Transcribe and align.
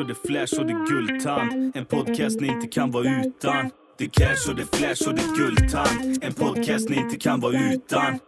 och 0.00 0.06
det 0.06 0.14
flash 0.14 0.60
och 0.60 0.66
det 0.66 0.72
guldtand. 0.72 1.76
En 1.76 1.86
podcast 1.86 2.40
ni 2.40 2.46
inte 2.46 2.66
kan 2.66 2.90
vara 2.90 3.04
utan. 3.04 3.70
Det 3.98 4.08
cash 4.08 4.50
och 4.50 4.56
det 4.56 4.76
flash 4.76 5.08
och 5.08 5.14
det 5.14 5.36
guldtand. 5.36 6.24
En 6.24 6.34
podcast 6.34 6.88
ni 6.88 6.96
inte 6.96 7.16
kan 7.16 7.40
vara 7.40 7.72
utan. 7.72 8.18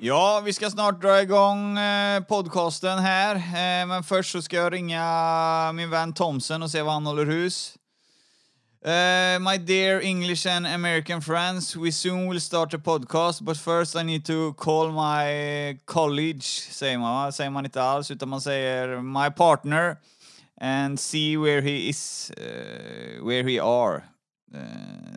Ja, 0.00 0.42
vi 0.44 0.52
ska 0.52 0.70
snart 0.70 1.02
dra 1.02 1.22
igång 1.22 1.78
eh, 1.78 2.22
podcasten 2.22 2.98
här. 2.98 3.34
Eh, 3.36 3.86
men 3.86 4.04
först 4.04 4.32
så 4.32 4.42
ska 4.42 4.56
jag 4.56 4.72
ringa 4.72 5.72
min 5.74 5.90
vän 5.90 6.12
Thomsen 6.12 6.62
och 6.62 6.70
se 6.70 6.82
vad 6.82 6.92
han 6.92 7.06
håller 7.06 7.26
hus. 7.26 7.76
Uh, 8.84 9.38
my 9.38 9.58
dear 9.58 10.00
English 10.00 10.46
and 10.56 10.66
American 10.66 11.22
friends, 11.22 11.76
we 11.76 11.92
soon 11.92 12.30
will 12.30 12.40
start 12.40 12.74
a 12.74 12.78
podcast, 12.78 13.44
but 13.44 13.56
first 13.56 13.96
I 13.96 14.02
need 14.02 14.24
to 14.24 14.54
call 14.54 14.92
my 14.92 15.78
college, 15.84 16.42
säger 16.70 16.98
man? 16.98 17.32
Säger 17.32 17.50
man 17.50 17.64
inte 17.64 17.82
alls, 17.82 18.10
utan 18.10 18.28
man 18.28 18.40
säger 18.40 19.00
my 19.00 19.30
partner 19.30 19.96
and 20.62 20.98
see 20.98 21.36
where 21.36 21.60
he 21.60 21.88
is, 21.88 22.30
uh, 22.38 23.24
where 23.24 23.42
he 23.42 23.58
are. 23.58 24.04
Uh, 24.54 24.58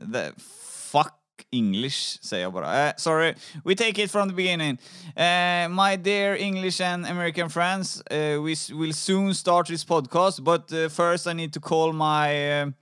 the 0.02 0.34
fuck 0.38 1.14
English, 1.52 2.18
jag 2.22 2.52
bara. 2.52 2.68
Uh, 2.68 2.94
sorry, 2.98 3.36
we 3.64 3.76
take 3.76 4.00
it 4.00 4.10
from 4.10 4.28
the 4.30 4.34
beginning. 4.34 4.80
Uh, 5.16 5.68
my 5.70 5.98
dear 5.98 6.36
English 6.36 6.82
and 6.82 7.06
American 7.06 7.50
friends, 7.50 8.02
uh, 8.10 8.42
we 8.42 8.56
will 8.74 8.94
soon 8.94 9.34
start 9.36 9.68
this 9.68 9.86
podcast, 9.86 10.44
but 10.44 10.74
uh, 10.74 10.90
first 10.90 11.28
I 11.28 11.34
need 11.34 11.54
to 11.54 11.60
call 11.60 11.94
my 11.94 12.74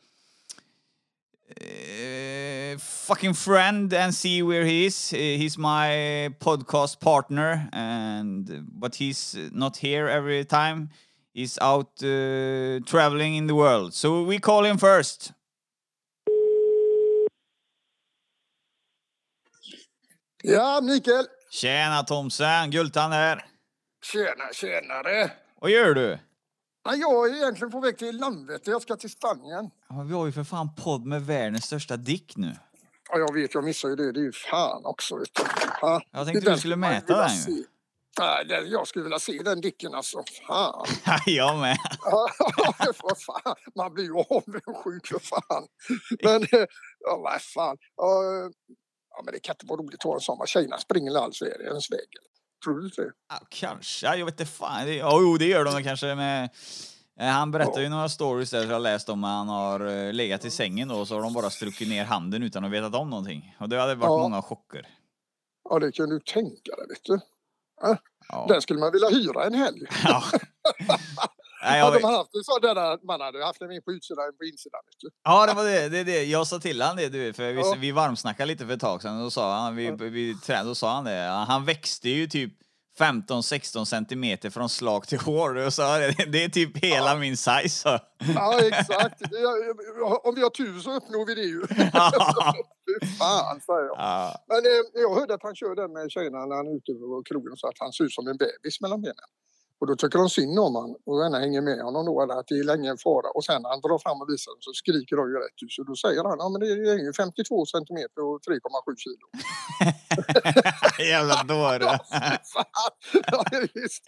fucking 2.77 3.34
friend 3.34 3.93
and 3.93 4.16
see 4.16 4.41
where 4.41 4.66
he 4.66 4.85
is. 4.85 5.10
He's 5.10 5.57
my 5.57 6.29
podcast 6.40 7.01
partner, 7.01 7.68
and 7.73 8.66
but 8.71 8.95
he's 8.95 9.35
not 9.51 9.77
here 9.77 10.07
every 10.07 10.45
time. 10.45 10.90
He's 11.35 11.57
out 11.62 12.03
uh, 12.03 12.79
traveling 12.85 13.35
in 13.35 13.48
the 13.48 13.53
world, 13.53 13.93
so 13.93 14.23
we 14.23 14.39
call 14.39 14.65
him 14.65 14.77
first. 14.77 15.31
Ja, 20.43 20.81
Mikael. 20.81 21.26
Tjena 21.51 22.04
Thomsen, 22.04 22.71
Gultan 22.71 23.11
här. 23.11 23.45
Tjena, 24.04 24.54
tjenare. 24.54 25.31
Vad 25.61 25.71
gör 25.71 25.93
du? 25.93 26.20
Ja, 26.85 26.95
jag 26.95 27.29
är 27.29 27.35
egentligen 27.35 27.71
på 27.71 27.79
väg 27.79 27.98
till 27.98 28.17
Landvetter. 28.17 28.71
Jag 28.71 28.81
ska 28.81 28.95
till 28.95 29.09
Spanien. 29.09 29.70
Ja, 29.89 29.95
men 29.95 30.07
vi 30.07 30.13
har 30.13 30.26
ju 30.26 30.31
för 30.31 30.43
fan 30.43 30.76
podd 30.76 31.05
med 31.05 31.26
världens 31.26 31.65
största 31.65 31.98
dick 31.98 32.37
nu. 32.37 32.51
Ja, 33.09 33.17
jag 33.17 33.34
vet, 33.34 33.54
jag 33.54 33.63
missar 33.63 33.89
ju 33.89 33.95
det. 33.95 34.11
Det 34.11 34.20
är 34.20 34.23
ju 34.23 34.31
fan 34.31 34.85
också. 34.85 35.17
Vet 35.17 35.34
du. 35.34 35.43
Ja, 35.81 36.01
Jag 36.11 36.26
tänkte 36.27 36.51
du 36.51 36.57
skulle 36.57 36.76
mäta 36.76 37.17
den 37.21 37.35
ju. 37.35 37.63
Nej, 38.20 38.46
jag 38.72 38.88
skulle 38.88 39.04
vilja 39.04 39.20
se 39.20 39.42
den 39.46 39.62
dicken 39.62 39.94
alltså. 39.96 40.24
Fan. 40.48 40.86
jag 41.26 41.58
med. 41.60 41.78
För 42.96 43.16
fan. 43.26 43.56
Man 43.76 43.94
blir 43.94 44.04
ju 44.04 44.14
avundsjuk 44.14 45.08
för 45.08 45.20
fan. 45.20 45.68
Men, 46.24 46.41
eh, 46.41 46.66
ja 47.00 47.18
vad 47.24 47.41
fan. 47.41 47.78
Ja, 47.98 49.22
men 49.26 49.34
det 49.34 49.40
kan 49.40 49.54
inte 49.54 49.66
vara 49.66 49.82
roligt 49.82 50.00
att 50.00 50.04
ha 50.04 50.14
en 50.14 50.20
sommar. 50.20 50.46
Tjejerna 50.46 50.78
springer 50.78 51.16
alls 51.24 51.41
i 51.41 51.46
ens 51.46 51.91
väg. 51.91 52.08
Tror 52.64 52.80
du 52.80 52.88
det? 52.90 53.12
Ja, 53.30 53.36
kanske. 53.50 54.06
Ja, 54.06 54.16
Jag 54.16 54.26
vet 54.26 54.40
inte 54.40 54.52
fan. 54.52 54.94
Jo, 54.94 55.38
det 55.38 55.46
gör 55.46 55.64
de 55.66 55.84
kanske 55.84 56.16
med... 56.16 56.50
Eh, 57.20 57.28
Han 57.28 57.52
berättar 57.52 57.82
ju 57.82 57.90
några 57.90 58.10
stories 58.10 58.50
där 58.50 58.72
jag 58.72 58.82
läst 58.82 59.10
om. 59.10 59.24
Han 59.24 59.50
har 59.50 59.80
eh, 59.88 60.14
legat 60.14 60.46
i 60.46 60.52
sängen 60.52 60.88
då 60.88 60.96
och 61.00 61.08
så 61.08 61.16
har 61.16 61.22
de 61.22 61.34
bara 61.34 61.50
strukit 61.50 61.90
ner 61.90 62.06
handen 62.06 62.44
utan 62.44 62.66
att 62.66 62.72
veta 62.72 62.98
om 62.98 63.10
någonting. 63.10 63.56
Och 63.60 63.70
det 63.70 63.80
hade 63.80 63.96
varit 63.96 64.09
Ja. 64.09 64.18
många 64.18 64.41
chocker. 64.41 64.88
Ja, 65.69 65.80
det 65.80 65.91
kan 65.91 66.09
du 66.09 66.19
tänka 66.19 66.75
dig, 66.75 66.88
vet 66.90 67.03
du. 67.03 67.19
Ja. 67.81 68.45
Den 68.50 68.61
skulle 68.61 68.79
man 68.79 68.91
vilja 68.91 69.09
hyra 69.09 69.45
en 69.45 69.53
helg. 69.53 69.81
Ja. 70.03 70.23
Nej, 71.66 71.79
jag, 71.79 71.85
Hade 71.85 72.00
man 72.00 72.13
haft 72.13 72.35
en 72.35 72.44
sån 72.44 72.61
där, 72.61 73.06
man 73.07 73.22
hade 73.22 73.45
haft 73.45 73.59
den 73.59 73.81
på 73.85 73.91
utsidan 73.91 74.25
än 74.25 74.38
på 74.38 74.44
insidan. 74.45 74.81
Ja, 75.23 75.45
det 75.45 75.53
var 75.53 75.63
det. 75.63 75.89
det, 75.89 76.03
det. 76.03 76.23
Jag 76.23 76.47
sa 76.47 76.59
till 76.59 76.81
han 76.81 76.95
det, 76.95 77.09
du, 77.09 77.34
för 77.34 77.51
vi, 77.53 77.59
Ja. 77.59 77.75
vi 77.78 77.91
varmsnackade 77.91 78.47
lite 78.47 78.66
för 78.66 78.73
ett 78.73 78.79
tag 78.79 79.01
sedan. 79.01 79.25
Och 79.25 79.34
sa 79.34 79.56
han, 79.59 79.75
vi, 79.75 79.91
vi 79.91 80.35
tränade, 80.35 80.69
då 80.69 80.75
sa 80.75 80.95
han 80.95 81.03
det. 81.03 81.45
Han 81.47 81.66
växte 81.66 82.09
ju 82.09 82.28
typ 82.28 82.53
15-16 82.99 83.85
centimeter 83.85 84.49
från 84.49 84.69
slag 84.69 85.07
till 85.07 85.19
hår. 85.19 85.55
Och 85.55 85.73
sa 85.73 85.97
det, 85.97 86.43
är 86.43 86.49
typ 86.49 86.77
hela 86.85 87.15
min 87.15 87.37
size. 87.37 87.69
Så. 87.69 87.99
Ja, 88.35 88.59
exakt. 88.59 89.21
Är- 89.21 90.27
Om 90.27 90.35
vi 90.35 90.41
har 90.41 90.49
tur 90.49 90.79
så 90.79 90.91
uppnår 90.95 91.25
vi 91.25 91.35
det 91.35 91.41
ju. 91.41 91.61
Fy 91.67 93.07
fan, 93.19 93.61
säger 93.61 93.79
jag. 93.87 93.95
Ja. 93.97 94.45
Men 94.47 94.57
eh, 94.57 95.01
jag 95.03 95.15
hörde 95.19 95.33
att 95.33 95.43
han 95.43 95.55
kör 95.55 95.75
den 95.75 95.93
med 95.93 96.11
tjejerna 96.11 96.45
när 96.45 96.55
han 96.55 96.67
är 96.67 96.75
ute 96.77 96.93
på 96.93 97.23
krogen 97.29 97.53
så 97.55 97.67
att 97.67 97.79
han 97.79 97.91
ser 97.93 98.03
ut 98.03 98.13
som 98.13 98.27
en 98.27 98.37
bebis 98.37 98.81
mellan 98.81 99.01
benen. 99.01 99.29
Och 99.83 99.88
då 99.88 99.95
tycker 99.95 100.19
de 100.19 100.29
synd 100.29 100.59
om 100.59 100.75
han 100.75 100.89
och 101.05 101.16
gärna 101.23 101.39
hänger 101.39 101.61
med 101.61 101.79
honom 101.88 102.05
då, 102.05 102.21
eller 102.23 102.33
att 102.39 102.47
det 102.47 102.55
är 102.59 102.63
länge 102.63 102.89
en 102.89 102.97
fara. 102.97 103.29
Och 103.35 103.44
sen 103.45 103.61
när 103.61 103.69
han 103.69 103.81
drar 103.81 103.99
fram 104.05 104.21
och 104.21 104.29
visar 104.33 104.51
dem 104.51 104.61
så 104.67 104.71
skriker 104.73 105.16
de 105.16 105.23
ju 105.31 105.35
rätt 105.45 105.59
ut. 105.63 105.71
Så 105.71 105.83
då 105.83 105.95
säger 105.95 106.23
han, 106.23 106.38
ja 106.39 106.49
men 106.49 106.59
det 106.61 106.67
är 106.67 106.97
ju 107.05 107.13
52 107.13 107.66
centimeter 107.66 108.22
och 108.29 108.39
3,7 108.47 108.95
kilo. 109.03 109.25
Jävla 111.13 111.43
dåre. 111.43 111.99
Ja, 113.31 113.45
visst. 113.73 114.03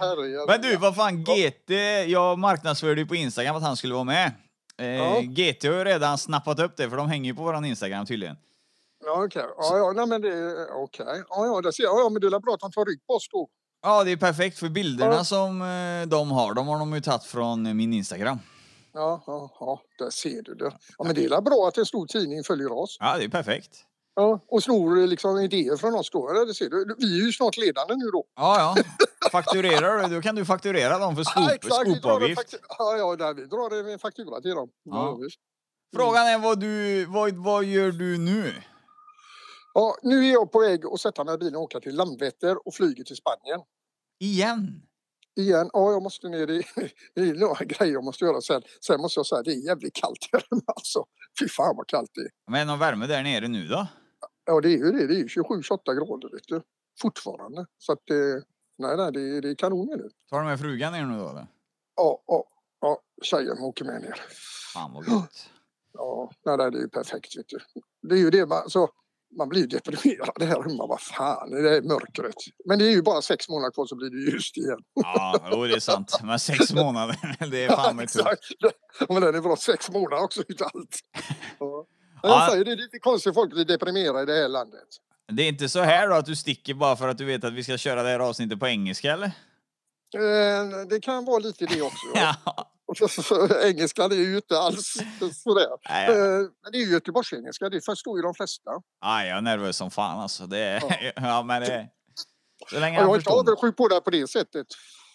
Herrejävlar. 0.00 0.46
Men 0.46 0.60
du, 0.62 0.76
vad 0.76 0.96
fan, 0.96 1.24
GT, 1.24 1.70
jag 2.06 2.38
marknadsförde 2.38 3.00
ju 3.00 3.06
på 3.06 3.14
Instagram 3.14 3.56
att 3.56 3.62
han 3.62 3.76
skulle 3.76 3.94
vara 3.94 4.04
med. 4.04 4.26
Eh, 4.78 4.86
Ja. 4.86 5.20
GT 5.20 5.64
har 5.64 5.74
ju 5.74 5.84
redan 5.84 6.18
snappat 6.18 6.58
upp 6.60 6.76
det, 6.76 6.90
för 6.90 6.96
de 6.96 7.08
hänger 7.08 7.30
ju 7.30 7.34
på 7.36 7.42
våran 7.42 7.64
Instagram 7.64 8.06
tydligen. 8.06 8.36
Ja, 9.04 9.24
okej. 9.24 9.44
Ja, 9.58 9.78
ja, 9.78 9.92
nej 9.92 10.06
men 10.06 10.20
det 10.22 10.66
okej. 10.70 11.22
Ja, 11.28 11.46
ja, 11.46 11.60
det 11.60 11.72
ser 11.72 11.82
jag. 11.82 12.00
Ja, 12.00 12.08
men 12.08 12.20
det 12.20 12.26
är 12.26 12.40
bra 12.40 12.54
att 12.54 12.62
han 12.62 12.72
tar 12.72 12.84
rygg 12.84 13.06
på 13.06 13.12
oss 13.14 13.28
då. 13.30 13.48
Ja, 13.82 14.04
det 14.04 14.10
är 14.12 14.16
perfekt, 14.16 14.58
för 14.58 14.68
bilderna 14.68 15.14
Ja. 15.14 15.24
som 15.24 15.62
eh, 15.62 16.08
de 16.08 16.30
har, 16.30 16.54
de 16.54 16.68
har 16.68 16.78
de 16.78 16.94
ju 16.94 17.00
tagit 17.00 17.24
från 17.24 17.76
min 17.76 17.92
Instagram. 17.92 18.38
Ja, 18.94 19.22
ja, 19.26 19.50
ja, 19.60 19.80
där 19.98 20.10
ser 20.10 20.42
du 20.42 20.54
det. 20.54 20.72
Ja, 20.98 21.04
men 21.04 21.14
det 21.14 21.24
är 21.24 21.40
bra 21.40 21.68
att 21.68 21.78
en 21.78 21.86
stor 21.86 22.06
tidning 22.06 22.44
följer 22.44 22.72
oss. 22.72 22.96
Ja, 23.00 23.18
det 23.18 23.24
är 23.24 23.28
perfekt. 23.28 23.70
Ja, 24.14 24.40
och 24.48 24.62
snor 24.62 25.06
liksom 25.06 25.38
idéer 25.38 25.76
från 25.76 25.94
oss 25.94 26.10
då. 26.10 26.30
eller? 26.30 26.46
Det 26.46 26.54
ser 26.54 26.68
du. 26.70 26.94
Vi 26.98 27.20
är 27.20 27.26
ju 27.26 27.32
snart 27.32 27.56
ledande 27.56 27.94
nu 27.94 28.04
då. 28.10 28.24
Ja, 28.36 28.74
ja. 28.76 28.82
Fakturerar 29.32 30.08
du, 30.08 30.14
då 30.14 30.22
kan 30.22 30.34
du 30.34 30.44
fakturera 30.44 30.98
dem 30.98 31.16
för 31.16 31.24
Ja, 31.36 31.50
exakt. 31.54 31.90
Skopavgift. 31.90 32.54
ja, 32.78 32.96
ja, 32.96 33.16
där 33.16 33.34
vi 33.34 33.44
drar 33.46 33.92
en 33.92 33.98
faktura 33.98 34.40
till 34.40 34.50
dem. 34.54 34.68
Ja. 34.82 34.92
Ja. 35.06 35.14
visst. 35.14 35.38
Frågan 35.96 36.26
är 36.26 36.38
vad 36.38 36.60
du, 36.60 37.04
vad, 37.04 37.32
vad 37.36 37.64
gör 37.64 37.92
du 37.92 38.18
nu? 38.18 38.54
Ja, 39.74 39.96
nu 40.02 40.26
är 40.28 40.32
jag 40.32 40.52
på 40.52 40.60
väg 40.60 40.86
att 40.86 41.00
sätta 41.00 41.24
mig 41.24 41.34
i 41.34 41.38
bilen 41.38 41.56
och 41.56 41.62
åka 41.62 41.80
till 41.80 41.94
Landvetter 41.96 42.66
och 42.66 42.74
flyger 42.74 43.04
till 43.04 43.16
Spanien. 43.16 43.60
Igen? 44.20 44.82
Igen. 45.40 45.70
Ja, 45.72 45.92
jag 45.92 46.02
måste 46.02 46.28
ner 46.28 46.50
i... 46.50 46.62
Det 47.14 47.20
är 47.20 47.34
några 47.34 47.64
grejer 47.64 47.92
jag 47.92 48.04
måste 48.04 48.24
göra 48.24 48.40
sen. 48.40 48.62
Sen 48.86 49.00
måste 49.00 49.18
jag 49.18 49.26
säga 49.26 49.42
det 49.42 49.52
är 49.52 49.66
jävligt 49.66 49.94
kallt 49.94 50.28
här 50.32 50.44
alltså. 50.66 51.04
Fy 51.40 51.48
fan 51.48 51.76
vad 51.76 51.86
kallt 51.86 52.10
det 52.14 52.20
är. 52.20 52.30
Men 52.50 52.66
någon 52.66 52.78
värme 52.78 53.06
där 53.06 53.22
nere 53.22 53.48
nu 53.48 53.68
då? 53.68 53.86
Ja, 54.44 54.60
det 54.60 54.68
är 54.68 54.76
ju 54.78 54.92
det. 54.92 55.06
Det 55.06 55.14
är 55.14 55.18
ju 55.18 55.26
27-28 55.26 55.78
grader 55.94 56.30
vet 56.32 56.48
du. 56.48 56.62
Fortfarande. 57.00 57.66
Så 57.78 57.92
att 57.92 58.10
eh, 58.10 58.16
nej, 58.78 58.96
nej, 58.96 59.12
det, 59.12 59.20
är- 59.20 59.40
det 59.42 59.50
är 59.50 59.54
kanon 59.54 59.86
nu. 59.86 60.10
Tar 60.30 60.38
du 60.40 60.44
med 60.46 60.60
frugan 60.60 60.92
ner 60.92 61.04
nu 61.04 61.18
då 61.18 61.28
eller? 61.28 61.46
Ja, 61.96 62.22
ja, 62.26 62.44
ja. 62.80 63.00
Tjejen 63.22 63.58
åker 63.58 63.84
med 63.84 64.02
ner. 64.02 64.20
Fan 64.74 64.92
vad 64.92 65.08
gött. 65.08 65.50
Ja, 65.92 66.30
nej, 66.44 66.56
nej, 66.56 66.70
det 66.70 66.78
är 66.78 66.82
ju 66.82 66.88
perfekt 66.88 67.36
vet 67.38 67.48
du. 67.48 67.58
Det 68.08 68.14
är 68.14 68.18
ju 68.18 68.30
det 68.30 68.46
man, 68.46 68.70
så, 68.70 68.90
man 69.38 69.48
blir 69.48 69.66
deprimerad 69.66 70.42
här 70.42 70.68
hemma. 70.68 70.86
Vad 70.86 71.00
fan, 71.00 71.50
det 71.50 71.76
är 71.76 71.82
mörkret. 71.82 72.34
Men 72.64 72.78
det 72.78 72.84
är 72.84 72.90
ju 72.90 73.02
bara 73.02 73.22
sex 73.22 73.48
månader 73.48 73.70
kvar 73.72 73.86
så 73.86 73.96
blir 73.96 74.10
det 74.10 74.30
ljust 74.32 74.56
igen. 74.56 74.78
Ja, 74.94 75.48
jo, 75.52 75.64
det 75.66 75.74
är 75.74 75.80
sant. 75.80 76.20
Men 76.22 76.38
sex 76.38 76.72
månader, 76.72 77.16
det 77.50 77.64
är 77.64 77.68
fan 77.68 77.98
tufft. 77.98 78.16
Exakt. 78.16 78.44
Men 79.08 79.22
den 79.22 79.34
är 79.34 79.40
bra 79.40 79.56
sex 79.56 79.90
månader 79.90 80.22
också 80.24 80.42
utav 80.48 80.70
allt. 80.74 80.98
Ja. 81.58 81.86
Ja. 82.22 82.28
Jag 82.28 82.50
säger 82.50 82.64
det 82.64 82.72
är 82.72 82.76
lite 82.76 82.98
konstigt 82.98 83.30
att 83.30 83.34
folk 83.34 83.50
blir 83.52 83.64
deprimerade 83.64 84.22
i 84.22 84.26
det 84.26 84.42
här 84.42 84.48
landet. 84.48 84.88
Det 85.32 85.42
är 85.42 85.48
inte 85.48 85.68
så 85.68 85.80
här 85.80 86.08
då 86.08 86.14
att 86.14 86.26
du 86.26 86.36
sticker 86.36 86.74
bara 86.74 86.96
för 86.96 87.08
att 87.08 87.18
du 87.18 87.24
vet 87.24 87.44
att 87.44 87.52
vi 87.52 87.64
ska 87.64 87.78
köra 87.78 88.02
det 88.02 88.08
här 88.08 88.18
avsnittet 88.20 88.60
på 88.60 88.66
engelska 88.68 89.12
eller? 89.12 89.26
Eh, 90.14 90.86
Det 90.90 91.00
kan 91.00 91.24
vara 91.24 91.38
lite 91.38 91.66
det 91.66 91.82
också. 91.82 92.06
Ja. 92.14 92.34
Ja. 92.86 93.08
Engelskan 93.68 94.12
är 94.12 94.16
ju 94.16 94.36
inte 94.36 94.58
alls 94.58 94.92
sådär. 95.42 95.66
Nej, 95.90 96.06
ja. 96.08 96.12
Eh, 96.12 96.40
Men 96.62 96.72
det 96.72 96.78
är 96.78 96.86
ju 96.86 96.92
göteborgsengelska, 96.92 97.68
det 97.68 97.84
förstår 97.84 98.18
ju 98.18 98.22
de 98.22 98.34
flesta. 98.34 98.70
Ja, 99.00 99.24
jag 99.24 99.36
är 99.38 99.40
nervös 99.42 99.76
som 99.76 99.90
fan 99.90 100.20
alltså. 100.20 100.46
Det 100.46 100.58
är, 100.58 101.12
ja. 101.16 101.42
men 101.46 101.62
det... 101.62 101.88
Så 102.70 102.80
länge 102.80 102.98
jag 103.00 103.10
är 103.10 103.16
inte 103.16 103.30
avundsjuk 103.30 103.76
på 103.76 103.88
det 103.88 104.00
på 104.00 104.10
det 104.10 104.30
sättet. 104.30 104.66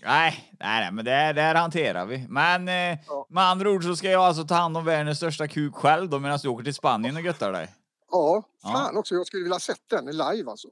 Nej, 0.04 0.56
nej, 0.60 0.81
nej, 0.81 0.92
men 0.92 1.06
det, 1.06 1.12
här- 1.12 1.56
hanterar 1.56 2.06
vi. 2.06 2.25
Men 2.30 2.68
eh, 2.68 2.98
Ja. 3.08 3.28
med 3.30 3.44
andra 3.44 3.69
ord 3.72 3.84
så 3.84 3.96
ska 3.96 4.10
jag 4.12 4.22
alltså 4.24 4.44
ta 4.44 4.56
hand 4.56 4.78
om 4.78 4.86
världens 4.86 5.18
största 5.18 5.48
kuk 5.48 5.75
själv 5.75 6.10
då 6.10 6.19
medan 6.19 6.40
du 6.42 6.48
åker 6.50 6.64
till 6.64 6.74
Spanien 6.74 7.16
och 7.16 7.22
göttar 7.22 7.52
dig. 7.52 7.68
Ja, 8.12 8.44
Ja. 8.64 8.69
fan 8.72 8.98
också. 8.98 9.16
Jag 9.16 9.28
skulle 9.28 9.44
vilja 9.44 9.60
sett 9.60 9.90
den 9.90 10.06
live 10.06 10.50
alltså. 10.52 10.68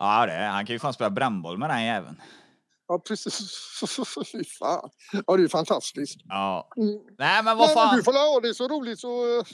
Ja, 0.00 0.26
det, 0.26 0.32
han 0.32 0.66
kan 0.66 0.74
ju 0.74 0.78
fan 0.78 0.92
spela 0.92 1.10
brännboll 1.10 1.58
med 1.58 1.70
den 1.70 1.84
jäveln. 1.84 2.22
Ja, 2.88 2.98
precis. 2.98 3.50
Fy 4.32 4.44
fan. 4.44 4.90
Ja, 5.26 5.36
det 5.36 5.42
är 5.44 5.48
fantastiskt. 5.48 6.20
Ja. 6.24 6.68
Mm. 6.76 6.88
Nej, 7.18 7.42
men 7.42 7.56
vad 7.56 7.68
Men 7.68 7.74
fan. 7.74 7.96
du 7.96 8.02
får 8.02 8.12
ha 8.12 8.40
det 8.40 8.54
så 8.54 8.68
roligt 8.68 9.00
så 9.00 9.38
eh, 9.38 9.44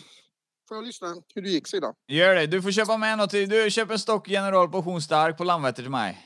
får 0.69 0.77
jag 0.77 0.85
lyssna 0.85 1.15
hur 1.35 1.43
det 1.43 1.51
gick 1.51 1.67
sedan. 1.67 1.95
Gör 2.09 2.35
det. 2.35 2.47
Du 2.47 2.63
får 2.63 2.71
köpa 2.71 2.97
med 2.97 3.19
något. 3.19 3.31
Du 3.31 3.69
köper 3.71 3.93
en 3.93 3.99
stock 3.99 4.29
General 4.29 4.69
Portion 4.69 5.03
Stark 5.03 5.37
på 5.37 5.45
Landvetter 5.45 5.83
till 5.83 5.91
mig. 5.91 6.25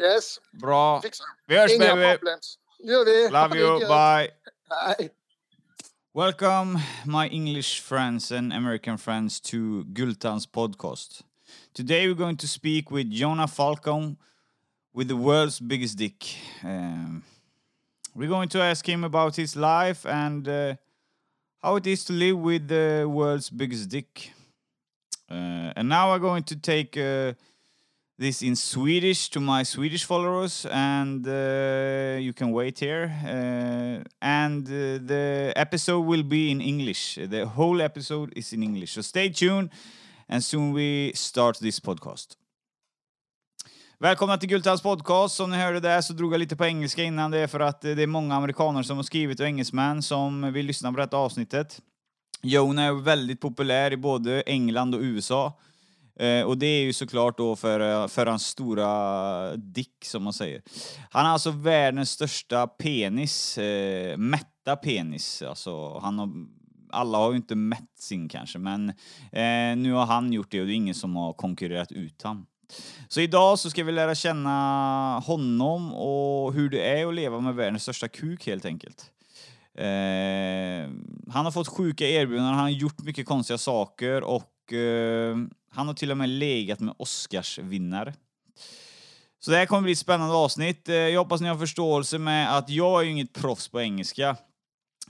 Yes, 0.00 0.38
Bra. 0.62 1.00
fixar. 1.02 1.26
Vi 1.46 1.56
hörs 1.58 1.72
Inga 1.72 1.94
baby. 1.96 2.16
problems. 2.16 2.58
gör 2.84 3.04
vi. 3.04 3.28
Love 3.30 3.58
you. 3.58 3.78
Bye. 3.78 4.30
Hej. 4.86 5.10
Welcome, 6.14 6.78
my 7.04 7.28
English 7.28 7.82
friends 7.82 8.32
and 8.32 8.52
American 8.52 8.98
friends, 8.98 9.40
to 9.40 9.56
Gultan's 9.84 10.46
podcast. 10.46 11.22
Today 11.76 12.06
we're 12.08 12.14
going 12.18 12.36
to 12.36 12.46
speak 12.46 12.90
with 12.90 13.10
Jonah 13.10 13.48
Falcon 13.48 14.16
with 14.94 15.08
the 15.08 15.16
world's 15.16 15.58
biggest 15.58 15.98
dick. 15.98 16.24
Um, 16.62 17.24
we're 18.14 18.28
going 18.28 18.48
to 18.50 18.62
ask 18.62 18.88
him 18.88 19.02
about 19.02 19.34
his 19.34 19.56
life 19.56 20.06
and 20.06 20.48
uh, 20.48 20.76
how 21.60 21.76
it 21.76 21.86
is 21.86 22.04
to 22.04 22.12
live 22.12 22.38
with 22.38 22.68
the 22.68 23.04
world's 23.08 23.50
biggest 23.50 23.88
dick. 23.88 24.32
Uh, 25.28 25.72
and 25.76 25.88
now 25.88 26.12
I'm 26.12 26.20
going 26.20 26.44
to 26.44 26.56
take 26.56 26.96
uh, 26.96 27.32
this 28.16 28.40
in 28.42 28.54
Swedish 28.54 29.30
to 29.30 29.40
my 29.40 29.64
Swedish 29.64 30.04
followers, 30.04 30.64
and 30.70 31.26
uh, 31.26 32.16
you 32.20 32.32
can 32.32 32.52
wait 32.52 32.78
here. 32.78 33.10
Uh, 33.24 34.04
and 34.22 34.64
uh, 34.68 35.02
the 35.04 35.52
episode 35.56 36.02
will 36.02 36.22
be 36.22 36.52
in 36.52 36.60
English. 36.60 37.18
The 37.20 37.46
whole 37.46 37.82
episode 37.82 38.32
is 38.36 38.52
in 38.52 38.62
English. 38.62 38.92
So 38.92 39.00
stay 39.00 39.30
tuned, 39.30 39.70
and 40.28 40.44
soon 40.44 40.72
we 40.72 41.10
start 41.16 41.58
this 41.58 41.80
podcast. 41.80 42.36
Välkomna 43.98 44.36
till 44.36 44.48
Gultans 44.48 44.82
podcast. 44.82 45.36
Som 45.36 45.50
ni 45.50 45.56
hörde 45.56 45.80
där 45.80 46.00
så 46.00 46.12
drog 46.12 46.32
jag 46.32 46.38
lite 46.38 46.56
på 46.56 46.64
engelska 46.64 47.02
innan. 47.02 47.30
Det 47.30 47.38
är 47.38 47.46
för 47.46 47.60
att 47.60 47.84
eh, 47.84 47.94
det 47.94 48.02
är 48.02 48.06
många 48.06 48.34
amerikaner 48.34 48.82
som 48.82 48.96
har 48.96 49.04
skrivit 49.04 49.40
och 49.40 49.46
engelsmän 49.46 50.02
som 50.02 50.52
vill 50.52 50.66
lyssna 50.66 50.92
på 50.92 51.00
detta 51.00 51.16
avsnittet. 51.16 51.80
Jonah 52.42 52.84
är 52.84 52.92
väldigt 52.92 53.40
populär 53.40 53.92
i 53.92 53.96
både 53.96 54.42
England 54.42 54.94
och 54.94 55.00
USA. 55.00 55.58
Eh, 56.16 56.42
och 56.42 56.58
det 56.58 56.66
är 56.66 56.82
ju 56.82 56.92
såklart 56.92 57.38
då 57.38 57.56
för, 57.56 57.80
eh, 57.80 58.08
för 58.08 58.26
hans 58.26 58.46
stora 58.46 59.56
dick, 59.56 60.04
som 60.04 60.24
man 60.24 60.32
säger. 60.32 60.62
Han 61.10 61.26
har 61.26 61.32
alltså 61.32 61.50
världens 61.50 62.10
största 62.10 62.66
penis, 62.66 63.58
eh, 63.58 64.16
mätta 64.16 64.76
penis. 64.76 65.42
Alltså, 65.42 65.98
han 65.98 66.18
har, 66.18 66.28
alla 66.90 67.18
har 67.18 67.30
ju 67.30 67.36
inte 67.36 67.54
mätt 67.54 67.98
sin 67.98 68.28
kanske, 68.28 68.58
men 68.58 68.88
eh, 69.32 69.76
nu 69.76 69.92
har 69.92 70.06
han 70.06 70.32
gjort 70.32 70.50
det 70.50 70.60
och 70.60 70.66
det 70.66 70.72
är 70.72 70.76
ingen 70.76 70.94
som 70.94 71.16
har 71.16 71.32
konkurrerat 71.32 71.92
ut 71.92 72.22
han. 72.22 72.46
Så 73.08 73.20
idag 73.20 73.58
så 73.58 73.70
ska 73.70 73.84
vi 73.84 73.92
lära 73.92 74.14
känna 74.14 75.22
honom 75.26 75.94
och 75.94 76.54
hur 76.54 76.70
det 76.70 77.00
är 77.00 77.06
att 77.06 77.14
leva 77.14 77.40
med 77.40 77.54
världens 77.54 77.82
största 77.82 78.08
kuk 78.08 78.46
helt 78.46 78.64
enkelt. 78.64 79.10
Eh, 79.78 80.90
han 81.32 81.44
har 81.44 81.50
fått 81.50 81.68
sjuka 81.68 82.08
erbjudanden, 82.08 82.54
han 82.54 82.62
har 82.62 82.70
gjort 82.70 83.02
mycket 83.02 83.26
konstiga 83.26 83.58
saker 83.58 84.22
och 84.22 84.72
eh, 84.72 85.36
han 85.70 85.86
har 85.86 85.94
till 85.94 86.10
och 86.10 86.16
med 86.16 86.28
legat 86.28 86.80
med 86.80 86.94
Oscarsvinnare. 86.98 88.14
Så 89.40 89.50
det 89.50 89.56
här 89.56 89.66
kommer 89.66 89.82
bli 89.82 89.92
ett 89.92 89.98
spännande 89.98 90.34
avsnitt. 90.34 90.88
Eh, 90.88 90.94
jag 90.94 91.20
hoppas 91.20 91.40
ni 91.40 91.48
har 91.48 91.58
förståelse 91.58 92.18
med 92.18 92.58
att 92.58 92.70
jag 92.70 93.00
är 93.00 93.04
ju 93.04 93.10
inget 93.10 93.32
proffs 93.32 93.68
på 93.68 93.80
engelska. 93.80 94.36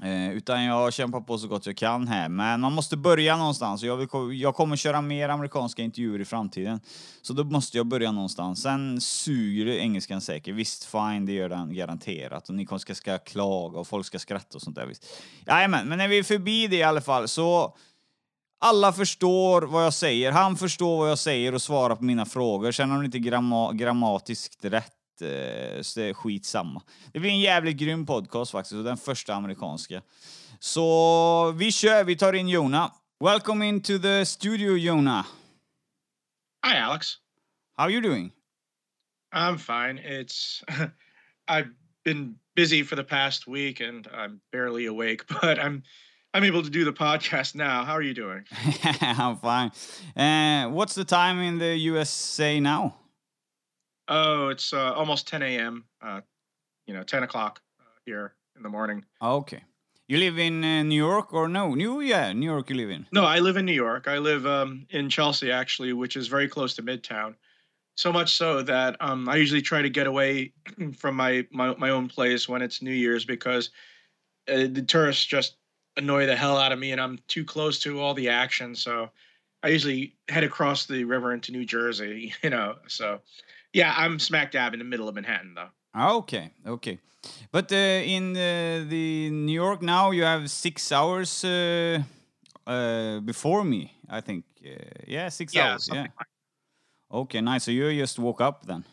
Eh, 0.02 0.30
utan 0.32 0.64
jag 0.64 0.92
kämpar 0.92 1.20
på 1.20 1.38
så 1.38 1.48
gott 1.48 1.66
jag 1.66 1.76
kan 1.76 2.08
här. 2.08 2.28
Men 2.28 2.60
man 2.60 2.72
måste 2.72 2.96
börja 2.96 3.36
någonstans. 3.36 3.82
Jag, 3.82 3.96
vill, 3.96 4.08
jag 4.40 4.54
kommer 4.54 4.76
köra 4.76 5.00
mer 5.00 5.28
amerikanska 5.28 5.82
intervjuer 5.82 6.20
i 6.20 6.24
framtiden. 6.24 6.80
Så 7.22 7.32
då 7.32 7.44
måste 7.44 7.76
jag 7.76 7.86
börja 7.86 8.12
någonstans. 8.12 8.62
Sen 8.62 9.00
suger 9.00 9.66
engelskan 9.66 10.20
säkert. 10.20 10.54
Visst, 10.54 10.84
fine, 10.84 11.26
det 11.26 11.32
gör 11.32 11.48
den 11.48 11.74
garanterat. 11.74 12.48
Och 12.48 12.54
ni 12.54 12.66
ska, 12.78 12.94
ska 12.94 13.18
klaga 13.18 13.78
och 13.78 13.86
folk 13.86 14.06
ska 14.06 14.18
skratta 14.18 14.58
och 14.58 14.62
sånt 14.62 14.76
där. 14.76 14.86
Visst. 14.86 15.06
Jajamän, 15.46 15.88
men 15.88 15.98
när 15.98 16.08
vi 16.08 16.18
är 16.18 16.22
förbi 16.22 16.66
det 16.66 16.76
i 16.76 16.82
alla 16.82 17.00
fall 17.00 17.28
så 17.28 17.76
alla 18.60 18.92
förstår 18.92 19.62
vad 19.62 19.84
jag 19.84 19.94
säger. 19.94 20.32
Han 20.32 20.56
förstår 20.56 20.98
vad 20.98 21.10
jag 21.10 21.18
säger 21.18 21.54
och 21.54 21.62
svarar 21.62 21.96
på 21.96 22.04
mina 22.04 22.26
frågor. 22.26 22.72
Sen 22.72 22.92
om 22.92 22.98
det 22.98 23.04
inte 23.04 23.18
gramma 23.18 23.72
grammatiskt 23.72 24.64
rätt 24.64 24.93
så 25.82 26.00
det 26.00 26.06
är 26.08 26.14
skitsamma. 26.14 26.82
Det 27.12 27.20
blir 27.20 27.30
en 27.30 27.40
jävligt 27.40 27.76
grym 27.76 28.06
podcast 28.06 28.50
faktiskt, 28.52 28.72
och 28.72 28.84
den 28.84 28.96
första 28.96 29.34
amerikanska. 29.34 30.02
Så 30.58 31.52
vi 31.52 31.72
kör, 31.72 32.04
vi 32.04 32.16
tar 32.16 32.32
in 32.32 32.48
Jona. 32.48 32.92
Welcome 33.20 33.68
into 33.68 33.98
the 33.98 34.24
studio, 34.26 34.76
Jona. 34.76 35.26
Hi, 36.66 36.76
Alex. 36.76 37.18
How 37.76 37.84
are 37.84 37.92
you 37.92 38.00
doing? 38.00 38.32
I'm 39.34 39.58
fine. 39.58 39.98
It's 39.98 40.62
I've 41.48 41.70
been 42.04 42.38
busy 42.56 42.82
for 42.82 42.96
the 42.96 43.04
past 43.04 43.46
week 43.46 43.80
and 43.80 44.06
I'm 44.06 44.40
barely 44.52 44.86
awake, 44.86 45.26
but 45.42 45.58
I'm 45.58 45.82
I'm 46.32 46.44
able 46.44 46.62
to 46.62 46.70
do 46.70 46.84
the 46.84 46.92
podcast 46.92 47.54
now. 47.54 47.84
How 47.84 47.92
are 47.92 48.02
you 48.02 48.14
doing? 48.14 48.44
I'm 49.00 49.36
fine. 49.36 49.70
Uh, 50.16 50.68
what's 50.70 50.94
the 50.94 51.04
time 51.04 51.40
in 51.40 51.58
the 51.58 51.76
USA 51.76 52.60
now? 52.60 52.94
Oh, 54.08 54.48
it's 54.48 54.72
uh, 54.72 54.92
almost 54.92 55.26
10 55.28 55.42
a.m. 55.42 55.84
Uh, 56.02 56.20
you 56.86 56.94
know, 56.94 57.02
10 57.02 57.22
o'clock 57.22 57.60
uh, 57.80 57.84
here 58.04 58.34
in 58.56 58.62
the 58.62 58.68
morning. 58.68 59.04
Okay. 59.22 59.62
You 60.06 60.18
live 60.18 60.38
in 60.38 60.62
uh, 60.62 60.82
New 60.82 61.02
York 61.02 61.32
or 61.32 61.48
no? 61.48 61.74
New, 61.74 62.00
yeah, 62.02 62.32
New 62.32 62.50
York. 62.50 62.68
You 62.68 62.76
live 62.76 62.90
in? 62.90 63.06
No, 63.10 63.24
I 63.24 63.38
live 63.38 63.56
in 63.56 63.64
New 63.64 63.72
York. 63.72 64.06
I 64.06 64.18
live 64.18 64.46
um, 64.46 64.86
in 64.90 65.08
Chelsea, 65.08 65.50
actually, 65.50 65.94
which 65.94 66.16
is 66.16 66.28
very 66.28 66.48
close 66.48 66.74
to 66.74 66.82
Midtown. 66.82 67.34
So 67.96 68.12
much 68.12 68.34
so 68.34 68.60
that 68.62 68.96
um, 69.00 69.28
I 69.28 69.36
usually 69.36 69.62
try 69.62 69.80
to 69.80 69.88
get 69.88 70.06
away 70.06 70.52
from 70.98 71.14
my, 71.16 71.46
my 71.52 71.74
my 71.76 71.90
own 71.90 72.08
place 72.08 72.48
when 72.48 72.60
it's 72.60 72.82
New 72.82 72.92
Year's 72.92 73.24
because 73.24 73.70
uh, 74.48 74.66
the 74.70 74.82
tourists 74.82 75.24
just 75.24 75.56
annoy 75.96 76.26
the 76.26 76.36
hell 76.36 76.58
out 76.58 76.72
of 76.72 76.78
me 76.78 76.92
and 76.92 77.00
I'm 77.00 77.20
too 77.28 77.44
close 77.44 77.78
to 77.80 78.00
all 78.00 78.12
the 78.12 78.28
action. 78.28 78.74
So 78.74 79.10
I 79.62 79.68
usually 79.68 80.16
head 80.28 80.44
across 80.44 80.86
the 80.86 81.04
river 81.04 81.32
into 81.32 81.52
New 81.52 81.64
Jersey, 81.64 82.34
you 82.42 82.50
know. 82.50 82.76
So 82.88 83.20
yeah, 83.74 83.92
I'm 83.96 84.18
smack 84.18 84.52
dab 84.52 84.72
in 84.72 84.78
the 84.78 84.84
middle 84.84 85.08
of 85.08 85.14
Manhattan 85.14 85.54
though. 85.54 85.70
Okay, 86.18 86.50
okay. 86.66 86.98
But 87.50 87.72
uh, 87.72 87.76
in 87.76 88.36
uh, 88.36 88.84
the 88.88 89.30
New 89.30 89.52
York 89.52 89.82
now, 89.82 90.10
you 90.10 90.24
have 90.24 90.50
six 90.50 90.92
hours 90.92 91.44
uh, 91.44 92.02
uh 92.66 93.20
before 93.20 93.64
me, 93.64 93.92
I 94.08 94.20
think. 94.20 94.44
Uh, 94.64 94.70
yeah, 95.06 95.28
six 95.28 95.54
yeah, 95.54 95.72
hours. 95.72 95.88
Yeah. 95.92 96.02
like- 96.02 96.10
Okay, 97.10 97.40
nice. 97.40 97.64
So 97.64 97.70
you 97.70 97.92
just 97.96 98.18
woke 98.18 98.40
up 98.40 98.66
then? 98.66 98.84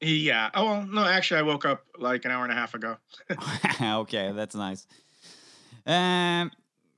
Yeah. 0.00 0.50
Oh 0.54 0.64
well, 0.64 0.86
no, 0.86 1.04
actually, 1.04 1.40
I 1.40 1.42
woke 1.42 1.66
up 1.66 1.84
like 1.98 2.24
an 2.24 2.30
hour 2.30 2.44
and 2.44 2.52
a 2.52 2.56
half 2.56 2.74
ago. 2.74 2.96
okay, 4.02 4.32
that's 4.32 4.54
nice. 4.54 4.86
Um, 5.84 6.50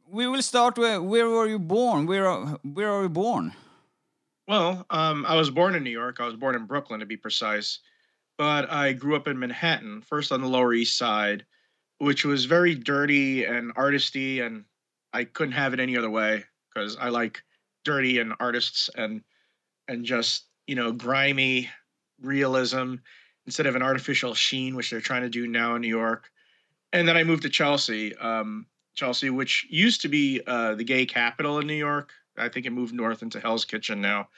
we 0.08 0.26
will 0.26 0.42
start 0.42 0.78
with 0.78 1.00
where 1.02 1.28
were 1.28 1.46
you 1.46 1.58
born? 1.58 2.06
Where 2.06 2.26
are, 2.26 2.58
where 2.62 2.90
are 2.90 3.02
you 3.02 3.08
born? 3.08 3.54
Well, 4.50 4.84
um, 4.90 5.24
I 5.28 5.36
was 5.36 5.48
born 5.48 5.76
in 5.76 5.84
New 5.84 5.90
York. 5.90 6.18
I 6.18 6.26
was 6.26 6.34
born 6.34 6.56
in 6.56 6.66
Brooklyn, 6.66 6.98
to 6.98 7.06
be 7.06 7.16
precise. 7.16 7.78
But 8.36 8.68
I 8.68 8.92
grew 8.92 9.14
up 9.14 9.28
in 9.28 9.38
Manhattan, 9.38 10.02
first 10.02 10.32
on 10.32 10.40
the 10.40 10.48
Lower 10.48 10.74
East 10.74 10.98
Side, 10.98 11.46
which 11.98 12.24
was 12.24 12.46
very 12.46 12.74
dirty 12.74 13.44
and 13.44 13.72
artisty, 13.76 14.44
and 14.44 14.64
I 15.12 15.22
couldn't 15.22 15.52
have 15.52 15.72
it 15.72 15.78
any 15.78 15.96
other 15.96 16.10
way 16.10 16.42
because 16.74 16.96
I 16.96 17.10
like 17.10 17.44
dirty 17.84 18.18
and 18.18 18.34
artists 18.40 18.90
and 18.96 19.22
and 19.86 20.04
just 20.04 20.46
you 20.66 20.74
know 20.74 20.90
grimy 20.90 21.70
realism 22.20 22.96
instead 23.46 23.66
of 23.66 23.76
an 23.76 23.82
artificial 23.82 24.34
sheen, 24.34 24.74
which 24.74 24.90
they're 24.90 25.00
trying 25.00 25.22
to 25.22 25.30
do 25.30 25.46
now 25.46 25.76
in 25.76 25.82
New 25.82 25.86
York. 25.86 26.28
And 26.92 27.06
then 27.06 27.16
I 27.16 27.22
moved 27.22 27.44
to 27.44 27.50
Chelsea, 27.50 28.16
um, 28.16 28.66
Chelsea, 28.96 29.30
which 29.30 29.64
used 29.70 30.00
to 30.00 30.08
be 30.08 30.40
uh, 30.44 30.74
the 30.74 30.82
gay 30.82 31.06
capital 31.06 31.60
in 31.60 31.68
New 31.68 31.74
York. 31.74 32.10
I 32.40 32.48
think 32.48 32.66
it 32.66 32.70
moved 32.70 32.94
north 32.94 33.22
into 33.22 33.40
Hell's 33.40 33.64
Kitchen 33.64 34.00
now, 34.00 34.28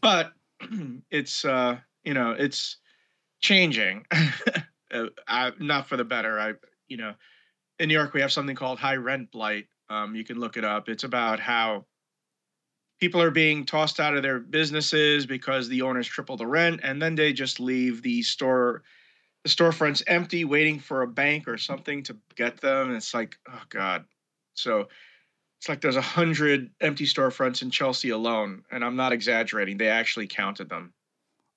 but 0.00 0.32
it's 1.10 1.44
uh, 1.44 1.78
you 2.04 2.14
know 2.14 2.32
it's 2.32 2.76
changing. 3.40 4.06
uh, 4.92 5.06
I, 5.26 5.52
not 5.58 5.88
for 5.88 5.96
the 5.96 6.04
better. 6.04 6.38
I 6.38 6.54
you 6.88 6.96
know 6.96 7.14
in 7.78 7.88
New 7.88 7.94
York 7.94 8.14
we 8.14 8.20
have 8.20 8.32
something 8.32 8.56
called 8.56 8.78
high 8.78 8.96
rent 8.96 9.30
blight. 9.30 9.66
Um, 9.88 10.14
you 10.16 10.24
can 10.24 10.38
look 10.38 10.56
it 10.56 10.64
up. 10.64 10.88
It's 10.88 11.04
about 11.04 11.38
how 11.38 11.86
people 12.98 13.20
are 13.20 13.30
being 13.30 13.64
tossed 13.64 14.00
out 14.00 14.16
of 14.16 14.22
their 14.22 14.40
businesses 14.40 15.26
because 15.26 15.68
the 15.68 15.82
owners 15.82 16.06
triple 16.06 16.36
the 16.36 16.46
rent, 16.46 16.80
and 16.82 17.00
then 17.00 17.14
they 17.14 17.32
just 17.32 17.60
leave 17.60 18.02
the 18.02 18.22
store 18.22 18.82
the 19.44 19.50
storefronts 19.50 20.02
empty, 20.08 20.44
waiting 20.44 20.80
for 20.80 21.02
a 21.02 21.06
bank 21.06 21.46
or 21.46 21.56
something 21.56 22.02
to 22.02 22.16
get 22.34 22.60
them. 22.60 22.88
And 22.88 22.96
it's 22.96 23.14
like, 23.14 23.36
oh 23.48 23.62
god. 23.68 24.04
So 24.54 24.88
it's 25.58 25.68
like 25.68 25.80
there's 25.80 25.96
a 25.96 26.02
hundred 26.02 26.70
empty 26.80 27.06
storefronts 27.06 27.62
in 27.62 27.70
Chelsea 27.70 28.10
alone, 28.10 28.62
and 28.70 28.84
I'm 28.84 28.96
not 28.96 29.12
exaggerating. 29.12 29.78
They 29.78 29.88
actually 29.88 30.26
counted 30.26 30.68
them. 30.68 30.92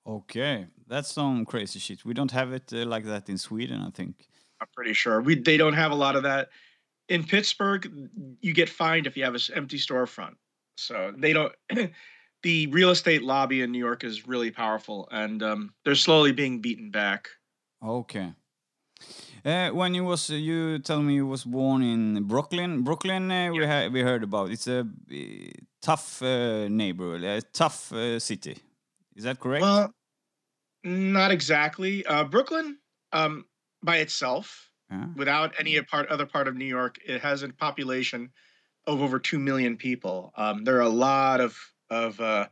Okay, 0.06 0.66
that's 0.86 1.12
some 1.12 1.44
crazy 1.44 1.78
shit. 1.78 2.04
We 2.04 2.14
don't 2.14 2.30
have 2.30 2.52
it 2.52 2.72
uh, 2.72 2.86
like 2.86 3.04
that 3.04 3.28
in 3.28 3.38
Sweden, 3.38 3.82
I 3.82 3.90
think. 3.90 4.28
I'm 4.60 4.68
pretty 4.74 4.94
sure 4.94 5.20
we 5.20 5.34
they 5.36 5.56
don't 5.56 5.74
have 5.74 5.92
a 5.92 5.96
lot 5.96 6.16
of 6.16 6.22
that. 6.24 6.48
In 7.08 7.24
Pittsburgh, 7.24 8.08
you 8.40 8.54
get 8.54 8.68
fined 8.68 9.06
if 9.06 9.16
you 9.16 9.24
have 9.24 9.34
an 9.34 9.40
empty 9.54 9.78
storefront. 9.78 10.36
So 10.76 11.12
they 11.16 11.32
don't. 11.32 11.52
the 12.42 12.66
real 12.68 12.90
estate 12.90 13.22
lobby 13.22 13.60
in 13.60 13.70
New 13.70 13.78
York 13.78 14.02
is 14.04 14.26
really 14.26 14.50
powerful, 14.50 15.08
and 15.10 15.42
um, 15.42 15.74
they're 15.84 15.94
slowly 15.94 16.32
being 16.32 16.60
beaten 16.60 16.90
back. 16.90 17.28
Okay. 17.84 18.32
Uh, 19.44 19.70
when 19.70 19.94
you 19.94 20.04
was 20.04 20.30
uh, 20.30 20.34
you 20.34 20.78
tell 20.78 21.02
me 21.02 21.14
you 21.14 21.26
was 21.26 21.44
born 21.44 21.82
in 21.82 22.24
Brooklyn. 22.24 22.82
Brooklyn, 22.82 23.30
uh, 23.30 23.50
we 23.52 23.66
ha- 23.66 23.88
we 23.88 24.00
heard 24.02 24.22
about. 24.22 24.50
It's 24.50 24.66
a 24.66 24.80
uh, 24.80 25.14
tough 25.80 26.22
uh, 26.22 26.68
neighborhood, 26.68 27.22
a 27.24 27.40
tough 27.40 27.92
uh, 27.92 28.18
city. 28.18 28.56
Is 29.16 29.24
that 29.24 29.40
correct? 29.40 29.62
Well, 29.62 29.94
not 30.84 31.30
exactly. 31.30 32.04
Uh, 32.06 32.24
Brooklyn, 32.24 32.78
um, 33.12 33.44
by 33.82 33.98
itself, 33.98 34.70
Yeah. 34.90 35.06
Without 35.16 35.54
any 35.58 35.80
part 35.82 36.08
other 36.08 36.26
part 36.26 36.48
of 36.48 36.56
New 36.56 36.66
York, 36.66 36.98
it 37.06 37.20
has 37.22 37.42
a 37.42 37.48
population 37.48 38.30
of 38.86 39.00
over 39.00 39.18
two 39.18 39.38
million 39.38 39.76
people. 39.76 40.32
Um, 40.36 40.64
there 40.64 40.76
are 40.76 40.80
a 40.80 40.88
lot 40.88 41.40
of 41.40 41.56
of 41.88 42.20
uh, 42.20 42.48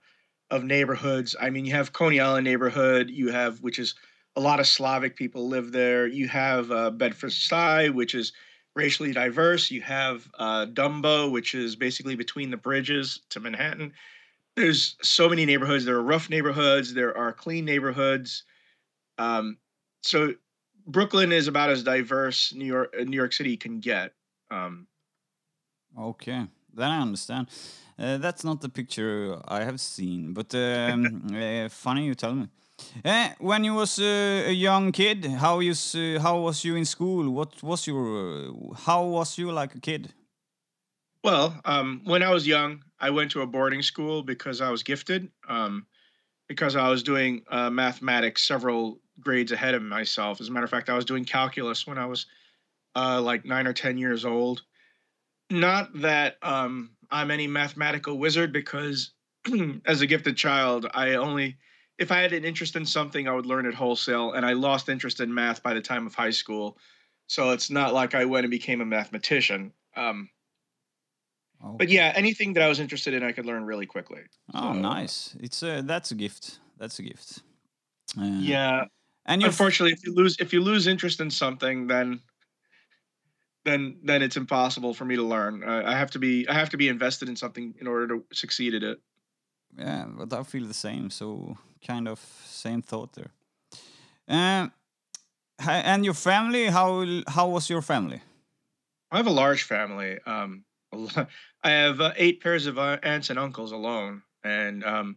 of 0.51 0.65
neighborhoods. 0.65 1.37
I 1.39 1.51
mean, 1.51 1.65
you 1.67 1.73
have 1.75 1.93
Coney 1.93 2.21
Island 2.21 2.45
neighborhood. 2.45 3.11
You 3.11 3.31
have 3.33 3.61
which 3.61 3.79
is 3.79 3.95
a 4.37 4.41
lot 4.41 4.61
of 4.61 4.67
Slavic 4.67 5.17
people 5.17 5.49
live 5.49 5.73
there. 5.73 6.07
You 6.07 6.29
have 6.29 6.71
uh, 6.71 6.91
Bedford 6.91 7.31
Stuy, 7.31 7.93
which 7.93 8.15
is 8.15 8.33
racially 8.75 9.13
diverse. 9.13 9.71
You 9.71 9.81
have 9.83 10.29
uh, 10.39 10.67
Dumbo, 10.67 11.31
which 11.31 11.55
is 11.55 11.77
basically 11.77 12.15
between 12.15 12.51
the 12.51 12.57
bridges 12.57 13.21
to 13.31 13.41
Manhattan. 13.41 13.93
There's 14.55 14.97
so 15.03 15.29
many 15.29 15.45
neighborhoods. 15.45 15.85
There 15.85 15.97
are 15.97 16.03
rough 16.03 16.31
neighborhoods. 16.31 16.95
There 16.95 17.17
are 17.17 17.33
clean 17.33 17.65
neighborhoods. 17.65 18.45
Um, 19.19 19.59
so 20.03 20.35
Brooklyn 20.87 21.33
is 21.33 21.49
about 21.49 21.71
as 21.71 21.83
diverse 21.83 22.55
New 22.55 22.65
York 22.65 22.95
New 22.99 23.17
York 23.17 23.33
City 23.33 23.57
can 23.57 23.81
get. 23.81 24.13
Um, 24.51 24.87
Okay, 25.97 26.47
then 26.75 26.91
I 26.91 27.01
understand. 27.01 27.49
Uh, 27.99 28.19
that's 28.19 28.45
not 28.45 28.61
the 28.61 28.69
picture 28.69 29.41
I 29.47 29.65
have 29.65 29.81
seen, 29.81 30.33
but 30.33 30.55
um, 30.55 31.27
uh, 31.35 31.69
funny 31.69 32.05
you 32.07 32.15
tell 32.15 32.35
me. 32.35 32.49
Uh, 33.05 33.31
when 33.39 33.65
you 33.65 33.75
was 33.75 33.99
uh, 33.99 34.45
a 34.47 34.53
young 34.53 34.93
kid, 34.93 35.25
how 35.25 35.61
you 35.61 35.73
uh, 35.73 36.21
how 36.21 36.41
was 36.41 36.65
you 36.65 36.77
in 36.77 36.85
school? 36.85 37.31
What 37.31 37.63
was 37.63 37.87
your 37.87 38.49
uh, 38.49 38.75
how 38.87 39.05
was 39.05 39.39
you 39.39 39.53
like 39.53 39.75
a 39.75 39.81
kid? 39.81 40.13
Well, 41.25 41.61
um, 41.65 42.03
when 42.05 42.23
I 42.23 42.31
was 42.31 42.47
young, 42.47 42.85
I 43.01 43.11
went 43.11 43.33
to 43.33 43.43
a 43.43 43.47
boarding 43.47 43.83
school 43.83 44.23
because 44.23 44.61
I 44.61 44.71
was 44.71 44.83
gifted. 44.83 45.29
Um, 45.49 45.87
because 46.49 46.77
I 46.77 46.89
was 46.89 47.03
doing 47.03 47.43
uh, 47.49 47.71
mathematics 47.71 48.47
several 48.47 49.01
grades 49.21 49.53
ahead 49.53 49.75
of 49.75 49.83
myself. 49.83 50.41
As 50.41 50.49
a 50.49 50.53
matter 50.53 50.65
of 50.65 50.71
fact, 50.71 50.89
I 50.89 50.95
was 50.95 51.05
doing 51.05 51.25
calculus 51.25 51.87
when 51.87 51.99
I 51.99 52.07
was 52.07 52.27
uh, 52.97 53.21
like 53.21 53.45
nine 53.45 53.67
or 53.67 53.75
ten 53.75 53.99
years 53.99 54.25
old. 54.25 54.63
Not 55.51 56.01
that 56.01 56.37
um, 56.43 56.91
I'm 57.11 57.31
any 57.31 57.47
mathematical 57.47 58.19
wizard, 58.19 58.53
because 58.53 59.13
as 59.87 60.01
a 60.01 60.07
gifted 60.07 60.37
child, 60.37 60.87
I 60.93 61.15
only 61.15 61.59
if 61.99 62.13
I 62.13 62.21
had 62.21 62.33
an 62.33 62.45
interest 62.45 62.77
in 62.77 62.87
something, 62.87 63.29
I 63.29 63.33
would 63.33 63.47
learn 63.47 63.67
it 63.67 63.75
wholesale, 63.75 64.33
and 64.33 64.47
I 64.47 64.53
lost 64.53 64.89
interest 64.89 65.21
in 65.21 65.33
math 65.35 65.63
by 65.63 65.75
the 65.75 65.81
time 65.81 66.07
of 66.07 66.15
high 66.15 66.31
school. 66.31 66.79
So 67.27 67.51
it's 67.51 67.71
not 67.71 67.93
like 67.95 68.15
I 68.15 68.25
went 68.25 68.45
and 68.45 68.51
became 68.51 68.81
a 68.81 68.87
mathematician. 68.87 69.73
Um, 69.97 70.31
but 71.79 71.89
yeah, 71.89 72.13
anything 72.17 72.55
that 72.55 72.63
I 72.63 72.69
was 72.69 72.81
interested 72.81 73.15
in, 73.15 73.23
I 73.23 73.33
could 73.33 73.47
learn 73.47 73.65
really 73.65 73.87
quickly. 73.87 74.23
Oh, 74.55 74.73
So, 74.73 74.73
nice. 74.73 75.35
It's 75.41 75.63
a 75.63 75.83
that's 75.83 76.11
a 76.11 76.15
gift. 76.15 76.61
That's 76.79 76.99
a 76.99 77.03
gift. 77.03 77.43
Uh, 78.19 78.23
Yeah. 78.41 78.85
and 79.27 79.43
you 79.43 79.49
Unfortunately, 79.49 79.93
if 79.93 80.05
you 80.05 80.15
lose 80.15 80.37
if 80.41 80.53
you 80.53 80.61
lose 80.61 80.87
interest 80.87 81.21
in 81.21 81.31
something, 81.31 81.87
then 81.89 82.23
then 83.65 84.01
then 84.03 84.23
it's 84.23 84.37
impossible 84.37 84.95
for 84.95 85.05
me 85.05 85.17
to 85.17 85.23
learn. 85.23 85.63
Uh, 85.63 85.83
I 85.85 85.97
have 85.97 86.11
to 86.13 86.19
be 86.19 86.47
I 86.49 86.55
have 86.55 86.71
to 86.71 86.77
be 86.77 86.89
invested 86.89 87.29
in 87.29 87.37
something 87.37 87.75
in 87.79 87.87
order 87.87 88.09
to 88.09 88.27
succeed 88.33 88.75
at 88.75 88.83
it. 88.83 89.01
Yeah, 89.77 90.07
but 90.09 90.33
I 90.33 90.43
feel 90.43 90.67
the 90.67 90.75
same. 90.75 91.11
So 91.11 91.57
kind 91.87 92.09
of 92.09 92.19
same 92.45 92.83
thought 92.83 93.13
there. 93.15 93.31
Um, 94.29 94.73
and 95.67 96.05
your 96.05 96.15
family? 96.15 96.67
How 96.67 97.23
how 97.27 97.49
was 97.49 97.69
your 97.71 97.83
family? 97.83 98.21
I 99.11 99.17
have 99.17 99.27
a 99.27 99.31
large 99.31 99.63
family. 99.63 100.19
Um, 100.27 100.65
I 101.65 101.71
have 101.71 102.01
uh, 102.01 102.13
eight 102.17 102.41
pairs 102.41 102.67
of 102.67 102.79
uh, 102.79 102.99
aunts 103.03 103.31
and 103.31 103.39
uncles 103.39 103.73
alone, 103.73 104.23
and 104.45 104.85
um, 104.85 105.17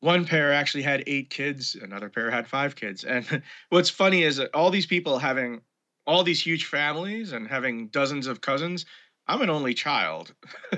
one 0.00 0.24
pair 0.24 0.52
actually 0.52 0.82
had 0.82 1.04
eight 1.06 1.30
kids. 1.30 1.74
Another 1.74 2.08
pair 2.08 2.30
had 2.30 2.46
five 2.46 2.76
kids. 2.76 3.04
And 3.04 3.42
what's 3.68 3.90
funny 3.90 4.22
is 4.22 4.36
that 4.36 4.54
all 4.54 4.70
these 4.70 4.86
people 4.86 5.18
having 5.18 5.60
all 6.06 6.22
these 6.22 6.44
huge 6.44 6.64
families 6.64 7.32
and 7.32 7.46
having 7.46 7.88
dozens 7.88 8.26
of 8.26 8.40
cousins. 8.40 8.86
I'm 9.26 9.42
an 9.42 9.50
only 9.50 9.74
child, 9.74 10.32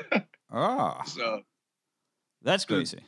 Ah, 0.52 1.04
so 1.04 1.42
that's 2.42 2.64
crazy. 2.64 2.98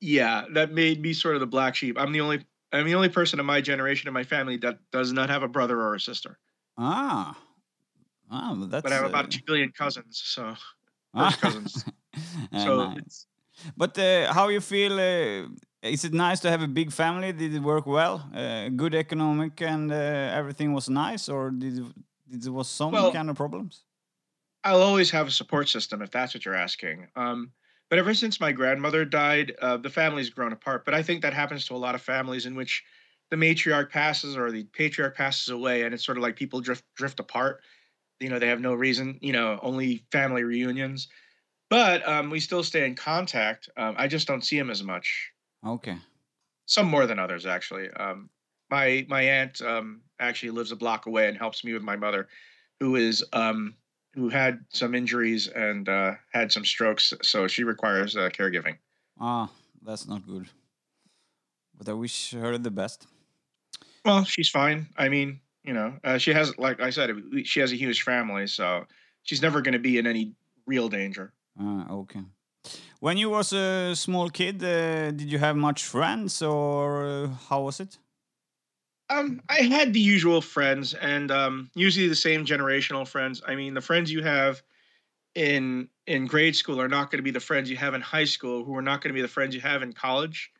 Yeah, 0.00 0.44
that 0.54 0.72
made 0.72 1.00
me 1.00 1.12
sort 1.12 1.34
of 1.34 1.40
the 1.40 1.46
black 1.46 1.74
sheep. 1.74 1.96
I'm 1.98 2.12
the 2.12 2.20
only 2.20 2.44
I'm 2.72 2.86
the 2.86 2.94
only 2.94 3.08
person 3.08 3.40
in 3.40 3.46
my 3.46 3.60
generation 3.60 4.08
in 4.08 4.14
my 4.14 4.24
family 4.24 4.56
that 4.58 4.78
does 4.92 5.12
not 5.12 5.30
have 5.30 5.42
a 5.42 5.48
brother 5.48 5.80
or 5.80 5.94
a 5.94 6.00
sister. 6.00 6.38
Ah, 6.76 7.36
ah, 8.30 8.54
but 8.58 8.70
that's. 8.70 8.82
But 8.82 8.92
I 8.92 8.96
have 8.96 9.04
uh, 9.04 9.08
about 9.08 9.30
two 9.30 9.40
billion 9.46 9.72
cousins, 9.72 10.20
so 10.24 10.54
ah, 11.14 11.36
cousins. 11.40 11.84
uh, 12.52 12.64
so 12.64 12.76
nice. 12.88 12.98
it's 12.98 13.26
But 13.76 13.98
uh, 13.98 14.32
how 14.32 14.48
you 14.48 14.60
feel? 14.60 14.92
Uh, 14.98 15.48
is 15.82 16.04
it 16.04 16.12
nice 16.12 16.40
to 16.40 16.50
have 16.50 16.62
a 16.62 16.68
big 16.68 16.90
family? 16.92 17.32
Did 17.32 17.54
it 17.54 17.62
work 17.62 17.86
well? 17.86 18.28
Uh, 18.34 18.68
good 18.70 18.94
economic 18.94 19.60
and 19.62 19.92
uh, 19.92 19.94
everything 20.40 20.72
was 20.74 20.88
nice, 20.88 21.28
or 21.28 21.50
did 21.50 21.78
it, 21.78 21.84
did 22.28 22.42
there 22.42 22.52
was 22.52 22.68
some 22.68 22.92
Well- 22.92 23.12
kind 23.12 23.30
of 23.30 23.36
problems? 23.36 23.84
I'll 24.64 24.82
always 24.82 25.12
have 25.12 25.28
a 25.28 25.30
support 25.30 25.68
system 25.68 26.02
if 26.02 26.10
that's 26.10 26.34
what 26.34 26.44
you're 26.44 26.56
asking. 26.56 27.06
Um, 27.14 27.52
but 27.88 27.98
ever 27.98 28.14
since 28.14 28.40
my 28.40 28.52
grandmother 28.52 29.04
died, 29.04 29.54
uh, 29.60 29.76
the 29.76 29.90
family's 29.90 30.30
grown 30.30 30.52
apart. 30.52 30.84
But 30.84 30.94
I 30.94 31.02
think 31.02 31.22
that 31.22 31.32
happens 31.32 31.66
to 31.66 31.74
a 31.74 31.78
lot 31.78 31.94
of 31.94 32.02
families 32.02 32.46
in 32.46 32.54
which 32.54 32.84
the 33.30 33.36
matriarch 33.36 33.90
passes 33.90 34.36
or 34.36 34.50
the 34.50 34.64
patriarch 34.72 35.16
passes 35.16 35.48
away, 35.48 35.82
and 35.82 35.94
it's 35.94 36.04
sort 36.04 36.18
of 36.18 36.22
like 36.22 36.36
people 36.36 36.60
drift 36.60 36.84
drift 36.94 37.20
apart. 37.20 37.62
You 38.20 38.28
know, 38.28 38.38
they 38.38 38.48
have 38.48 38.60
no 38.60 38.74
reason. 38.74 39.18
You 39.20 39.32
know, 39.32 39.58
only 39.62 40.04
family 40.10 40.42
reunions. 40.42 41.08
But 41.68 42.06
um, 42.08 42.30
we 42.30 42.40
still 42.40 42.62
stay 42.62 42.86
in 42.86 42.94
contact. 42.94 43.68
Um, 43.76 43.96
I 43.98 44.06
just 44.06 44.28
don't 44.28 44.44
see 44.44 44.56
him 44.56 44.70
as 44.70 44.82
much. 44.84 45.32
Okay. 45.66 45.96
Some 46.66 46.86
more 46.86 47.06
than 47.06 47.18
others, 47.18 47.46
actually. 47.46 47.90
Um, 47.90 48.30
my 48.70 49.06
my 49.08 49.22
aunt 49.22 49.60
um, 49.62 50.02
actually 50.18 50.50
lives 50.50 50.72
a 50.72 50.76
block 50.76 51.06
away 51.06 51.28
and 51.28 51.36
helps 51.36 51.64
me 51.64 51.72
with 51.72 51.82
my 51.82 51.96
mother, 51.96 52.28
who 52.80 52.96
is 52.96 53.24
um, 53.32 53.74
who 54.16 54.30
had 54.30 54.64
some 54.70 54.94
injuries 54.94 55.46
and 55.46 55.88
uh, 55.88 56.14
had 56.32 56.50
some 56.50 56.64
strokes, 56.64 57.12
so 57.22 57.46
she 57.46 57.64
requires 57.64 58.16
uh, 58.16 58.30
caregiving. 58.30 58.78
Ah, 59.20 59.50
that's 59.82 60.08
not 60.08 60.26
good. 60.26 60.48
But 61.76 61.88
I 61.88 61.92
wish 61.92 62.32
her 62.32 62.56
the 62.58 62.70
best. 62.70 63.06
Well, 64.04 64.24
she's 64.24 64.48
fine. 64.48 64.88
I 64.96 65.08
mean, 65.08 65.40
you 65.64 65.74
know, 65.74 65.98
uh, 66.02 66.16
she 66.16 66.32
has, 66.32 66.56
like 66.58 66.80
I 66.80 66.90
said, 66.90 67.10
she 67.44 67.60
has 67.60 67.72
a 67.72 67.76
huge 67.76 68.02
family, 68.02 68.46
so 68.46 68.86
she's 69.22 69.42
never 69.42 69.60
going 69.60 69.74
to 69.74 69.78
be 69.78 69.98
in 69.98 70.06
any 70.06 70.32
real 70.66 70.88
danger. 70.88 71.32
Ah, 71.60 71.86
okay. 71.90 72.24
When 73.00 73.18
you 73.18 73.30
was 73.30 73.52
a 73.52 73.94
small 73.94 74.30
kid, 74.30 74.64
uh, 74.64 75.10
did 75.10 75.30
you 75.30 75.38
have 75.38 75.56
much 75.56 75.84
friends, 75.84 76.40
or 76.40 77.04
uh, 77.06 77.28
how 77.50 77.62
was 77.62 77.80
it? 77.80 77.98
Um, 79.08 79.40
I 79.48 79.62
had 79.62 79.92
the 79.92 80.00
usual 80.00 80.40
friends, 80.40 80.94
and 80.94 81.30
um, 81.30 81.70
usually 81.74 82.08
the 82.08 82.16
same 82.16 82.44
generational 82.44 83.06
friends. 83.06 83.40
I 83.46 83.54
mean, 83.54 83.74
the 83.74 83.80
friends 83.80 84.10
you 84.10 84.22
have 84.22 84.62
in 85.34 85.88
in 86.06 86.26
grade 86.26 86.56
school 86.56 86.80
are 86.80 86.88
not 86.88 87.10
going 87.10 87.18
to 87.18 87.22
be 87.22 87.30
the 87.30 87.40
friends 87.40 87.70
you 87.70 87.76
have 87.76 87.94
in 87.94 88.00
high 88.00 88.24
school, 88.24 88.64
who 88.64 88.76
are 88.76 88.82
not 88.82 89.02
going 89.02 89.10
to 89.10 89.14
be 89.14 89.22
the 89.22 89.28
friends 89.28 89.54
you 89.54 89.60
have 89.60 89.82
in 89.82 89.92
college. 89.92 90.50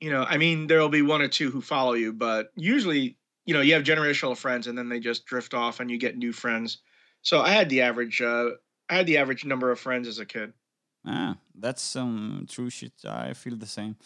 You 0.00 0.10
know, 0.10 0.24
I 0.24 0.38
mean, 0.38 0.66
there 0.66 0.80
will 0.80 0.88
be 0.88 1.02
one 1.02 1.20
or 1.20 1.28
two 1.28 1.50
who 1.50 1.60
follow 1.60 1.92
you, 1.92 2.12
but 2.12 2.50
usually, 2.56 3.16
you 3.44 3.54
know, 3.54 3.60
you 3.60 3.74
have 3.74 3.82
generational 3.82 4.36
friends, 4.36 4.66
and 4.66 4.76
then 4.76 4.88
they 4.88 4.98
just 4.98 5.26
drift 5.26 5.52
off, 5.52 5.80
and 5.80 5.90
you 5.90 5.98
get 5.98 6.16
new 6.16 6.32
friends. 6.32 6.78
So 7.20 7.40
I 7.42 7.50
had 7.50 7.68
the 7.68 7.82
average. 7.82 8.22
Uh, 8.22 8.50
I 8.88 8.96
had 8.96 9.06
the 9.06 9.18
average 9.18 9.44
number 9.44 9.70
of 9.70 9.78
friends 9.78 10.08
as 10.08 10.18
a 10.18 10.26
kid. 10.26 10.52
Ah, 11.04 11.36
that's 11.54 11.82
some 11.82 12.46
true 12.48 12.70
shit. 12.70 12.92
I 13.06 13.34
feel 13.34 13.56
the 13.56 13.66
same 13.66 13.96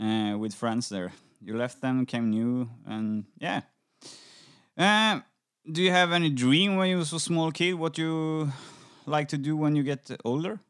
uh, 0.00 0.36
with 0.36 0.54
friends 0.54 0.88
there. 0.88 1.12
You 1.40 1.56
left 1.56 1.80
them, 1.80 2.06
came 2.06 2.30
new, 2.30 2.70
and 2.86 3.26
yeah. 3.38 3.62
Um, 4.76 5.24
do 5.70 5.82
you 5.82 5.90
have 5.90 6.12
any 6.12 6.30
dream 6.30 6.76
when 6.76 6.88
you 6.88 6.98
was 6.98 7.12
a 7.12 7.20
small 7.20 7.52
kid? 7.52 7.74
What 7.74 7.98
you 7.98 8.52
like 9.06 9.28
to 9.28 9.38
do 9.38 9.56
when 9.56 9.76
you 9.76 9.82
get 9.82 10.10
older? 10.24 10.60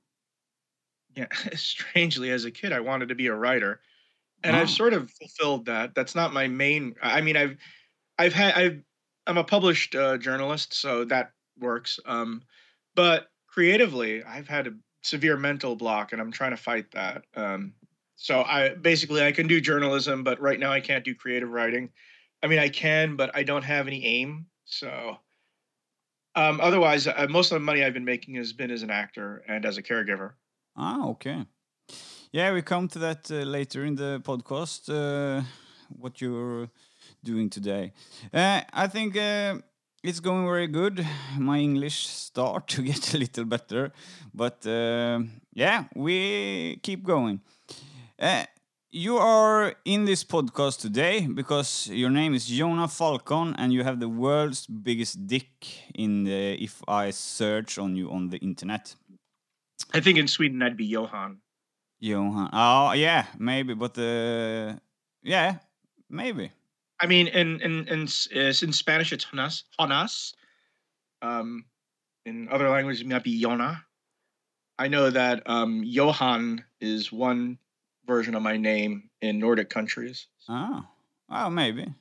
yeah 1.17 1.27
strangely 1.55 2.31
as 2.31 2.45
a 2.45 2.51
kid 2.51 2.73
i 2.73 2.81
wanted 2.81 3.09
to 3.09 3.15
be 3.15 3.27
a 3.27 3.35
writer 3.35 3.81
and 4.45 4.57
Ah. 4.57 4.61
i've 4.61 4.71
sort 4.71 4.95
of 4.95 5.11
fulfilled 5.13 5.67
that 5.67 5.95
that's 5.95 6.15
not 6.15 6.33
my 6.33 6.49
main 6.49 6.95
i 7.03 7.21
mean 7.21 7.37
i've 7.37 7.57
i've 8.19 8.35
had 8.35 8.55
i've 8.55 8.83
i'm 9.27 9.39
a 9.39 9.45
published 9.45 9.95
uh, 9.95 10.19
journalist 10.19 10.75
so 10.75 11.05
that 11.07 11.33
works 11.59 12.01
um 12.07 12.43
but 12.95 13.31
creatively 13.49 14.23
i've 14.25 14.49
had 14.49 14.67
a 14.69 14.73
severe 15.03 15.37
mental 15.37 15.77
block 15.77 16.13
and 16.13 16.21
i'm 16.23 16.33
trying 16.33 16.53
to 16.53 16.57
fight 16.57 16.91
that 16.93 17.25
um 17.35 17.75
so 18.21 18.43
i 18.43 18.69
basically 18.75 19.23
i 19.23 19.33
can 19.33 19.47
do 19.47 19.61
journalism 19.61 20.23
but 20.23 20.41
right 20.41 20.61
now 20.61 20.71
i 20.71 20.81
can't 20.81 21.05
do 21.05 21.15
creative 21.15 21.51
writing 21.51 21.91
i 22.43 22.47
mean 22.47 22.59
i 22.59 22.69
can 22.69 23.17
but 23.17 23.35
i 23.35 23.43
don't 23.43 23.65
have 23.65 23.87
any 23.87 24.05
aim 24.05 24.47
so 24.65 25.17
um 26.35 26.61
otherwise 26.61 27.07
uh, 27.07 27.27
most 27.31 27.51
of 27.51 27.57
the 27.57 27.65
money 27.65 27.83
i've 27.83 27.95
been 27.95 28.05
making 28.05 28.35
has 28.35 28.53
been 28.53 28.71
as 28.71 28.83
an 28.83 28.91
actor 28.91 29.43
and 29.49 29.65
as 29.65 29.79
a 29.79 29.83
caregiver 29.83 30.33
Ah, 30.77 31.09
okay. 31.09 31.45
Yeah, 32.33 32.53
we 32.55 32.63
come 32.63 32.89
to 32.89 32.99
that 33.01 33.31
uh, 33.31 33.43
later 33.45 33.85
in 33.85 33.97
the 33.97 34.21
podcast. 34.25 34.89
Uh, 34.89 35.43
what 35.89 36.21
you're 36.21 36.71
doing 37.23 37.51
today? 37.51 37.93
Uh, 38.33 38.61
I 38.73 38.87
think 38.87 39.17
uh, 39.17 39.57
it's 40.03 40.21
going 40.21 40.47
very 40.47 40.69
good. 40.69 41.07
My 41.39 41.59
English 41.59 42.07
start 42.07 42.69
to 42.75 42.83
get 42.83 43.15
a 43.15 43.19
little 43.19 43.45
better, 43.45 43.93
but 44.33 44.65
uh, 44.67 45.21
yeah, 45.53 45.85
we 45.95 46.79
keep 46.83 47.05
going. 47.05 47.41
Uh, 48.21 48.45
you 48.91 49.17
are 49.17 49.75
in 49.87 50.05
this 50.05 50.23
podcast 50.25 50.79
today 50.79 51.27
because 51.27 51.87
your 51.87 52.11
name 52.11 52.35
is 52.35 52.45
Jonah 52.45 52.87
Falcon 52.87 53.55
and 53.57 53.73
you 53.73 53.83
have 53.83 53.99
the 53.99 54.11
world's 54.11 54.67
biggest 54.67 55.27
dick 55.27 55.49
in 55.95 56.25
the 56.25 56.63
if 56.63 56.83
I 56.87 57.13
search 57.13 57.79
on 57.79 57.97
you 57.97 58.11
on 58.11 58.29
the 58.29 58.37
internet. 58.39 58.95
I 59.95 60.01
think 60.01 60.19
in 60.19 60.29
Sweden 60.29 60.59
that'd 60.59 60.77
be 60.77 60.85
Johan. 60.85 61.39
Johan. 61.99 62.51
Oh 62.53 62.93
yeah, 62.93 63.25
maybe, 63.39 63.73
but 63.73 63.97
uh, 63.97 64.75
yeah, 65.23 65.57
maybe. 66.11 66.51
I 67.01 67.07
mean, 67.07 67.29
in 67.29 67.59
in 67.63 67.89
in, 67.89 68.03
uh, 68.37 68.53
in 68.63 68.73
Spanish 68.73 69.15
it's 69.15 69.25
Jonas. 69.25 69.65
Jonas. 69.79 70.35
Um, 71.23 71.65
in 72.27 72.51
other 72.51 72.69
languages 72.69 73.01
it 73.01 73.07
might 73.07 73.25
be 73.25 73.41
Jona. 73.41 73.87
I 74.79 74.89
know 74.89 75.09
that 75.09 75.49
um, 75.49 75.83
Johan 75.85 76.65
is 76.83 77.11
one 77.11 77.59
version 78.11 78.35
of 78.35 78.43
my 78.43 78.57
name 78.57 79.11
in 79.21 79.39
Nordic 79.39 79.71
countries. 79.71 80.27
Oh, 80.49 80.85
well, 81.29 81.51
maybe. 81.51 81.95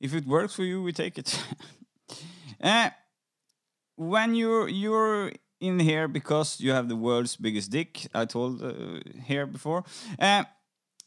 If 0.00 0.14
it 0.14 0.26
works 0.26 0.54
for 0.54 0.64
you, 0.64 0.82
we 0.82 0.92
take 0.92 1.18
it. 1.18 1.28
uh, 2.62 2.90
when 3.96 4.34
you're 4.34 4.68
you're 4.68 5.32
in 5.60 5.78
here 5.78 6.08
because 6.08 6.60
you 6.60 6.72
have 6.72 6.88
the 6.88 6.96
world's 6.96 7.36
biggest 7.36 7.70
dick, 7.70 8.06
I 8.14 8.24
told 8.26 8.62
uh, 8.62 9.00
here 9.26 9.46
before. 9.46 9.84
Uh, 10.18 10.44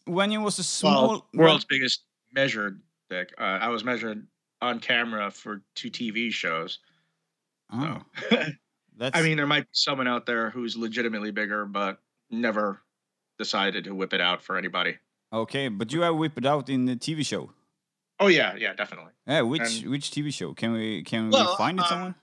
when 0.06 0.32
you 0.32 0.42
was 0.42 0.60
a 0.60 0.63
small 0.63 1.08
Well, 1.08 1.27
world's 1.34 1.65
biggest 1.65 2.03
measured 2.32 2.82
dick. 3.10 3.34
Uh, 3.38 3.60
I 3.68 3.70
was 3.70 3.84
measured 3.84 4.27
on 4.62 4.80
camera 4.80 5.32
for 5.32 5.62
two 5.75 5.89
TV 5.89 6.32
shows. 6.32 6.80
Oh, 7.72 8.01
So. 8.30 8.38
that's 8.98 9.18
I 9.18 9.24
mean, 9.24 9.38
there 9.38 9.48
might 9.48 9.63
be 9.63 9.70
someone 9.74 10.08
out 10.08 10.25
there 10.25 10.51
who's 10.51 10.77
legitimately 10.77 11.32
bigger, 11.32 11.65
but 11.65 11.98
never 12.30 12.83
decided 13.38 13.84
to 13.86 13.96
whip 13.96 14.13
it 14.13 14.22
out 14.22 14.44
for 14.44 14.58
anybody. 14.58 14.98
okay, 15.32 15.68
but 15.68 15.92
you 15.94 16.02
have 16.02 16.16
whipped 16.16 16.38
it 16.38 16.46
out 16.46 16.70
in 16.70 16.86
the 16.86 16.96
TV 16.96 17.25
show. 17.25 17.52
Oh 18.20 18.28
yeah, 18.28 18.56
yeah, 18.56 18.74
definitely. 18.74 19.12
Yeah, 19.28 19.42
which 19.42 19.62
And- 19.82 19.90
which 19.92 20.12
TV 20.12 20.32
show? 20.34 20.54
Can 20.54 20.72
we 20.74 21.04
can 21.04 21.30
Well, 21.30 21.52
we 21.52 21.58
find 21.58 21.80
it 21.80 21.84
um, 21.84 21.88
somewhere? 21.90 22.16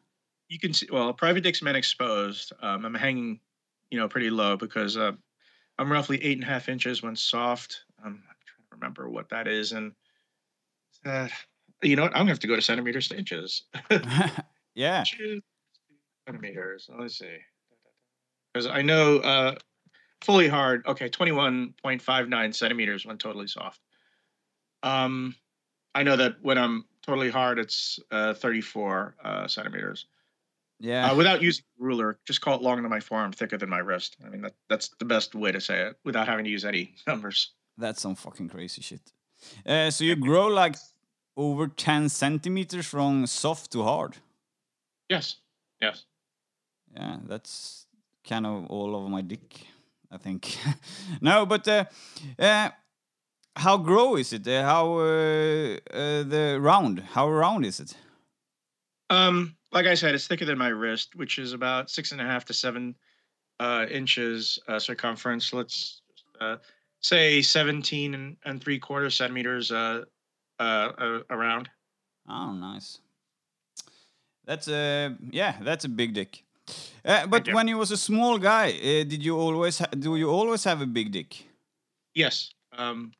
You 0.48 0.58
can 0.58 0.72
see. 0.72 0.88
Well, 0.90 1.12
Private 1.12 1.42
Dick's 1.42 1.62
Men 1.62 1.76
Exposed. 1.76 2.52
Um, 2.60 2.84
I'm 2.84 2.94
hanging, 2.94 3.40
you 3.90 3.98
know, 3.98 4.08
pretty 4.08 4.30
low 4.30 4.56
because 4.56 4.96
uh, 4.96 5.12
I'm 5.78 5.90
roughly 5.92 6.22
eight 6.24 6.38
and 6.38 6.44
a 6.44 6.46
half 6.46 6.68
inches 6.68 7.02
when 7.02 7.14
soft. 7.16 7.84
Um, 8.04 8.06
I'm 8.28 8.36
trying 8.46 8.64
to 8.70 8.76
remember 8.76 9.08
what 9.10 9.28
that 9.30 9.46
is, 9.48 9.72
and 9.72 9.92
uh, 11.04 11.28
you 11.82 11.96
know 11.96 12.02
what? 12.02 12.12
I'm 12.12 12.20
gonna 12.22 12.30
have 12.30 12.40
to 12.40 12.46
go 12.46 12.56
to 12.56 12.62
centimeters 12.62 13.08
to 13.08 13.16
inches. 13.18 13.62
yeah. 14.74 15.00
Inches, 15.00 15.42
centimeters. 16.26 16.88
Let's 16.98 17.18
see. 17.18 17.36
Because 18.52 18.66
I 18.66 18.82
know 18.82 19.18
uh, 19.18 19.54
fully 20.22 20.48
hard. 20.48 20.86
Okay, 20.86 21.08
21.59 21.08 22.54
centimeters 22.54 23.06
when 23.06 23.18
totally 23.18 23.46
soft. 23.46 23.80
Um, 24.82 25.34
I 25.94 26.02
know 26.02 26.16
that 26.16 26.36
when 26.42 26.58
I'm 26.58 26.84
totally 27.02 27.30
hard, 27.30 27.58
it's 27.58 27.98
uh, 28.10 28.34
34 28.34 29.16
uh, 29.22 29.46
centimeters. 29.46 30.06
Yeah. 30.78 31.10
Uh, 31.10 31.16
without 31.16 31.42
using 31.42 31.64
a 31.78 31.84
ruler, 31.84 32.18
just 32.26 32.40
call 32.40 32.56
it 32.56 32.62
longer 32.62 32.82
than 32.82 32.90
my 32.90 33.00
forearm, 33.00 33.32
thicker 33.32 33.58
than 33.58 33.68
my 33.68 33.78
wrist. 33.78 34.16
I 34.24 34.30
mean, 34.30 34.40
that, 34.42 34.54
that's 34.68 34.88
the 34.98 35.04
best 35.04 35.34
way 35.34 35.52
to 35.52 35.60
say 35.60 35.82
it 35.82 35.96
without 36.04 36.26
having 36.26 36.44
to 36.44 36.50
use 36.50 36.64
any 36.64 36.94
numbers. 37.06 37.52
That's 37.76 38.00
some 38.00 38.14
fucking 38.14 38.48
crazy 38.48 38.82
shit. 38.82 39.12
Uh, 39.66 39.90
so 39.90 40.04
you 40.04 40.16
grow 40.16 40.46
like 40.46 40.76
over 41.36 41.68
10 41.68 42.08
centimeters 42.08 42.86
from 42.86 43.26
soft 43.26 43.72
to 43.72 43.82
hard. 43.82 44.16
Yes, 45.08 45.36
yes. 45.80 46.04
Yeah, 46.94 47.18
that's 47.26 47.86
kind 48.26 48.46
of 48.46 48.66
all 48.66 48.96
over 48.96 49.08
my 49.08 49.22
dick, 49.22 49.66
I 50.10 50.18
think. 50.18 50.56
no, 51.20 51.46
but 51.46 51.66
uh, 51.68 51.84
uh, 52.38 52.70
how 53.56 53.76
grow 53.76 54.16
is 54.16 54.32
it? 54.32 54.46
Uh, 54.46 54.62
how 54.62 54.98
uh, 54.98 55.76
uh, 55.92 56.22
the 56.24 56.58
round? 56.60 57.00
How 57.00 57.28
round 57.30 57.64
is 57.64 57.80
it? 57.80 57.94
Um, 59.10 59.56
like 59.72 59.86
I 59.86 59.94
said, 59.94 60.14
it's 60.14 60.26
thicker 60.26 60.44
than 60.44 60.58
my 60.58 60.68
wrist, 60.68 61.16
which 61.16 61.38
is 61.38 61.52
about 61.52 61.90
six 61.90 62.12
and 62.12 62.20
a 62.20 62.24
half 62.24 62.44
to 62.46 62.54
seven 62.54 62.94
uh, 63.58 63.86
inches 63.90 64.58
uh, 64.68 64.78
circumference. 64.78 65.52
Let's 65.52 66.02
uh, 66.40 66.56
say 67.00 67.42
17 67.42 68.14
and, 68.14 68.36
and 68.44 68.62
three 68.62 68.78
quarters 68.78 69.16
centimeters 69.16 69.70
uh, 69.70 70.04
uh, 70.58 70.62
uh, 70.62 71.20
around. 71.30 71.68
Oh, 72.28 72.52
nice. 72.52 72.98
That's 74.44 74.68
a 74.68 75.16
yeah, 75.30 75.56
that's 75.60 75.84
a 75.84 75.88
big 75.88 76.14
dick. 76.14 76.44
Uh, 77.04 77.26
but 77.26 77.52
when 77.52 77.68
you 77.68 77.78
was 77.78 77.90
a 77.90 77.96
small 77.96 78.38
guy, 78.38 78.70
uh, 78.70 79.04
did 79.04 79.24
you 79.24 79.36
always 79.36 79.78
ha- 79.78 79.88
do 79.98 80.16
you 80.16 80.28
always 80.28 80.64
have 80.64 80.80
a 80.80 80.86
big 80.86 81.12
dick? 81.12 81.46
Yes. 82.14 82.52
Um, 82.76 83.12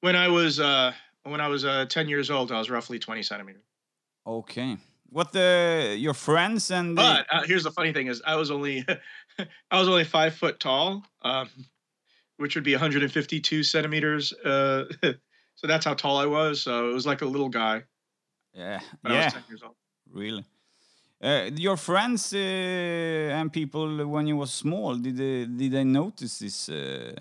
when 0.00 0.16
I 0.16 0.28
was 0.28 0.60
uh, 0.60 0.92
when 1.24 1.40
I 1.40 1.48
was 1.48 1.64
uh, 1.64 1.86
10 1.88 2.08
years 2.08 2.30
old, 2.30 2.50
I 2.52 2.58
was 2.58 2.70
roughly 2.70 2.98
20 2.98 3.22
centimeters. 3.22 3.62
Okay. 4.26 4.76
What 5.10 5.32
the 5.32 5.94
your 5.98 6.14
friends 6.14 6.70
and 6.70 6.96
But 6.96 7.26
uh, 7.30 7.42
here's 7.42 7.64
the 7.64 7.70
funny 7.70 7.92
thing: 7.92 8.06
is 8.06 8.22
I 8.26 8.36
was 8.36 8.50
only 8.50 8.84
I 9.70 9.78
was 9.78 9.88
only 9.88 10.04
five 10.04 10.34
foot 10.34 10.58
tall, 10.58 11.04
um, 11.22 11.48
which 12.38 12.54
would 12.54 12.64
be 12.64 12.72
152 12.72 13.62
centimeters. 13.62 14.32
Uh, 14.32 14.84
so 15.54 15.66
that's 15.66 15.84
how 15.84 15.94
tall 15.94 16.16
I 16.16 16.26
was. 16.26 16.62
So 16.62 16.88
it 16.90 16.94
was 16.94 17.06
like 17.06 17.22
a 17.22 17.26
little 17.26 17.50
guy 17.50 17.82
yeah 18.54 18.80
yeah 19.04 19.24
was 19.24 19.32
10 19.32 19.42
years 19.48 19.62
old. 19.62 19.74
really. 20.10 20.44
Uh, 21.22 21.50
your 21.54 21.76
friends 21.76 22.34
uh, 22.34 22.36
and 23.38 23.52
people 23.52 24.06
when 24.08 24.26
you 24.26 24.36
was 24.36 24.52
small 24.52 24.96
did 24.96 25.16
they 25.16 25.46
did 25.46 25.70
they 25.70 25.84
notice 25.84 26.40
this 26.40 26.68
uh, 26.68 27.14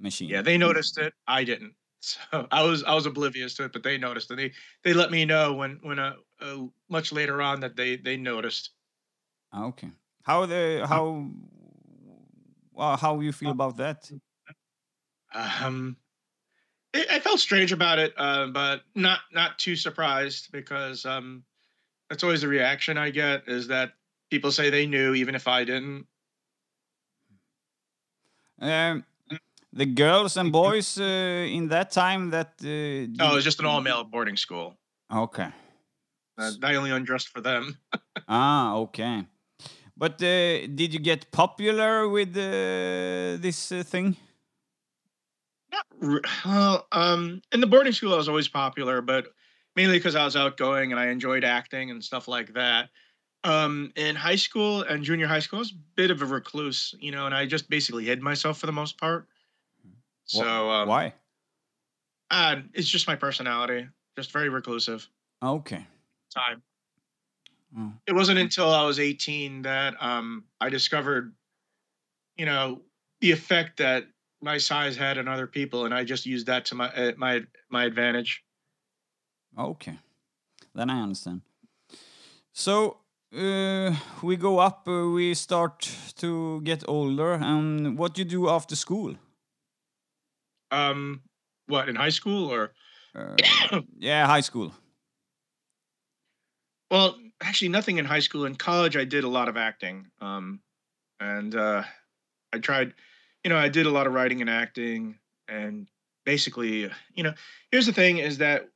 machine? 0.00 0.30
Yeah, 0.30 0.40
they 0.40 0.56
noticed 0.56 0.96
it. 0.98 1.12
I 1.26 1.44
didn't. 1.44 1.74
So 2.04 2.46
I 2.50 2.62
was 2.62 2.84
I 2.84 2.94
was 2.94 3.06
oblivious 3.06 3.54
to 3.54 3.64
it, 3.64 3.72
but 3.72 3.82
they 3.82 3.96
noticed 3.96 4.30
it. 4.30 4.36
They 4.36 4.52
they 4.82 4.92
let 4.92 5.10
me 5.10 5.24
know 5.24 5.54
when 5.54 5.78
when 5.82 5.98
uh, 5.98 6.16
uh 6.38 6.66
much 6.90 7.12
later 7.12 7.40
on 7.40 7.60
that 7.60 7.76
they 7.76 7.96
they 7.96 8.18
noticed. 8.18 8.72
Ah, 9.52 9.64
Okay. 9.64 9.90
How 10.22 10.44
the 10.44 10.86
how 10.86 11.30
well, 12.72 12.96
how 12.98 13.20
you 13.20 13.32
feel 13.32 13.52
about 13.52 13.76
that? 13.78 14.10
Um, 15.32 15.96
I, 16.94 17.06
I 17.12 17.20
felt 17.20 17.40
strange 17.40 17.72
about 17.72 17.98
it, 17.98 18.12
uh, 18.18 18.48
but 18.48 18.82
not 18.94 19.20
not 19.32 19.58
too 19.58 19.76
surprised 19.76 20.52
because 20.52 21.06
um, 21.06 21.44
that's 22.08 22.22
always 22.22 22.40
the 22.42 22.48
reaction 22.48 22.98
I 22.98 23.10
get 23.10 23.48
is 23.48 23.68
that 23.68 23.92
people 24.30 24.50
say 24.52 24.70
they 24.70 24.86
knew 24.86 25.14
even 25.14 25.34
if 25.34 25.48
I 25.48 25.64
didn't. 25.64 26.06
Um, 28.60 29.04
the 29.72 29.86
girls 29.86 30.36
and 30.36 30.52
boys 30.52 30.98
uh, 30.98 31.02
in 31.02 31.68
that 31.68 31.90
time 31.90 32.30
that 32.30 32.52
uh, 32.62 33.22
Oh, 33.24 33.32
it 33.32 33.34
was 33.34 33.44
just 33.44 33.60
an 33.60 33.66
all 33.66 33.80
male 33.80 34.04
boarding 34.04 34.36
school. 34.36 34.76
okay. 35.12 35.48
Uh, 36.36 36.50
I 36.62 36.74
only 36.74 36.90
undressed 36.90 37.28
for 37.28 37.40
them. 37.40 37.78
Ah, 38.26 38.76
okay. 38.76 39.26
But 39.96 40.14
uh, 40.22 40.66
did 40.66 40.94
you 40.94 40.98
get 40.98 41.30
popular 41.30 42.08
with 42.08 42.30
uh, 42.36 43.36
this 43.42 43.70
uh, 43.70 43.82
thing? 43.82 44.16
Not 45.70 46.22
well, 46.46 46.86
um, 46.92 47.42
in 47.52 47.60
the 47.60 47.66
boarding 47.66 47.92
school, 47.92 48.14
I 48.14 48.16
was 48.16 48.28
always 48.28 48.48
popular, 48.48 49.02
but 49.02 49.26
mainly 49.76 49.98
because 49.98 50.14
I 50.14 50.24
was 50.24 50.36
outgoing 50.36 50.92
and 50.92 51.00
I 51.00 51.08
enjoyed 51.08 51.44
acting 51.44 51.90
and 51.90 52.02
stuff 52.02 52.28
like 52.28 52.54
that. 52.54 52.90
Um, 53.42 53.92
in 53.96 54.16
high 54.16 54.36
school 54.36 54.82
and 54.82 55.04
junior 55.04 55.26
high 55.26 55.40
school, 55.40 55.58
I 55.58 55.60
was 55.60 55.72
a 55.72 55.96
bit 55.96 56.10
of 56.10 56.22
a 56.22 56.26
recluse, 56.26 56.94
you 56.98 57.12
know, 57.12 57.26
and 57.26 57.34
I 57.34 57.44
just 57.44 57.68
basically 57.68 58.04
hid 58.04 58.22
myself 58.22 58.58
for 58.58 58.66
the 58.66 58.72
most 58.72 58.98
part. 58.98 59.26
So 60.24 60.70
um, 60.70 60.88
Why? 60.88 61.12
Uh, 62.30 62.56
it's 62.72 62.88
just 62.88 63.06
my 63.06 63.16
personality, 63.16 63.86
just 64.16 64.32
very 64.32 64.48
reclusive. 64.48 65.06
Okay. 65.42 65.86
Time. 66.34 66.62
Oh. 67.78 67.92
It 68.06 68.14
wasn't 68.14 68.38
until 68.38 68.70
I 68.70 68.84
was 68.84 68.98
18 68.98 69.62
that 69.62 69.94
um, 70.00 70.44
I 70.60 70.68
discovered, 70.68 71.34
you 72.36 72.46
know, 72.46 72.80
the 73.20 73.32
effect 73.32 73.76
that 73.78 74.04
my 74.40 74.58
size 74.58 74.96
had 74.96 75.18
on 75.18 75.28
other 75.28 75.46
people, 75.46 75.84
and 75.84 75.94
I 75.94 76.04
just 76.04 76.26
used 76.26 76.46
that 76.46 76.66
to 76.66 76.74
my 76.74 76.88
uh, 76.92 77.12
my 77.16 77.42
my 77.70 77.84
advantage. 77.84 78.44
Okay. 79.58 79.98
Then 80.74 80.90
I 80.90 81.02
understand. 81.02 81.42
So 82.52 82.98
uh, 83.36 83.94
we 84.22 84.36
go 84.36 84.58
up, 84.58 84.86
uh, 84.88 85.08
we 85.08 85.34
start 85.34 85.90
to 86.16 86.60
get 86.62 86.84
older, 86.88 87.32
and 87.32 87.98
what 87.98 88.14
do 88.14 88.22
you 88.22 88.28
do 88.28 88.48
after 88.48 88.76
school? 88.76 89.16
Um, 90.70 91.22
what 91.66 91.88
in 91.88 91.96
high 91.96 92.10
school 92.10 92.52
or? 92.52 92.72
Uh, 93.14 93.80
yeah, 93.98 94.26
high 94.26 94.40
school. 94.40 94.72
Well, 96.90 97.16
actually, 97.40 97.68
nothing 97.68 97.98
in 97.98 98.04
high 98.04 98.20
school. 98.20 98.44
In 98.44 98.54
college, 98.56 98.96
I 98.96 99.04
did 99.04 99.24
a 99.24 99.28
lot 99.28 99.48
of 99.48 99.56
acting, 99.56 100.06
um, 100.20 100.60
and 101.20 101.54
uh, 101.54 101.82
I 102.52 102.58
tried. 102.58 102.94
You 103.42 103.50
know, 103.50 103.58
I 103.58 103.68
did 103.68 103.86
a 103.86 103.90
lot 103.90 104.06
of 104.06 104.12
writing 104.12 104.40
and 104.40 104.50
acting, 104.50 105.18
and 105.48 105.86
basically, 106.24 106.90
you 107.14 107.22
know, 107.22 107.34
here's 107.70 107.86
the 107.86 107.92
thing: 107.92 108.18
is 108.18 108.38
that 108.38 108.68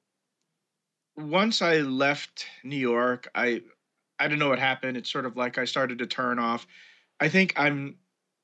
once 1.18 1.62
I 1.62 1.78
left 1.78 2.46
New 2.62 2.76
York, 2.76 3.28
I 3.34 3.62
I 4.20 4.28
don't 4.28 4.38
know 4.38 4.48
what 4.48 4.58
happened. 4.58 4.96
It's 4.96 5.10
sort 5.10 5.26
of 5.26 5.36
like 5.36 5.58
I 5.58 5.64
started 5.64 5.98
to 5.98 6.06
turn 6.06 6.38
off. 6.38 6.66
I 7.20 7.28
think 7.28 7.52
I'm 7.56 7.96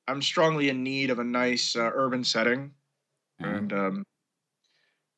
I'm 0.07 0.21
strongly 0.21 0.69
in 0.69 0.83
need 0.83 1.09
of 1.09 1.19
a 1.19 1.23
nice 1.23 1.75
uh, 1.75 1.89
urban 1.93 2.23
setting. 2.23 2.73
Mhm. 3.41 3.57
and 3.57 3.73
um, 3.73 4.03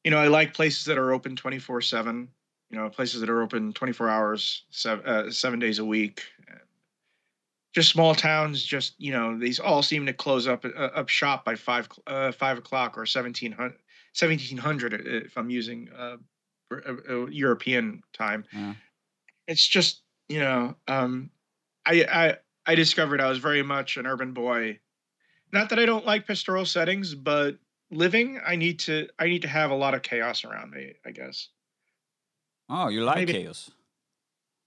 you 0.04 0.12
know, 0.12 0.18
I 0.18 0.28
like 0.28 0.54
places 0.54 0.86
that 0.86 0.98
are 0.98 1.12
open 1.12 1.36
twenty 1.36 1.60
four 1.60 1.82
seven. 1.82 2.30
You 2.70 2.78
know, 2.78 2.90
places 2.90 3.22
that 3.22 3.30
are 3.30 3.42
open 3.42 3.74
twenty 3.74 3.94
four 3.94 4.10
hours, 4.10 4.64
seven, 4.70 5.06
uh, 5.06 5.32
seven 5.32 5.60
days 5.60 5.80
a 5.80 5.86
week. 5.86 6.24
Just 7.74 7.90
small 7.90 8.16
towns, 8.16 8.64
just 8.64 8.96
you 9.00 9.12
know, 9.12 9.38
these 9.38 9.60
all 9.60 9.84
seem 9.84 10.06
to 10.06 10.14
close 10.14 10.48
up 10.48 10.66
uh, 10.66 10.70
up 10.70 11.10
shop 11.10 11.44
by 11.46 11.56
five 11.56 11.88
uh, 12.08 12.32
five 12.32 12.58
o'clock 12.58 12.98
or 12.98 13.02
1700, 13.02 13.58
1700 14.20 14.94
if 15.06 15.38
I'm 15.38 15.50
using 15.50 15.90
uh, 15.96 16.18
European 17.30 18.02
time. 18.14 18.46
Yeah. 18.54 18.74
It's 19.48 19.66
just 19.68 20.04
you 20.30 20.40
know, 20.40 20.76
um, 20.88 21.30
I 21.86 22.04
I 22.12 22.38
I 22.66 22.76
discovered 22.76 23.22
I 23.22 23.30
was 23.30 23.38
very 23.40 23.64
much 23.64 23.98
an 23.98 24.06
urban 24.06 24.34
boy. 24.34 24.80
Not 25.54 25.70
that 25.70 25.80
I 25.80 25.86
don't 25.86 26.06
like 26.06 26.28
pastoral 26.28 26.66
settings, 26.66 27.16
but 27.16 27.58
living, 27.90 28.40
I 28.46 28.56
need 28.58 28.80
to 28.80 29.08
I 29.20 29.28
need 29.28 29.42
to 29.44 29.48
have 29.48 29.72
a 29.72 29.76
lot 29.76 29.94
of 29.94 30.02
chaos 30.02 30.44
around 30.44 30.72
me. 30.72 30.94
I 31.06 31.12
guess. 31.12 31.50
Oh, 32.70 32.90
you 32.90 33.04
like 33.04 33.16
Maybe- 33.18 33.34
chaos? 33.34 33.72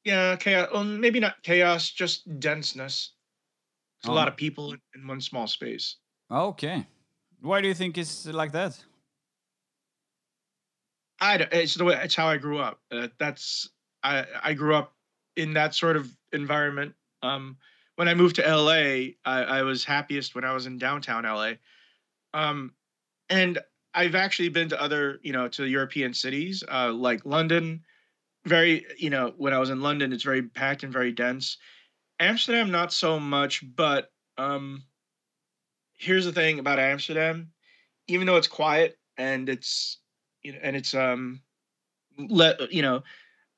Yeah, 0.05 0.37
chaos. 0.37 0.71
Well, 0.73 0.85
maybe 0.85 1.21
not 1.21 1.43
chaos, 1.43 1.91
just 1.91 2.25
denseness. 2.41 3.13
It's 3.99 4.09
a 4.09 4.11
Oh. 4.11 4.15
lot 4.15 4.29
of 4.29 4.37
people 4.37 4.75
in 4.95 5.07
one 5.07 5.21
small 5.21 5.47
space. 5.47 5.97
Okay. 6.31 6.87
Why 7.43 7.61
do 7.61 7.69
you 7.69 7.75
think 7.75 7.99
it's 7.99 8.25
like 8.25 8.53
that? 8.53 8.83
I 11.21 11.35
it's 11.53 11.75
the 11.75 11.85
way 11.85 11.99
it's 12.03 12.15
how 12.15 12.29
I 12.29 12.37
grew 12.37 12.59
up. 12.59 12.81
Uh, 12.91 13.09
that's 13.19 13.69
I 14.03 14.25
I 14.43 14.55
grew 14.55 14.75
up 14.75 14.95
in 15.37 15.55
that 15.55 15.75
sort 15.75 15.97
of 15.97 16.11
environment. 16.33 16.95
Um, 17.23 17.57
when 17.97 18.09
I 18.09 18.15
moved 18.15 18.37
to 18.37 18.43
LA, 18.43 19.13
I, 19.25 19.43
I 19.45 19.63
was 19.63 19.85
happiest 19.85 20.35
when 20.35 20.45
I 20.45 20.53
was 20.55 20.67
in 20.67 20.79
downtown 20.79 21.25
LA. 21.25 21.53
Um, 22.33 22.73
and 23.29 23.59
I've 23.95 24.15
actually 24.15 24.49
been 24.49 24.69
to 24.71 24.81
other, 24.81 25.19
you 25.23 25.33
know, 25.33 25.49
to 25.49 25.67
European 25.67 26.15
cities 26.15 26.65
uh, 26.71 26.93
like 26.93 27.27
London. 27.27 27.83
Very, 28.47 28.87
you 28.97 29.11
know, 29.11 29.35
when 29.37 29.53
I 29.53 29.59
was 29.59 29.71
in 29.71 29.83
London, 29.83 30.13
it's 30.13 30.23
very 30.23 30.43
packed 30.43 30.83
and 30.83 30.93
very 30.93 31.13
dense. 31.13 31.59
Amsterdam, 32.19 32.71
not 32.71 32.93
so 32.93 33.21
much, 33.21 33.63
but 33.77 34.11
um, 34.39 34.83
here's 35.97 36.25
the 36.25 36.33
thing 36.33 36.59
about 36.59 36.79
Amsterdam: 36.79 37.51
even 38.09 38.27
though 38.27 38.37
it's 38.37 38.49
quiet 38.49 38.99
and 39.19 39.49
it's 39.49 39.99
you 40.43 40.53
know, 40.53 40.59
and 40.63 40.77
it's 40.77 40.95
um, 40.95 41.41
let 42.29 42.73
you 42.73 42.83
know, 42.83 43.03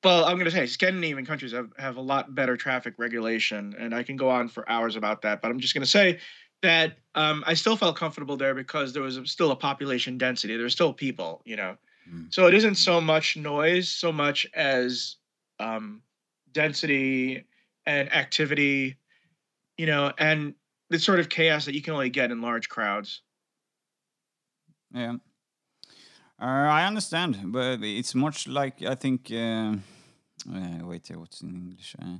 well, 0.04 0.24
I'm 0.24 0.34
going 0.34 0.46
to 0.46 0.50
say 0.50 0.66
Scandinavian 0.66 1.24
countries 1.24 1.52
have 1.52 1.70
have 1.78 1.96
a 1.96 2.00
lot 2.00 2.34
better 2.34 2.56
traffic 2.56 2.94
regulation, 2.98 3.74
and 3.78 3.94
I 3.94 4.02
can 4.02 4.16
go 4.16 4.28
on 4.30 4.48
for 4.48 4.68
hours 4.68 4.96
about 4.96 5.22
that. 5.22 5.40
But 5.42 5.50
I'm 5.50 5.60
just 5.60 5.74
going 5.74 5.84
to 5.84 5.90
say 5.90 6.18
that 6.62 6.96
um, 7.14 7.42
I 7.46 7.54
still 7.54 7.76
felt 7.76 7.96
comfortable 7.96 8.36
there 8.36 8.54
because 8.54 8.92
there 8.92 9.02
was 9.02 9.20
still 9.24 9.50
a 9.50 9.56
population 9.56 10.18
density. 10.18 10.54
There 10.54 10.64
were 10.64 10.70
still 10.70 10.92
people, 10.92 11.42
you 11.44 11.56
know. 11.56 11.76
Mm. 12.10 12.32
So 12.32 12.46
it 12.46 12.54
isn't 12.54 12.76
so 12.76 13.00
much 13.00 13.36
noise, 13.36 13.88
so 13.88 14.10
much 14.12 14.46
as 14.54 15.16
um, 15.60 16.02
density 16.52 17.44
and 17.86 18.12
activity, 18.12 18.96
you 19.76 19.86
know, 19.86 20.12
and 20.18 20.54
the 20.90 20.98
sort 20.98 21.20
of 21.20 21.28
chaos 21.28 21.64
that 21.64 21.74
you 21.74 21.82
can 21.82 21.94
only 21.94 22.10
get 22.10 22.30
in 22.30 22.40
large 22.40 22.68
crowds. 22.68 23.22
Yeah. 24.94 25.16
Uh, 26.42 26.68
I 26.80 26.86
understand, 26.86 27.52
but 27.52 27.82
it's 27.84 28.14
much 28.14 28.48
like 28.48 28.82
I 28.82 28.96
think. 28.96 29.30
Uh, 29.30 29.76
uh, 30.52 30.86
wait, 30.86 31.08
uh, 31.10 31.20
what's 31.20 31.40
in 31.40 31.54
English? 31.54 31.94
Uh, 32.02 32.18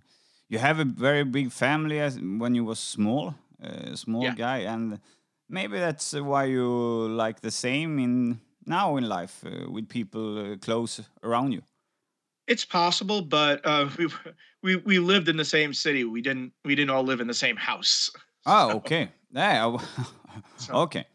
you 0.49 0.59
have 0.59 0.79
a 0.79 0.85
very 0.85 1.25
big 1.25 1.51
family 1.51 1.99
as 1.99 2.21
when 2.21 2.55
you 2.55 2.65
was 2.65 2.79
small, 2.79 3.35
uh, 3.61 3.97
small 3.97 4.23
Yeah. 4.23 4.35
guy, 4.35 4.59
and 4.59 5.01
maybe 5.49 5.79
that's 5.79 6.13
why 6.13 6.45
you 6.45 6.69
like 7.09 7.41
the 7.41 7.51
same 7.51 7.99
in 7.99 8.41
now 8.65 8.97
in 8.97 9.09
life 9.09 9.45
uh, 9.45 9.69
with 9.69 9.89
people 9.89 10.39
uh, 10.39 10.57
close 10.59 11.01
around 11.25 11.53
you. 11.53 11.63
It's 12.47 12.65
possible, 12.65 13.23
but 13.23 13.61
uh, 13.65 13.89
we 13.99 14.07
we 14.63 14.77
we 14.77 14.99
lived 15.01 15.29
in 15.29 15.37
the 15.37 15.45
same 15.45 15.75
city. 15.75 16.05
We 16.05 16.23
didn't 16.23 16.53
we 16.65 16.77
didn't 16.77 16.91
all 16.91 17.05
live 17.05 17.21
in 17.21 17.27
the 17.27 17.35
same 17.35 17.57
house. 17.57 18.11
Oh, 18.47 18.77
okay. 18.77 19.09
Yeah. 19.31 19.79
Okay. 20.71 21.07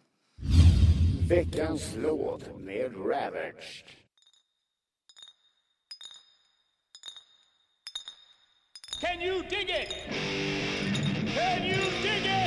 Veckans 1.29 1.95
låt 1.95 2.59
med 2.59 2.91
Ravaged. 2.95 3.83
Can 9.01 9.21
you 9.21 9.43
dig 9.49 9.69
it? 9.69 9.93
Can 11.35 11.65
you 11.65 11.81
dig 12.01 12.25
it? 12.25 12.46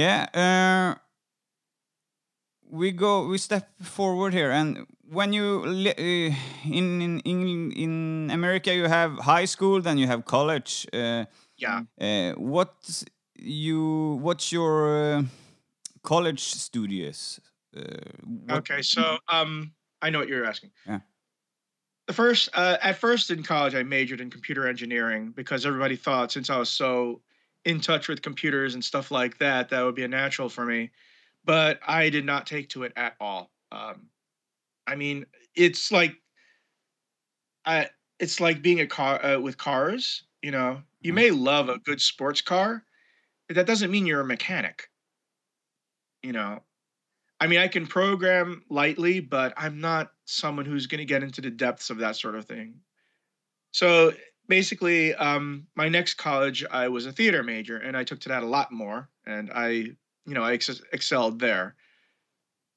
Yeah. 0.00 0.26
Uh, 0.34 0.98
we 2.70 2.92
go. 2.92 3.26
We 3.26 3.38
step 3.38 3.68
forward 3.82 4.32
here, 4.32 4.50
and 4.52 4.86
when 5.12 5.32
you 5.32 5.62
uh, 5.66 6.34
in 6.70 7.02
in 7.02 7.20
in 7.24 7.72
in 7.72 8.30
America, 8.30 8.72
you 8.74 8.88
have 8.88 9.18
high 9.18 9.46
school, 9.46 9.80
then 9.82 9.98
you 9.98 10.06
have 10.06 10.24
college. 10.24 10.86
Uh, 10.92 11.24
Yeah. 11.56 11.82
uh, 12.00 12.32
what 12.38 13.04
you? 13.38 14.18
What's 14.22 14.50
your 14.52 14.72
uh, 15.18 15.22
college 16.02 16.40
studies? 16.40 17.40
Uh, 17.76 17.82
what- 18.46 18.58
Okay, 18.58 18.82
so 18.82 19.18
um, 19.28 19.72
I 20.02 20.10
know 20.10 20.18
what 20.20 20.28
you're 20.28 20.48
asking. 20.48 20.70
Yeah. 20.86 21.00
The 22.06 22.14
first, 22.14 22.48
uh, 22.54 22.76
at 22.82 22.96
first 22.98 23.30
in 23.30 23.42
college, 23.42 23.74
I 23.74 23.82
majored 23.84 24.20
in 24.20 24.30
computer 24.30 24.66
engineering 24.68 25.32
because 25.36 25.66
everybody 25.68 25.96
thought 25.96 26.32
since 26.32 26.50
I 26.52 26.56
was 26.58 26.68
so 26.70 27.20
in 27.64 27.80
touch 27.80 28.08
with 28.08 28.22
computers 28.22 28.74
and 28.74 28.84
stuff 28.84 29.10
like 29.10 29.38
that, 29.38 29.68
that 29.70 29.82
would 29.82 29.94
be 29.94 30.04
a 30.04 30.08
natural 30.08 30.48
for 30.48 30.64
me. 30.66 30.90
But 31.44 31.80
I 31.86 32.10
did 32.10 32.24
not 32.24 32.46
take 32.46 32.68
to 32.70 32.84
it 32.84 32.92
at 32.96 33.16
all. 33.20 33.52
Um, 33.72 34.10
I 34.86 34.96
mean, 34.96 35.26
it's 35.54 35.92
like, 35.92 36.16
I 37.64 37.90
it's 38.18 38.40
like 38.40 38.62
being 38.62 38.80
a 38.80 38.86
car 38.86 39.24
uh, 39.24 39.38
with 39.40 39.56
cars. 39.58 40.24
You 40.42 40.50
know, 40.50 40.82
you 41.00 41.12
Mhm. 41.12 41.14
may 41.14 41.30
love 41.30 41.68
a 41.68 41.78
good 41.78 42.00
sports 42.00 42.40
car, 42.40 42.84
but 43.48 43.56
that 43.56 43.66
doesn't 43.66 43.90
mean 43.92 44.06
you're 44.06 44.20
a 44.22 44.26
mechanic. 44.26 44.90
You 46.22 46.32
know, 46.32 46.64
I 47.40 47.46
mean, 47.48 47.60
I 47.60 47.68
can 47.68 47.86
program 47.86 48.64
lightly, 48.70 49.20
but 49.20 49.54
I'm 49.56 49.80
not 49.80 50.14
someone 50.26 50.66
who's 50.66 50.86
going 50.88 51.00
to 51.00 51.04
get 51.06 51.22
into 51.22 51.40
the 51.42 51.50
depths 51.50 51.90
of 51.90 51.98
that 51.98 52.16
sort 52.16 52.36
of 52.36 52.46
thing. 52.46 52.82
So 53.72 54.14
basically, 54.50 55.14
um, 55.14 55.66
my 55.74 55.88
next 55.88 56.14
college, 56.14 56.62
I 56.70 56.88
was 56.88 57.06
a 57.06 57.12
theater 57.12 57.42
major, 57.42 57.78
and 57.78 57.96
I 57.96 58.04
took 58.04 58.20
to 58.20 58.28
that 58.28 58.42
a 58.42 58.46
lot 58.46 58.70
more, 58.70 59.08
and 59.24 59.50
I, 59.54 59.68
you 60.26 60.34
know, 60.34 60.42
I 60.42 60.52
ex- 60.52 60.82
excelled 60.92 61.38
there. 61.38 61.74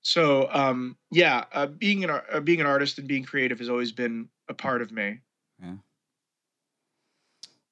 So 0.03 0.49
um, 0.51 0.97
yeah, 1.11 1.45
uh, 1.51 1.67
being 1.67 2.03
an 2.03 2.09
uh, 2.09 2.39
being 2.39 2.61
an 2.61 2.67
artist 2.67 2.99
and 2.99 3.07
being 3.07 3.23
creative 3.23 3.59
has 3.59 3.69
always 3.69 3.91
been 3.91 4.29
a 4.47 4.53
part 4.53 4.81
of 4.81 4.91
me. 4.91 5.19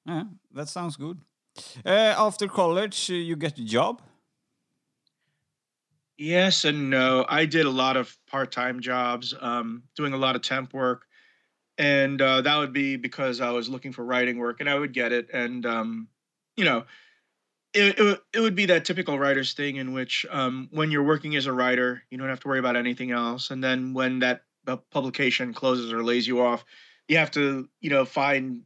Yeah, 0.06 0.24
that 0.54 0.68
sounds 0.68 0.96
good. 0.96 1.18
Uh, 1.84 2.14
after 2.18 2.48
college, 2.48 3.08
you 3.08 3.36
get 3.36 3.58
a 3.58 3.64
job. 3.64 4.02
Yes 6.16 6.64
and 6.64 6.90
no. 6.90 7.24
I 7.28 7.46
did 7.46 7.66
a 7.66 7.70
lot 7.70 7.96
of 7.96 8.16
part-time 8.26 8.80
jobs, 8.80 9.34
um, 9.40 9.82
doing 9.96 10.12
a 10.12 10.16
lot 10.16 10.36
of 10.36 10.42
temp 10.42 10.72
work, 10.72 11.06
and 11.82 12.22
uh, 12.22 12.40
that 12.42 12.56
would 12.58 12.72
be 12.72 12.96
because 12.96 13.40
I 13.40 13.50
was 13.50 13.68
looking 13.68 13.92
for 13.92 14.04
writing 14.04 14.38
work, 14.38 14.60
and 14.60 14.70
I 14.70 14.78
would 14.78 14.92
get 14.92 15.12
it. 15.12 15.28
And 15.32 15.66
um, 15.66 16.08
you 16.56 16.64
know, 16.64 16.84
it, 17.74 17.98
it 17.98 18.02
would- 18.02 18.20
it 18.34 18.40
would 18.40 18.54
be 18.54 18.66
that 18.66 18.84
typical 18.84 19.18
writer's 19.18 19.54
thing 19.54 19.76
in 19.76 19.92
which 19.92 20.26
um, 20.30 20.68
when 20.72 20.90
you're 20.90 21.02
working 21.02 21.36
as 21.36 21.46
a 21.46 21.52
writer, 21.52 22.02
you 22.10 22.18
don't 22.18 22.28
have 22.28 22.40
to 22.40 22.48
worry 22.48 22.58
about 22.60 22.76
anything 22.76 23.10
else, 23.10 23.50
and 23.50 23.62
then 23.64 23.94
when 23.94 24.20
that 24.20 24.44
uh, 24.66 24.76
publication 24.90 25.52
closes 25.54 25.92
or 25.92 26.02
lays 26.04 26.26
you 26.26 26.40
off, 26.40 26.64
you 27.08 27.18
have 27.18 27.30
to 27.32 27.68
you 27.80 27.90
know 27.90 28.04
find 28.04 28.62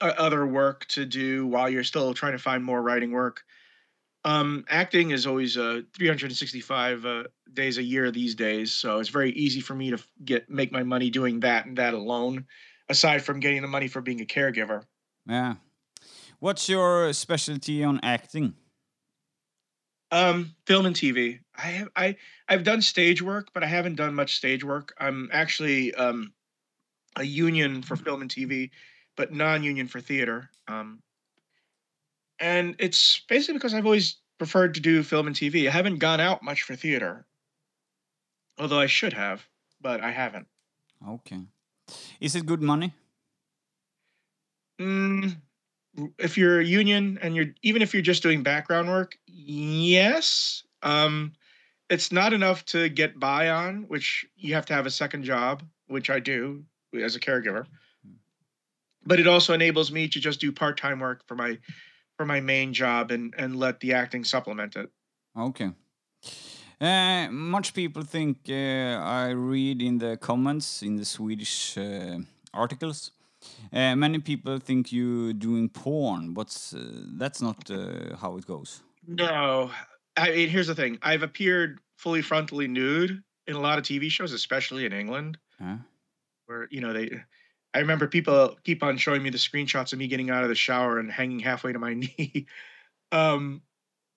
uh, 0.00 0.12
other 0.18 0.46
work 0.46 0.86
to 0.88 1.04
do 1.06 1.46
while 1.46 1.68
you're 1.70 1.84
still 1.84 2.14
trying 2.14 2.32
to 2.32 2.38
find 2.38 2.64
more 2.64 2.82
writing 2.82 3.12
work. 3.12 3.44
Um, 4.26 4.64
acting 4.68 5.12
is 5.12 5.24
always 5.24 5.56
uh, 5.56 5.82
365 5.94 7.06
uh, 7.06 7.22
days 7.54 7.78
a 7.78 7.82
year 7.82 8.10
these 8.10 8.34
days, 8.34 8.72
so 8.72 8.98
it's 8.98 9.08
very 9.08 9.30
easy 9.30 9.60
for 9.60 9.72
me 9.72 9.90
to 9.90 9.98
get 10.24 10.50
make 10.50 10.72
my 10.72 10.82
money 10.82 11.10
doing 11.10 11.40
that 11.40 11.66
and 11.66 11.78
that 11.78 11.94
alone. 11.94 12.44
Aside 12.88 13.22
from 13.22 13.38
getting 13.38 13.62
the 13.62 13.68
money 13.68 13.86
for 13.86 14.00
being 14.00 14.20
a 14.20 14.24
caregiver, 14.24 14.82
Yeah. 15.26 15.54
What's 16.40 16.68
your 16.68 17.12
specialty 17.12 17.84
on 17.84 18.00
acting? 18.02 18.54
um, 20.10 20.54
film 20.66 20.86
and 20.86 20.96
TV. 20.96 21.38
I 21.56 21.66
have 21.68 21.88
I 21.94 22.16
I've 22.48 22.64
done 22.64 22.82
stage 22.82 23.22
work, 23.22 23.50
but 23.54 23.62
I 23.62 23.66
haven't 23.66 23.94
done 23.94 24.14
much 24.14 24.36
stage 24.36 24.64
work. 24.64 24.92
I'm 24.98 25.28
actually 25.32 25.94
um, 25.94 26.32
a 27.16 27.24
union 27.24 27.82
for 27.82 27.94
film 27.96 28.22
and 28.22 28.30
TV, 28.30 28.70
but 29.16 29.32
non-union 29.32 29.86
for 29.86 30.00
theater. 30.00 30.50
Um, 30.66 31.00
and 32.40 32.76
it's 32.78 33.20
basically 33.28 33.54
because 33.54 33.74
I've 33.74 33.84
always 33.84 34.16
preferred 34.38 34.74
to 34.74 34.80
do 34.80 35.02
film 35.02 35.26
and 35.26 35.36
TV. 35.36 35.66
I 35.66 35.70
haven't 35.70 35.98
gone 35.98 36.20
out 36.20 36.42
much 36.42 36.62
for 36.62 36.76
theater, 36.76 37.26
although 38.58 38.80
I 38.80 38.86
should 38.86 39.12
have, 39.12 39.46
but 39.80 40.00
I 40.00 40.10
haven't. 40.10 40.46
Okay. 41.08 41.40
Is 42.20 42.34
it 42.34 42.46
good 42.46 42.62
money? 42.62 42.92
Mm, 44.80 45.36
if 46.18 46.36
you're 46.36 46.60
a 46.60 46.64
union 46.64 47.18
and 47.22 47.34
you're 47.34 47.46
even 47.62 47.82
if 47.82 47.94
you're 47.94 48.02
just 48.02 48.22
doing 48.22 48.42
background 48.42 48.88
work, 48.88 49.16
yes. 49.26 50.64
Um, 50.82 51.32
it's 51.88 52.12
not 52.12 52.32
enough 52.32 52.64
to 52.66 52.88
get 52.88 53.18
by 53.18 53.48
on, 53.48 53.84
which 53.88 54.26
you 54.36 54.54
have 54.54 54.66
to 54.66 54.74
have 54.74 54.86
a 54.86 54.90
second 54.90 55.24
job, 55.24 55.62
which 55.86 56.10
I 56.10 56.18
do 56.18 56.64
as 57.00 57.16
a 57.16 57.20
caregiver. 57.20 57.66
But 59.04 59.20
it 59.20 59.28
also 59.28 59.54
enables 59.54 59.92
me 59.92 60.08
to 60.08 60.18
just 60.18 60.40
do 60.40 60.50
part-time 60.50 60.98
work 60.98 61.24
for 61.26 61.36
my 61.36 61.58
for 62.16 62.26
my 62.26 62.40
main 62.40 62.72
job 62.72 63.10
and 63.10 63.34
and 63.38 63.56
let 63.56 63.80
the 63.80 63.92
acting 63.92 64.24
supplement 64.24 64.76
it. 64.76 64.90
Okay. 65.36 65.70
Uh, 66.80 67.28
much 67.30 67.72
people 67.72 68.02
think 68.02 68.36
uh, 68.48 69.00
I 69.22 69.30
read 69.30 69.80
in 69.80 69.98
the 69.98 70.16
comments 70.16 70.82
in 70.82 70.96
the 70.96 71.04
Swedish 71.04 71.78
uh, 71.78 72.18
articles. 72.52 73.12
Uh, 73.72 73.96
many 73.96 74.18
people 74.18 74.58
think 74.58 74.92
you're 74.92 75.32
doing 75.32 75.68
porn, 75.68 76.34
but 76.34 76.74
uh, 76.76 76.80
that's 77.18 77.40
not 77.40 77.70
uh, 77.70 78.16
how 78.16 78.36
it 78.36 78.46
goes. 78.46 78.82
No, 79.06 79.70
I 80.16 80.30
mean 80.30 80.48
here's 80.48 80.66
the 80.66 80.74
thing. 80.74 80.98
I've 81.02 81.22
appeared 81.22 81.78
fully 81.96 82.22
frontally 82.22 82.68
nude 82.68 83.22
in 83.46 83.56
a 83.56 83.60
lot 83.60 83.78
of 83.78 83.84
TV 83.84 84.10
shows, 84.10 84.32
especially 84.32 84.84
in 84.84 84.92
England. 84.92 85.38
Huh? 85.58 85.76
where 86.46 86.68
you 86.70 86.80
know 86.80 86.92
they 86.92 87.10
i 87.76 87.80
remember 87.80 88.08
people 88.08 88.58
keep 88.64 88.82
on 88.82 88.96
showing 88.96 89.22
me 89.22 89.30
the 89.30 89.38
screenshots 89.38 89.92
of 89.92 89.98
me 89.98 90.08
getting 90.08 90.30
out 90.30 90.42
of 90.42 90.48
the 90.48 90.54
shower 90.54 90.98
and 90.98 91.12
hanging 91.12 91.38
halfway 91.40 91.72
to 91.72 91.78
my 91.78 91.94
knee 92.02 92.46
um 93.12 93.62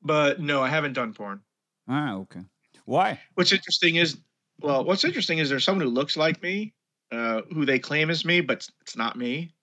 but 0.01 0.39
no 0.39 0.61
i 0.61 0.69
haven't 0.69 0.93
done 0.93 1.13
porn 1.13 1.41
Ah, 1.87 2.15
okay. 2.17 2.41
Why? 2.85 3.19
what's 3.35 3.51
interesting 3.51 3.95
is 3.95 4.17
well 4.61 4.83
what's 4.83 5.03
interesting 5.03 5.39
is 5.39 5.49
there's 5.49 5.63
someone 5.63 5.85
who 5.85 5.91
looks 5.91 6.15
like 6.17 6.41
me 6.41 6.73
uh 7.11 7.41
who 7.53 7.65
they 7.65 7.79
claim 7.79 8.09
is 8.09 8.25
me 8.25 8.41
but 8.41 8.67
it's 8.81 8.95
not 8.95 9.15
me 9.15 9.53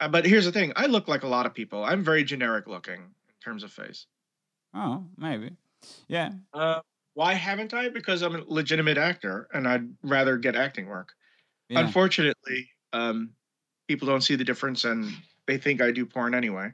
uh, 0.00 0.08
but 0.08 0.24
here's 0.26 0.44
the 0.44 0.52
thing 0.52 0.72
i 0.76 0.86
look 0.86 1.08
like 1.08 1.22
a 1.22 1.28
lot 1.28 1.46
of 1.46 1.54
people 1.54 1.84
i'm 1.84 2.02
very 2.04 2.24
generic 2.24 2.66
looking 2.66 3.00
in 3.00 3.34
terms 3.44 3.62
of 3.62 3.72
face 3.72 4.06
Oh, 4.74 5.04
maybe. 5.18 5.56
Yeah. 6.08 6.32
uh 6.54 6.80
why 7.14 7.34
haven't 7.34 7.74
i 7.74 7.88
because 7.88 8.22
i'm 8.22 8.34
a 8.36 8.44
legitimate 8.46 8.96
actor 8.98 9.48
and 9.52 9.68
i'd 9.68 9.88
rather 10.02 10.36
get 10.38 10.56
acting 10.56 10.86
work 10.86 11.12
yeah. 11.68 11.80
unfortunately 11.80 12.70
um 12.92 13.30
people 13.88 14.06
don't 14.06 14.22
see 14.22 14.36
the 14.36 14.44
difference 14.44 14.84
and 14.84 15.12
they 15.46 15.58
think 15.58 15.80
i 15.80 15.90
do 15.90 16.06
porn 16.06 16.34
anyway 16.34 16.72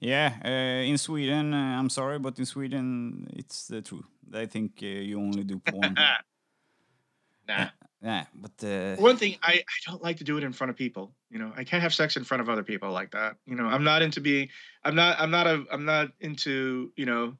Yeah, 0.00 0.30
uh, 0.44 0.86
in 0.86 0.96
Sweden, 0.96 1.52
uh, 1.52 1.74
I'm 1.78 1.90
sorry, 1.90 2.20
but 2.20 2.38
in 2.38 2.46
Sweden, 2.46 3.26
it's 3.34 3.66
the 3.66 3.82
truth. 3.82 4.06
They 4.30 4.46
think 4.46 4.78
uh, 4.80 4.86
you 4.86 5.18
only 5.18 5.42
do 5.42 5.58
porn. 5.58 5.98
nah 7.48 7.70
yeah, 8.02 8.24
but 8.34 8.52
uh, 8.64 8.94
one 8.96 9.16
thing 9.16 9.36
I, 9.42 9.54
I 9.54 9.90
don't 9.90 10.02
like 10.02 10.18
to 10.18 10.24
do 10.24 10.38
it 10.38 10.44
in 10.44 10.52
front 10.52 10.70
of 10.70 10.76
people 10.76 11.12
you 11.30 11.38
know 11.38 11.52
i 11.56 11.64
can't 11.64 11.82
have 11.82 11.92
sex 11.92 12.16
in 12.16 12.24
front 12.24 12.40
of 12.40 12.48
other 12.48 12.62
people 12.62 12.90
like 12.92 13.10
that 13.10 13.36
you 13.44 13.56
know 13.56 13.66
i'm 13.66 13.82
not 13.82 14.02
into 14.02 14.20
being 14.20 14.48
i'm 14.84 14.94
not 14.94 15.20
i'm 15.20 15.30
not 15.30 15.46
a 15.46 15.64
i'm 15.72 15.84
not 15.84 16.08
into 16.20 16.92
you 16.96 17.06
know 17.06 17.34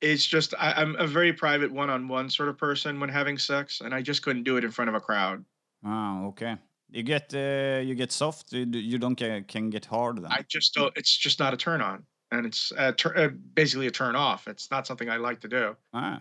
it's 0.00 0.24
just 0.24 0.54
I, 0.58 0.72
i'm 0.72 0.96
a 0.96 1.06
very 1.06 1.32
private 1.32 1.70
one-on-one 1.70 2.30
sort 2.30 2.48
of 2.48 2.56
person 2.56 3.00
when 3.00 3.10
having 3.10 3.36
sex 3.36 3.82
and 3.82 3.94
i 3.94 4.00
just 4.00 4.22
couldn't 4.22 4.44
do 4.44 4.56
it 4.56 4.64
in 4.64 4.70
front 4.70 4.88
of 4.88 4.94
a 4.94 5.00
crowd 5.00 5.44
ah, 5.84 6.24
okay. 6.24 6.56
You 6.90 7.02
get 7.02 7.34
uh, 7.34 7.80
you 7.84 7.94
get 7.94 8.12
soft. 8.12 8.52
You, 8.52 8.64
you 8.64 8.98
don't 8.98 9.18
get, 9.18 9.48
can 9.48 9.70
get 9.70 9.84
hard 9.86 10.16
then. 10.22 10.30
i 10.30 10.42
just 10.48 10.74
don't 10.74 10.92
it's 10.96 11.16
just 11.16 11.38
not 11.38 11.52
a 11.54 11.56
turn 11.56 11.80
on 11.80 12.04
and 12.30 12.46
it's 12.46 12.72
a 12.76 12.92
tur- 12.92 13.16
uh, 13.16 13.28
basically 13.54 13.86
a 13.86 13.90
turn 13.90 14.14
off 14.16 14.46
it's 14.48 14.70
not 14.70 14.86
something 14.86 15.10
i 15.10 15.16
like 15.16 15.40
to 15.40 15.48
do 15.48 15.76
Ah. 15.92 16.20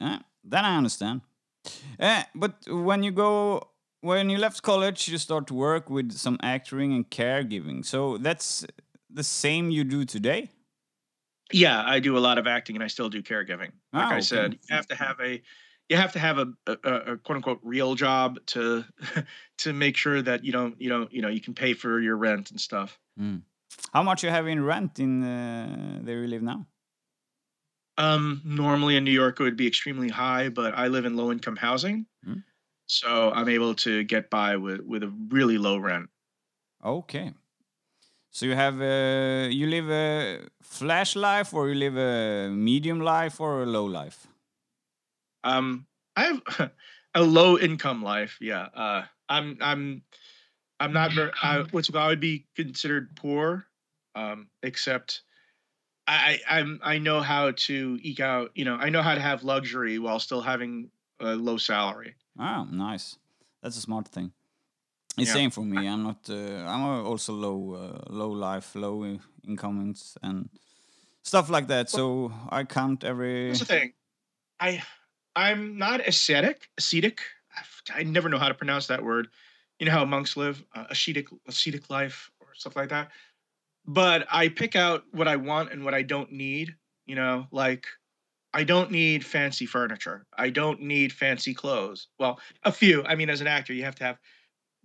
Ah, 0.00 0.20
then 0.42 0.64
I 0.64 0.76
understand. 0.76 1.20
Uh, 2.00 2.22
but 2.34 2.54
when 2.68 3.02
you 3.02 3.12
go, 3.12 3.68
when 4.00 4.28
you 4.28 4.38
left 4.38 4.62
college, 4.62 5.08
you 5.08 5.18
start 5.18 5.46
to 5.46 5.54
work 5.54 5.88
with 5.88 6.12
some 6.12 6.36
acting 6.42 6.92
and 6.92 7.08
caregiving. 7.10 7.84
So 7.84 8.18
that's 8.18 8.66
the 9.08 9.22
same 9.24 9.70
you 9.70 9.84
do 9.84 10.04
today. 10.04 10.48
yeah 11.52 11.82
i 11.94 12.00
do 12.00 12.16
a 12.16 12.22
lot 12.28 12.38
of 12.38 12.46
acting 12.46 12.74
and 12.76 12.82
i 12.82 12.88
still 12.88 13.10
do 13.10 13.20
caregiving 13.22 13.70
like 13.92 14.10
Ah, 14.12 14.16
i 14.18 14.20
said 14.20 14.52
you 14.54 14.74
have 14.76 14.86
to 14.88 14.94
have 14.94 15.16
a 15.20 15.42
you 15.88 15.96
have 15.96 16.12
to 16.12 16.18
have 16.18 16.38
a, 16.38 16.46
a, 16.66 17.12
a 17.12 17.16
quote 17.18 17.36
unquote 17.36 17.60
real 17.62 17.94
job 17.94 18.38
to 18.46 18.84
to 19.58 19.72
make 19.72 19.96
sure 19.96 20.22
that 20.22 20.44
you 20.44 20.52
don't 20.52 20.80
you 20.80 20.88
don't 20.88 21.12
you 21.12 21.22
know 21.22 21.28
you 21.28 21.40
can 21.40 21.54
pay 21.54 21.74
for 21.74 22.00
your 22.00 22.16
rent 22.16 22.50
and 22.50 22.60
stuff 22.60 22.98
How 23.92 24.02
much 24.02 24.22
you 24.24 24.30
have 24.30 24.46
in 24.48 24.64
rent 24.64 24.98
in 24.98 25.22
uh, 25.22 26.00
where 26.04 26.22
you 26.22 26.28
live 26.28 26.42
now? 26.42 26.66
um 27.96 28.40
normally 28.44 28.96
in 28.96 29.04
new 29.04 29.12
york 29.22 29.38
it 29.40 29.42
would 29.44 29.56
be 29.56 29.66
extremely 29.66 30.08
high 30.08 30.48
but 30.48 30.74
i 30.76 30.88
live 30.88 31.04
in 31.04 31.16
low 31.16 31.30
income 31.30 31.56
housing 31.56 32.06
Hmm. 32.24 32.40
so 32.86 33.30
i'm 33.32 33.48
able 33.48 33.74
to 33.86 34.02
get 34.04 34.30
by 34.30 34.56
with 34.56 34.80
with 34.80 35.02
a 35.04 35.12
really 35.28 35.58
low 35.58 35.78
rent 35.78 36.08
Okay. 36.84 37.32
So 38.30 38.44
you 38.46 38.54
have 38.56 38.76
uh, 38.82 39.48
you 39.48 39.66
live 39.68 39.88
a 39.90 40.40
flash 40.60 41.16
life, 41.16 41.54
or 41.54 41.68
you 41.70 41.76
live 41.76 41.96
a 41.96 42.50
medium 42.50 43.00
life, 43.00 43.40
or 43.40 43.62
a 43.62 43.66
low 43.66 43.84
life. 43.86 44.26
Um, 45.44 45.86
I 46.16 46.24
have 46.24 46.70
a 47.14 47.22
low 47.22 47.58
income 47.58 48.02
life. 48.02 48.38
Yeah. 48.40 48.66
Uh, 48.74 49.04
I'm 49.28 49.58
I'm 49.60 50.02
I'm 50.80 50.92
not 50.92 51.12
very. 51.12 51.30
I, 51.42 51.60
it? 51.60 51.94
I 51.94 52.06
would 52.08 52.20
be 52.20 52.46
considered 52.56 53.14
poor, 53.16 53.66
um, 54.14 54.48
except 54.62 55.22
I 56.06 56.40
I'm 56.48 56.80
I 56.82 56.98
know 56.98 57.20
how 57.20 57.52
to 57.52 57.98
eke 58.02 58.20
out. 58.20 58.50
You 58.54 58.64
know, 58.64 58.74
I 58.76 58.88
know 58.90 59.02
how 59.02 59.14
to 59.14 59.20
have 59.20 59.44
luxury 59.44 59.98
while 59.98 60.18
still 60.18 60.42
having 60.42 60.90
a 61.20 61.34
low 61.36 61.56
salary. 61.58 62.14
Ah, 62.38 62.66
nice. 62.70 63.16
That's 63.62 63.76
a 63.76 63.80
smart 63.80 64.08
thing. 64.08 64.32
It's 65.16 65.28
Yeah. 65.28 65.34
same 65.34 65.50
for 65.50 65.64
me. 65.64 65.86
I'm 65.86 66.02
not. 66.02 66.28
Uh, 66.28 66.66
I'm 66.66 67.06
also 67.06 67.32
low, 67.32 67.74
uh, 67.74 68.12
low 68.12 68.30
life, 68.30 68.74
low 68.74 69.04
in- 69.04 69.22
incomes, 69.46 70.18
and 70.22 70.48
stuff 71.22 71.48
like 71.48 71.68
that. 71.68 71.88
So 71.88 72.32
I 72.50 72.64
count 72.64 73.04
every. 73.04 73.46
Here's 73.46 73.60
the 73.60 73.64
thing, 73.64 73.94
I 74.58 74.82
I'm 75.36 75.78
not 75.78 76.06
ascetic. 76.06 76.68
Ascetic. 76.78 77.20
I 77.94 78.02
never 78.02 78.28
know 78.28 78.38
how 78.38 78.48
to 78.48 78.54
pronounce 78.54 78.86
that 78.88 79.04
word. 79.04 79.28
You 79.78 79.86
know 79.86 79.92
how 79.92 80.04
monks 80.04 80.36
live, 80.36 80.64
uh, 80.74 80.84
ascetic, 80.90 81.28
ascetic 81.46 81.90
life 81.90 82.30
or 82.40 82.48
stuff 82.54 82.76
like 82.76 82.90
that. 82.90 83.10
But 83.86 84.26
I 84.30 84.48
pick 84.48 84.76
out 84.76 85.04
what 85.12 85.28
I 85.28 85.36
want 85.36 85.72
and 85.72 85.84
what 85.84 85.94
I 85.94 86.02
don't 86.02 86.32
need. 86.32 86.74
You 87.06 87.16
know, 87.16 87.46
like 87.50 87.86
I 88.54 88.64
don't 88.64 88.90
need 88.90 89.26
fancy 89.26 89.66
furniture. 89.66 90.26
I 90.36 90.50
don't 90.50 90.80
need 90.80 91.12
fancy 91.12 91.54
clothes. 91.54 92.08
Well, 92.18 92.40
a 92.62 92.72
few. 92.72 93.04
I 93.04 93.14
mean, 93.16 93.28
as 93.28 93.40
an 93.40 93.46
actor, 93.46 93.72
you 93.72 93.84
have 93.84 93.96
to 93.96 94.04
have. 94.04 94.18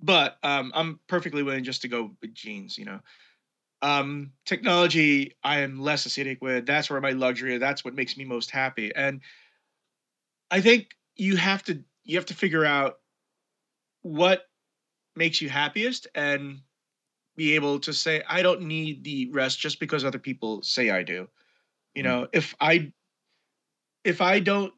But 0.02 0.38
um, 0.44 0.72
I'm 0.74 1.00
perfectly 1.08 1.44
willing 1.44 1.64
just 1.64 1.82
to 1.84 1.88
go 1.88 2.12
with 2.22 2.34
jeans. 2.34 2.78
You 2.78 2.86
know, 2.86 3.00
um, 3.82 4.32
technology 4.46 5.36
I 5.44 5.60
am 5.60 5.80
less 5.80 6.06
ascetic 6.06 6.42
with. 6.42 6.66
That's 6.66 6.90
where 6.90 7.00
my 7.00 7.12
luxury. 7.12 7.54
Is, 7.54 7.60
that's 7.60 7.86
what 7.86 7.96
makes 7.96 8.18
me 8.18 8.26
most 8.26 8.52
happy. 8.52 8.92
And 8.96 9.22
I 10.52 10.62
think 10.62 10.90
you 11.16 11.36
have 11.36 11.64
to 11.64 11.84
you 12.04 12.18
have 12.18 12.26
to 12.28 12.34
figure 12.34 12.66
out 12.66 13.00
what 14.02 14.48
makes 15.16 15.42
you 15.42 15.50
happiest 15.50 16.08
and 16.16 16.62
be 17.36 17.56
able 17.56 17.80
to 17.80 17.94
say 17.94 18.24
I 18.28 18.42
don't 18.42 18.62
need 18.62 19.04
the 19.04 19.30
rest 19.32 19.60
just 19.60 19.80
because 19.80 20.04
other 20.04 20.20
people 20.20 20.62
say 20.64 20.90
I 20.90 21.04
do. 21.04 21.28
You 21.94 22.04
know, 22.04 22.28
if 22.34 22.56
I 22.60 22.94
if 24.04 24.22
I 24.22 24.40
don't 24.40 24.74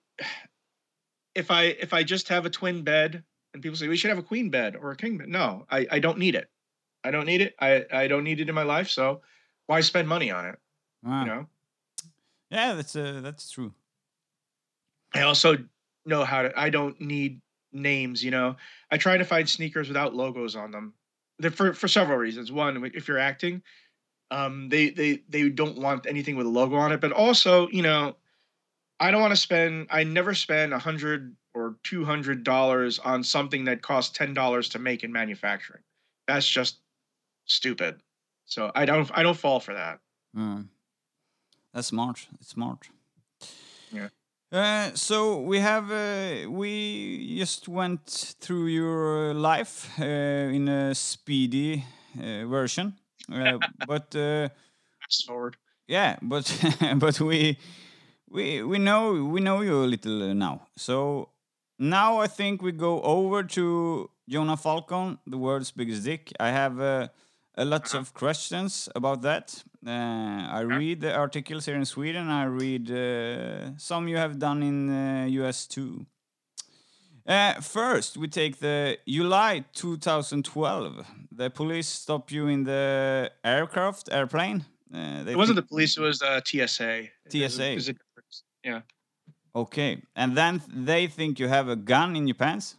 if 1.36 1.52
I 1.52 1.64
if 1.64 1.94
I 1.94 2.04
just 2.04 2.28
have 2.30 2.46
a 2.46 2.50
twin 2.50 2.84
bed 2.84 3.24
and 3.54 3.62
people 3.62 3.78
say 3.78 3.88
we 3.88 3.98
should 3.98 4.10
have 4.10 4.18
a 4.18 4.24
queen 4.24 4.50
bed 4.50 4.76
or 4.76 4.92
a 4.92 4.96
king 4.96 5.18
bed. 5.18 5.28
No, 5.28 5.66
I, 5.70 5.88
I 5.92 6.00
don't 6.00 6.18
need 6.18 6.36
it. 6.36 6.50
I 7.04 7.12
don't 7.12 7.26
need 7.26 7.42
it. 7.42 7.56
I, 7.60 7.86
I 7.92 8.08
don't 8.08 8.24
need 8.24 8.40
it 8.40 8.50
in 8.50 8.56
my 8.56 8.64
life. 8.64 8.90
So 8.90 9.22
why 9.68 9.82
spend 9.82 10.08
money 10.08 10.32
on 10.32 10.46
it? 10.46 10.60
Ah, 11.06 11.22
You 11.22 11.28
know? 11.28 11.48
Yeah, 12.50 12.74
that's 12.74 12.96
uh, 12.96 13.22
that's 13.24 13.50
true. 13.50 13.74
I 15.14 15.22
also 15.22 15.58
know 16.06 16.24
how 16.24 16.44
to. 16.44 16.60
I 16.60 16.70
don't 16.70 17.00
need 17.00 17.42
names. 17.74 18.24
You 18.24 18.32
know, 18.32 18.56
I 18.90 18.98
try 18.98 19.18
to 19.18 19.26
find 19.26 19.50
sneakers 19.50 19.88
without 19.88 20.16
logos 20.16 20.56
on 20.56 20.72
them. 20.72 20.94
They're 21.40 21.52
for 21.52 21.74
for 21.74 21.88
several 21.88 22.18
reasons. 22.18 22.52
One, 22.52 22.90
if 22.94 23.08
you're 23.08 23.18
acting, 23.18 23.62
um, 24.30 24.70
they 24.70 24.90
they 24.90 25.24
they 25.30 25.50
don't 25.50 25.78
want 25.78 26.06
anything 26.08 26.36
with 26.36 26.46
a 26.46 26.50
logo 26.50 26.76
on 26.76 26.92
it. 26.92 27.02
But 27.02 27.12
also, 27.12 27.68
you 27.70 27.82
know, 27.82 28.16
I 29.00 29.12
don't 29.12 29.22
want 29.22 29.32
to 29.32 29.38
spend. 29.38 29.88
I 29.90 30.04
never 30.04 30.34
spend 30.34 30.74
a 30.74 30.80
hundred 30.80 31.36
or 31.54 31.76
two 31.84 32.06
hundred 32.06 32.44
dollars 32.44 33.00
on 33.00 33.24
something 33.24 33.66
that 33.66 33.82
costs 33.82 34.18
ten 34.18 34.34
dollars 34.34 34.70
to 34.70 34.80
make 34.80 35.04
in 35.04 35.12
manufacturing. 35.12 35.82
That's 36.28 36.48
just 36.48 36.78
stupid. 37.46 38.02
So 38.46 38.72
I 38.76 38.86
don't 38.86 39.10
I 39.14 39.24
don't 39.24 39.38
fall 39.38 39.60
for 39.60 39.74
that. 39.74 40.00
Mm. 40.36 40.68
That's 41.74 41.88
smart. 41.88 42.28
It's 42.40 42.50
smart. 42.50 42.90
Uh, 44.52 44.92
so 44.96 45.40
we 45.42 45.60
have 45.60 45.90
uh, 45.92 46.50
we 46.50 47.38
just 47.38 47.70
went 47.70 48.06
through 48.42 48.66
your 48.68 49.34
life 49.34 49.90
uh, 50.00 50.04
in 50.04 50.68
a 50.68 50.94
speedy 50.94 51.86
uh, 52.20 52.46
version, 52.48 52.94
uh, 53.34 53.60
but 53.86 54.14
uh, 54.16 54.50
forward. 55.26 55.58
yeah, 55.88 56.18
but 56.22 56.46
but 56.98 57.20
we 57.22 57.58
we 58.30 58.64
we 58.64 58.78
know 58.80 59.26
we 59.26 59.42
know 59.42 59.62
you 59.62 59.84
a 59.84 59.88
little 59.88 60.34
now. 60.34 60.68
So 60.78 61.30
now 61.80 62.20
I 62.20 62.28
think 62.28 62.62
we 62.62 62.72
go 62.72 63.02
over 63.02 63.44
to 63.44 64.10
Jonah 64.30 64.58
Falcon, 64.58 65.20
the 65.28 65.38
world's 65.38 65.72
biggest 65.72 66.04
dick. 66.04 66.32
I 66.40 66.50
have 66.50 67.10
uh, 67.62 67.64
a 67.64 67.66
lots 67.66 67.94
of 67.94 68.14
questions 68.14 68.90
about 68.96 69.22
that. 69.22 69.64
Uh, 69.86 70.58
I 70.60 70.62
read 70.62 71.02
the 71.02 71.14
articles 71.14 71.66
here 71.66 71.76
in 71.76 71.86
Sweden. 71.86 72.30
I 72.30 72.46
read 72.46 72.92
uh, 72.92 73.78
some 73.78 74.08
you 74.08 74.18
have 74.18 74.38
done 74.38 74.64
in 74.64 74.90
uh, 74.90 75.26
US 75.44 75.68
too. 75.68 76.06
Uh, 77.28 77.62
first, 77.62 78.18
we 78.18 78.28
take 78.28 78.60
the 78.60 78.98
July 79.08 79.64
2012. 79.74 81.06
The 81.32 81.50
police 81.50 81.88
stop 81.88 82.32
you 82.32 82.48
in 82.48 82.64
the 82.64 83.32
aircraft, 83.44 84.10
airplane. 84.12 84.66
Uh, 84.94 85.24
they 85.24 85.32
It 85.32 85.38
wasn't 85.38 85.56
the 85.56 85.68
police. 85.68 85.98
It 85.98 86.02
was 86.02 86.22
uh, 86.22 86.42
TSA. 86.44 87.08
There's 87.30 87.36
a- 87.36 87.50
TSA. 87.50 87.58
there's 87.58 87.90
a. 87.90 87.94
Yeah. 88.64 88.82
Okay, 89.54 90.02
and 90.16 90.38
then 90.38 90.60
th- 90.60 90.86
they 90.86 91.08
think 91.08 91.40
you 91.40 91.48
have 91.50 91.68
a 91.68 91.76
gun 91.76 92.16
in 92.16 92.28
your 92.28 92.36
pants. 92.36 92.78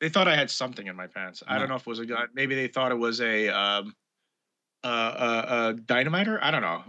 They 0.00 0.08
thought 0.08 0.28
I 0.28 0.34
had 0.34 0.50
something 0.50 0.86
in 0.86 0.96
my 0.96 1.06
pants. 1.06 1.42
I 1.46 1.58
don't 1.58 1.68
know 1.68 1.74
if 1.74 1.82
it 1.82 1.86
was 1.86 1.98
a 1.98 2.06
gun. 2.06 2.28
Maybe 2.34 2.54
they 2.54 2.68
thought 2.68 2.90
it 2.90 2.98
was 2.98 3.20
a 3.20 3.48
um, 3.48 3.94
uh, 4.82 4.86
uh, 4.86 5.72
dynamiter. 5.72 6.38
I 6.42 6.50
don't 6.50 6.62
know. 6.62 6.82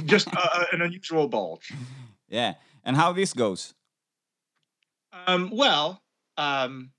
Just 0.06 0.28
uh, 0.34 0.64
an 0.72 0.80
unusual 0.80 1.28
bulge. 1.28 1.72
Yeah, 2.28 2.54
and 2.84 2.96
how 2.96 3.12
this 3.12 3.34
goes? 3.34 3.74
Um, 5.26 5.50
well, 5.52 6.02
um, 6.38 6.90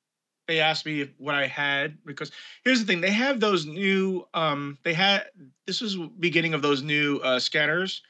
they 0.47 0.59
asked 0.59 0.86
me 0.86 1.11
what 1.18 1.36
I 1.36 1.47
had 1.47 1.97
because 2.05 2.32
here's 2.63 2.80
the 2.80 2.86
thing: 2.86 3.01
they 3.01 3.11
have 3.11 3.39
those 3.39 3.66
new. 3.66 4.28
Um, 4.36 4.78
they 4.84 4.93
had 4.93 5.26
this 5.66 5.82
was 5.82 5.97
beginning 6.20 6.53
of 6.53 6.61
those 6.61 6.84
new 6.84 7.18
uh, 7.24 7.39
scanners, 7.39 8.03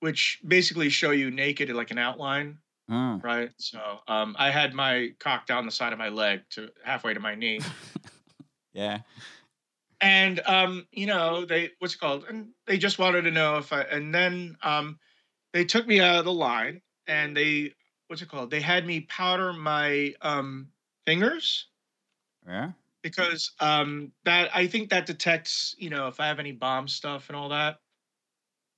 which 0.00 0.38
basically 0.46 0.88
show 0.88 1.10
you 1.10 1.30
naked 1.30 1.68
like 1.70 1.90
an 1.90 1.98
outline, 1.98 2.58
Ah, 2.88 3.22
right? 3.22 3.50
So 3.58 4.00
um, 4.08 4.36
I 4.38 4.50
had 4.50 4.74
my 4.74 5.10
cock 5.18 5.46
down 5.46 5.66
the 5.66 5.72
side 5.72 5.92
of 5.92 5.98
my 5.98 6.08
leg 6.08 6.42
to 6.50 6.70
halfway 6.84 7.14
to 7.14 7.20
my 7.20 7.34
knee. 7.34 7.60
yeah, 8.72 9.00
and 10.00 10.40
um 10.46 10.86
you 10.92 11.06
know 11.06 11.44
they 11.44 11.70
what's 11.78 11.94
it 11.94 11.98
called? 11.98 12.24
And 12.28 12.50
they 12.66 12.78
just 12.78 12.98
wanted 12.98 13.22
to 13.22 13.30
know 13.30 13.56
if 13.58 13.72
i 13.72 13.82
and 13.82 14.14
then 14.14 14.56
um 14.62 14.98
they 15.52 15.64
took 15.64 15.86
me 15.86 16.00
out 16.00 16.16
of 16.20 16.24
the 16.24 16.32
line 16.32 16.82
and 17.06 17.36
they 17.36 17.74
what's 18.08 18.22
it 18.22 18.28
called? 18.28 18.50
They 18.50 18.60
had 18.60 18.86
me 18.86 19.00
powder 19.02 19.52
my 19.52 20.14
um 20.22 20.72
fingers. 21.06 21.68
Yeah. 22.46 22.72
because 23.02 23.52
um 23.60 24.12
that 24.24 24.50
i 24.54 24.66
think 24.66 24.90
that 24.90 25.06
detects 25.06 25.74
you 25.78 25.90
know 25.90 26.08
if 26.08 26.20
i 26.20 26.26
have 26.26 26.38
any 26.38 26.52
bomb 26.52 26.88
stuff 26.88 27.28
and 27.28 27.36
all 27.36 27.50
that. 27.50 27.80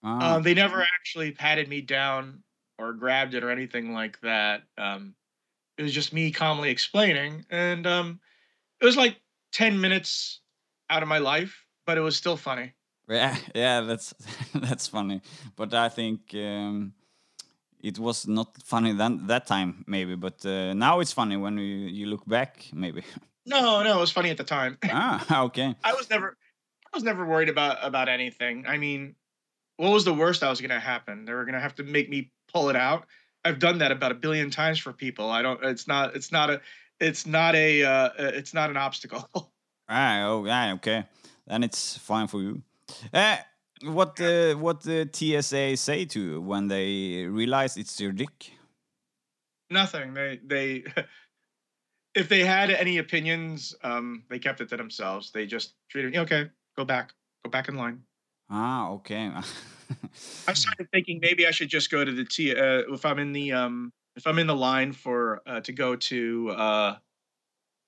Ah, 0.03 0.37
um 0.37 0.43
they 0.43 0.55
never 0.55 0.83
actually 0.83 1.33
patted 1.33 1.69
me 1.69 1.81
down 1.81 2.43
or 2.79 2.93
grabbed 2.93 3.35
it 3.35 3.45
or 3.45 3.51
anything 3.51 3.93
like 3.93 4.21
that 4.21 4.63
um 4.77 5.15
it 5.77 5.83
was 5.83 5.93
just 5.93 6.13
me 6.13 6.31
calmly 6.31 6.71
explaining 6.71 7.45
and 7.51 7.87
um 7.87 8.21
it 8.81 8.85
was 8.85 8.97
like 8.97 9.17
10 9.53 9.81
minutes 9.81 10.41
out 10.91 11.03
of 11.03 11.09
my 11.09 11.19
life 11.19 11.65
but 11.87 11.99
it 11.99 12.03
was 12.03 12.17
still 12.17 12.37
funny 12.37 12.75
yeah, 13.09 13.37
yeah. 13.55 13.81
That's 13.81 14.15
that's 14.55 14.87
funny, 14.87 15.23
but 15.57 15.73
I 15.75 15.89
think 15.89 16.21
um, 16.35 16.93
it 17.81 17.99
was 17.99 18.27
not 18.27 18.63
funny 18.63 18.93
then 18.93 19.27
that 19.27 19.47
time 19.47 19.85
maybe, 19.87 20.15
but 20.15 20.45
uh, 20.45 20.75
now 20.75 21.01
it's 21.01 21.13
funny 21.13 21.37
when 21.37 21.59
you 21.59 21.89
you 21.89 22.07
look 22.07 22.27
back 22.27 22.67
maybe. 22.73 23.03
No, 23.47 23.83
no, 23.83 23.97
it 23.97 24.01
was 24.01 24.13
funny 24.13 24.29
at 24.29 24.37
the 24.37 24.45
time. 24.45 24.77
ah, 24.85 25.45
okay. 25.45 25.75
I 25.83 25.95
was 25.95 26.11
never, 26.11 26.37
I 26.93 26.95
was 26.95 27.03
never 27.03 27.25
worried 27.25 27.49
about 27.49 27.79
about 27.81 28.11
anything. 28.11 28.67
I 28.67 28.77
mean, 28.77 29.15
what 29.79 29.91
was 29.91 30.05
the 30.05 30.13
worst 30.13 30.43
that 30.43 30.51
was 30.51 30.61
going 30.61 30.69
to 30.69 30.79
happen? 30.79 31.25
They 31.25 31.33
were 31.33 31.47
going 31.47 31.55
to 31.55 31.61
have 31.61 31.75
to 31.77 31.83
make 31.83 32.11
me 32.11 32.31
pull 32.53 32.71
it 32.71 32.77
out. 32.77 33.07
I've 33.45 33.59
done 33.59 33.79
that 33.79 33.93
about 33.93 34.13
a 34.13 34.15
billion 34.15 34.51
times 34.51 34.79
for 34.79 34.93
people. 34.93 35.31
I 35.31 35.43
don't. 35.43 35.63
It's 35.65 35.87
not. 35.87 36.15
It's 36.15 36.33
not 36.33 36.51
a. 36.51 36.61
It's 37.01 37.27
not 37.27 37.55
a. 37.55 37.85
Uh, 37.85 38.11
it's 38.19 38.55
not 38.55 38.71
an 38.71 38.77
obstacle. 38.77 39.29
Ah, 39.91 40.25
oh, 40.25 40.45
yeah, 40.45 40.75
okay. 40.75 41.07
Then 41.47 41.65
it's 41.65 41.97
fine 41.97 42.27
for 42.29 42.43
you. 42.43 42.61
Uh, 43.11 43.39
what 43.85 44.21
uh, 44.21 44.53
what 44.55 44.83
the 44.83 45.09
TSA 45.11 45.79
say 45.79 46.05
to 46.05 46.21
you 46.21 46.41
when 46.43 46.69
they 46.69 47.25
realize 47.25 47.79
it's 47.79 47.99
your 47.99 48.13
dick? 48.13 48.53
Nothing. 49.71 50.13
They 50.13 50.41
they. 50.45 50.85
if 52.15 52.29
they 52.29 52.45
had 52.45 52.71
any 52.71 52.99
opinions, 52.99 53.75
um, 53.83 54.25
they 54.29 54.39
kept 54.39 54.61
it 54.61 54.69
to 54.69 54.77
themselves. 54.77 55.31
They 55.31 55.47
just 55.47 55.75
treated 55.89 56.13
me 56.13 56.19
okay. 56.21 56.51
Go 56.77 56.85
back. 56.85 57.13
Go 57.45 57.51
back 57.51 57.69
in 57.69 57.77
line. 57.77 58.03
Ah, 58.51 58.91
okay. 58.91 59.31
I 60.49 60.53
started 60.53 60.89
thinking 60.91 61.19
maybe 61.21 61.47
I 61.47 61.51
should 61.51 61.69
just 61.69 61.91
go 61.91 62.05
to 62.05 62.13
the 62.13 62.25
T 62.25 62.55
uh, 62.55 62.83
if 62.93 63.05
I'm 63.05 63.19
in 63.19 63.33
the 63.33 63.53
um 63.53 63.93
if 64.17 64.27
I'm 64.27 64.39
in 64.39 64.47
the 64.47 64.57
line 64.57 64.93
for 64.93 65.41
uh, 65.47 65.61
to 65.61 65.73
go 65.73 65.97
to 65.97 66.51
uh 66.51 66.97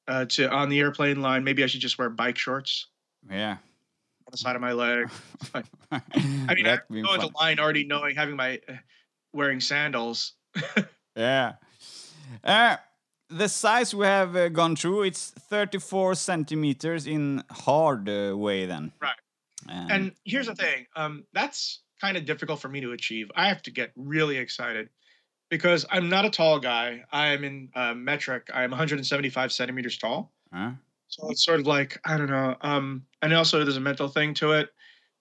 uh 0.09 0.25
to 0.27 0.51
on 0.51 0.69
the 0.69 0.81
airplane 0.81 1.21
line 1.21 1.45
maybe 1.45 1.63
I 1.65 1.67
should 1.67 1.81
just 1.81 1.99
wear 1.99 2.09
bike 2.11 2.39
shorts. 2.39 2.87
yeah. 3.31 3.53
on 3.53 4.31
the 4.31 4.39
side 4.39 4.57
of 4.57 4.63
my 4.63 4.73
leg. 4.73 5.11
I 5.55 6.55
mean, 6.55 6.67
I 6.67 6.79
go 6.89 7.15
into 7.15 7.21
fun. 7.21 7.33
line 7.41 7.59
already 7.59 7.85
knowing 7.85 8.17
having 8.17 8.37
my 8.37 8.61
uh, 8.69 8.75
wearing 9.33 9.61
sandals. 9.61 10.33
Yeah. 11.17 11.55
Uh, 12.45 12.77
the 13.29 13.49
size 13.49 13.95
we 13.95 14.07
have 14.07 14.37
uh, 14.37 14.49
gone 14.49 14.77
through, 14.77 15.03
it's 15.03 15.31
34 15.31 16.15
centimeters 16.15 17.07
in 17.07 17.43
hard 17.51 18.09
uh, 18.09 18.37
way 18.37 18.65
then. 18.67 18.93
Right. 19.03 19.20
And, 19.69 19.91
And 19.91 20.13
here's 20.25 20.47
the 20.47 20.55
thing, 20.55 20.87
um, 20.97 21.25
that's 21.33 21.83
kind 22.01 22.17
of 22.17 22.25
difficult 22.25 22.61
for 22.61 22.69
me 22.69 22.81
to 22.81 22.93
achieve. 22.93 23.31
I 23.35 23.49
have 23.49 23.63
to 23.63 23.71
get 23.71 23.93
really 23.97 24.39
excited 24.39 24.89
because 25.51 25.85
I'm 25.91 26.09
not 26.09 26.25
a 26.25 26.31
tall 26.31 26.59
guy. 26.59 27.05
I 27.13 27.29
am 27.29 27.45
in 27.45 27.69
uh, 27.75 27.95
metric. 27.95 28.49
I 28.55 28.63
am 28.63 28.71
175 28.71 29.53
centimeters 29.53 29.99
tall. 29.99 30.33
Huh? 30.53 30.73
So 31.09 31.29
it's 31.29 31.45
sort 31.45 31.61
of 31.61 31.67
like 31.67 31.99
I 32.05 32.17
don't 32.17 32.31
know. 32.31 32.57
Um, 32.63 33.05
and 33.21 33.35
also 33.35 33.63
there's 33.63 33.77
a 33.77 33.81
mental 33.81 34.09
thing 34.09 34.33
to 34.35 34.53
it. 34.53 34.71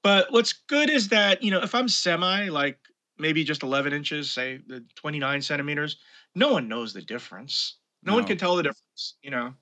But 0.03 0.31
what's 0.31 0.53
good 0.53 0.89
is 0.89 1.09
that 1.09 1.43
you 1.43 1.51
know 1.51 1.61
if 1.61 1.75
I'm 1.75 1.89
semi, 1.89 2.47
like 2.49 2.79
maybe 3.17 3.43
just 3.43 3.63
11 3.63 3.91
inches, 3.91 4.31
say 4.31 4.59
the 4.67 4.85
29 4.95 5.41
centimeters, 5.41 5.97
no 6.35 6.53
one 6.53 6.67
knows 6.67 6.93
the 6.93 7.01
difference. 7.01 7.77
No, 8.03 8.13
one 8.13 8.23
can 8.23 8.37
tell 8.37 8.55
the 8.55 8.63
difference. 8.63 9.17
You 9.21 9.31
know, 9.31 9.53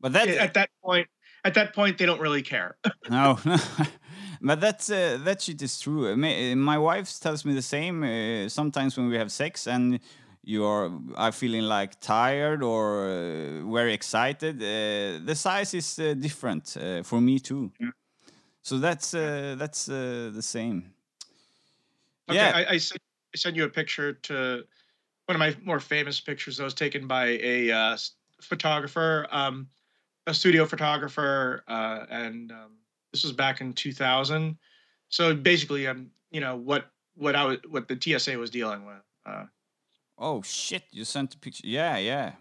but 0.00 0.12
that 0.14 0.28
at 0.28 0.54
that 0.54 0.70
point, 0.82 1.08
at 1.44 1.54
that 1.54 1.74
point, 1.74 1.98
they 1.98 2.06
don't 2.06 2.20
really 2.20 2.42
care. 2.42 2.78
no, 3.10 3.38
but 4.40 4.60
that's 4.60 4.90
uh, 4.90 5.18
that 5.24 5.42
shit 5.42 5.62
is 5.62 5.78
true. 5.80 6.12
Uh, 6.12 6.16
My, 6.16 6.52
uh, 6.52 6.56
my 6.56 6.78
wife 6.78 7.18
tells 7.20 7.44
me 7.44 7.54
the 7.54 7.62
same. 7.62 8.02
Uh, 8.02 8.48
sometimes 8.48 8.96
when 8.96 9.08
we 9.08 9.16
have 9.16 9.30
sex 9.30 9.66
and 9.66 10.00
you 10.42 10.64
are 10.64 10.90
are 11.16 11.32
feeling 11.32 11.62
like 11.62 11.98
tired 12.00 12.62
or 12.62 13.08
uh, 13.08 13.72
very 13.72 13.94
excited, 13.94 14.56
uh, 14.56 15.24
the 15.24 15.34
size 15.34 15.74
is 15.74 15.98
uh, 15.98 16.14
different 16.14 16.76
uh, 16.76 17.02
for 17.02 17.20
me 17.20 17.38
too. 17.38 17.70
Yeah. 17.80 17.90
So 18.62 18.78
that's 18.78 19.14
uh, 19.14 19.56
that's 19.58 19.88
uh, 19.88 20.30
the 20.34 20.42
same. 20.42 20.94
Okay, 22.28 22.38
yeah. 22.38 22.52
I, 22.54 22.74
I, 22.74 22.78
sent, 22.78 23.00
I 23.34 23.36
sent 23.36 23.56
you 23.56 23.64
a 23.64 23.68
picture 23.68 24.14
to 24.14 24.64
one 25.26 25.36
of 25.36 25.38
my 25.38 25.54
more 25.64 25.80
famous 25.80 26.20
pictures 26.20 26.56
that 26.56 26.64
was 26.64 26.74
taken 26.74 27.06
by 27.06 27.38
a 27.42 27.70
uh, 27.70 27.96
photographer, 28.40 29.26
um, 29.30 29.68
a 30.26 30.34
studio 30.34 30.64
photographer, 30.66 31.62
uh, 31.68 32.06
and 32.10 32.52
um, 32.52 32.72
this 33.14 33.22
was 33.22 33.32
back 33.32 33.60
in 33.60 33.72
2000. 33.72 34.58
So 35.08 35.34
basically, 35.34 35.86
um, 35.86 36.10
you 36.32 36.40
know 36.40 36.56
what 36.56 36.90
what 37.14 37.36
I 37.36 37.44
was 37.44 37.58
what 37.70 37.86
the 37.86 37.96
TSA 37.96 38.36
was 38.38 38.50
dealing 38.50 38.84
with. 38.86 39.02
Uh, 39.24 39.44
Oh 40.18 40.42
shit! 40.42 40.82
You 40.92 41.04
sent 41.04 41.34
a 41.34 41.38
picture. 41.38 41.66
Yeah, 41.66 41.96
yeah, 41.98 42.32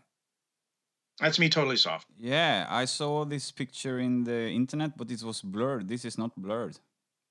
that's 1.20 1.40
me 1.40 1.50
totally 1.50 1.78
soft. 1.78 2.08
yeah. 2.20 2.66
I 2.70 2.86
saw 2.86 3.26
this 3.26 3.52
picture 3.52 4.00
in 4.00 4.24
the 4.24 4.50
internet, 4.50 4.98
but 4.98 5.10
it 5.12 5.24
was 5.24 5.42
blurred. 5.42 5.88
This 5.88 6.06
is 6.06 6.18
not 6.18 6.32
blurred. 6.36 6.78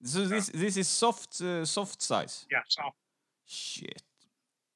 So 0.04 0.26
this 0.26 0.48
this 0.48 0.76
is 0.76 0.88
soft 0.88 1.40
uh, 1.40 1.64
soft 1.64 2.02
size. 2.02 2.46
Yeah, 2.50 2.62
soft. 2.68 2.96
Shit, 3.46 4.02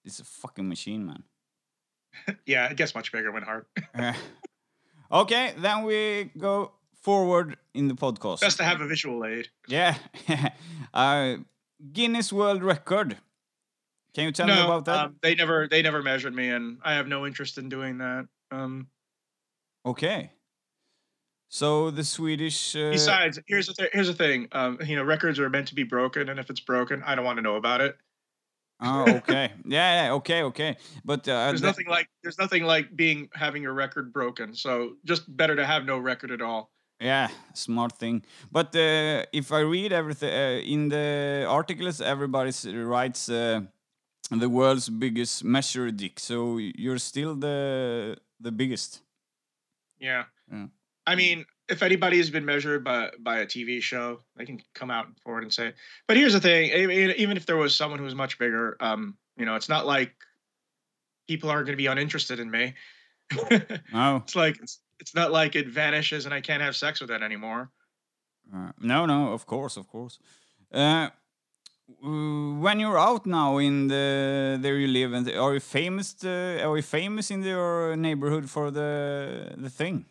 it's 0.05 0.21
a 0.21 0.25
fucking 0.25 0.69
machine, 0.69 1.07
man. 1.07 1.23
Yeah, 2.47 2.71
it 2.71 2.77
gets 2.77 2.95
much 2.95 3.11
bigger 3.13 3.31
when 3.33 3.43
hard. 3.43 3.67
Uh, 3.95 4.13
okay, 5.23 5.55
then 5.59 5.83
we 5.85 6.31
go 6.39 6.73
forward 7.07 7.57
in 7.73 7.87
the 7.87 7.95
podcast. 7.95 8.41
Just 8.41 8.57
to 8.57 8.65
have 8.65 8.81
a 8.81 8.87
visual 8.89 9.25
aid. 9.25 9.49
Yeah, 9.69 9.95
uh, 10.95 11.37
Guinness 11.93 12.33
World 12.33 12.65
Record. 12.65 13.17
Can 14.13 14.25
you 14.25 14.33
tell 14.33 14.49
me 14.49 14.55
about 14.59 14.87
that? 14.87 14.99
Um, 15.07 15.17
they 15.23 15.37
never 15.37 15.69
they 15.69 15.83
never 15.83 16.03
measured 16.03 16.35
me, 16.35 16.49
and 16.49 16.79
I 16.83 16.95
have 16.95 17.07
no 17.07 17.25
interest 17.25 17.59
in 17.59 17.69
doing 17.69 17.99
that. 17.99 18.27
Um, 18.51 18.89
okay. 19.85 20.33
So 21.49 21.93
the 21.93 22.03
Swedish. 22.03 22.75
Uh, 22.75 22.91
Besides, 22.91 23.39
here's 23.47 23.69
the 23.69 23.75
th- 23.75 23.91
here's 23.93 24.09
the 24.09 24.15
thing. 24.15 24.49
Um, 24.51 24.79
you 24.85 24.97
know, 24.97 25.05
records 25.05 25.39
are 25.39 25.49
meant 25.49 25.69
to 25.69 25.77
be 25.77 25.85
broken, 25.85 26.29
and 26.29 26.41
if 26.41 26.51
it's 26.51 26.61
broken, 26.61 27.05
I 27.07 27.15
don't 27.15 27.25
want 27.25 27.39
to 27.39 27.43
know 27.43 27.55
about 27.55 27.83
it. 27.83 27.97
Oh, 28.81 29.05
okay. 29.09 29.53
yeah, 29.65 30.07
yeah, 30.07 30.13
okay, 30.15 30.43
okay. 30.43 30.77
But 31.05 31.21
uh, 31.29 31.47
There's 31.49 31.61
that- 31.61 31.69
nothing 31.69 31.87
like 31.87 32.09
there's 32.25 32.39
nothing 32.39 32.65
like 32.65 32.97
being 32.97 33.29
having 33.33 33.63
your 33.63 33.75
record 33.75 34.13
broken. 34.13 34.55
So 34.57 34.97
just 35.05 35.25
better 35.37 35.55
to 35.55 35.65
have 35.65 35.85
no 35.85 35.99
record 35.99 36.33
at 36.33 36.43
all. 36.43 36.73
Yeah, 37.01 37.29
smart 37.53 37.93
thing. 37.99 38.23
But 38.51 38.75
uh, 38.75 39.25
if 39.33 39.53
I 39.53 39.61
read 39.61 39.93
everything 39.93 40.33
uh, 40.33 40.61
in 40.65 40.89
the 40.89 41.45
articles, 41.49 42.01
everybody 42.01 42.53
writes 42.73 43.29
uh, 43.29 43.61
the 44.31 44.49
world's 44.49 44.89
biggest 44.89 45.45
measure 45.45 45.91
dick. 45.91 46.19
So 46.19 46.59
you're 46.59 46.99
still 46.99 47.35
the 47.35 48.17
the 48.41 48.51
biggest. 48.51 49.03
Yeah. 49.99 50.25
Yeah. 50.51 50.67
I 51.07 51.15
mean, 51.15 51.45
if 51.69 51.83
anybody 51.83 52.17
has 52.17 52.31
been 52.31 52.45
measured 52.45 52.83
by 52.83 53.11
by 53.19 53.39
a 53.39 53.47
TV 53.47 53.83
show, 53.83 54.21
they 54.37 54.47
can 54.47 54.61
come 54.75 54.91
out 54.91 55.07
forward 55.23 55.43
and 55.43 55.53
say. 55.53 55.75
But 56.07 56.17
here's 56.17 56.33
the 56.33 56.41
thing: 56.41 56.71
even 56.71 57.37
if 57.37 57.47
there 57.47 57.57
was 57.57 57.75
someone 57.75 57.99
who 57.99 58.05
was 58.05 58.15
much 58.15 58.39
bigger, 58.39 58.77
um, 58.81 59.17
you 59.37 59.45
know, 59.45 59.55
it's 59.55 59.69
not 59.69 59.87
like 59.87 60.15
people 61.29 61.51
are 61.51 61.63
going 61.63 61.73
to 61.73 61.77
be 61.77 61.87
uninterested 61.87 62.41
in 62.41 62.51
me. 62.51 62.75
No, 63.93 64.17
it's 64.25 64.37
like 64.37 64.57
it's, 64.63 64.79
it's 65.01 65.15
not 65.15 65.33
like 65.33 65.55
it 65.57 65.69
vanishes 65.69 66.25
and 66.25 66.35
I 66.35 66.41
can't 66.41 66.63
have 66.63 66.77
sex 66.77 67.01
with 67.01 67.11
it 67.11 67.23
anymore. 67.23 67.71
uh, 68.55 68.73
no, 68.81 69.07
no. 69.07 69.33
Of 69.33 69.47
course, 69.47 69.77
of 69.77 69.89
course. 69.89 70.19
Uh, 70.73 71.09
when 72.03 72.81
you're 72.81 72.99
out 72.99 73.27
now 73.27 73.59
in 73.59 73.89
the 73.89 74.59
there 74.61 74.77
you 74.77 74.89
live, 74.89 75.13
and 75.13 75.29
are 75.31 75.55
you 75.55 75.61
famous? 75.61 76.17
Uh, 76.25 76.61
are 76.65 76.77
you 76.77 76.83
famous 76.83 77.31
in 77.31 77.43
your 77.43 77.97
neighborhood 77.97 78.51
for 78.51 78.71
the 78.71 79.55
the 79.57 79.71
thing? 79.71 80.05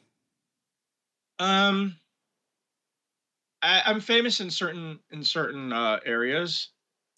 Um, 1.39 1.97
I, 3.61 3.81
I'm 3.85 3.99
famous 3.99 4.39
in 4.39 4.49
certain 4.49 4.99
in 5.11 5.23
certain 5.23 5.73
uh, 5.73 5.99
areas, 6.05 6.69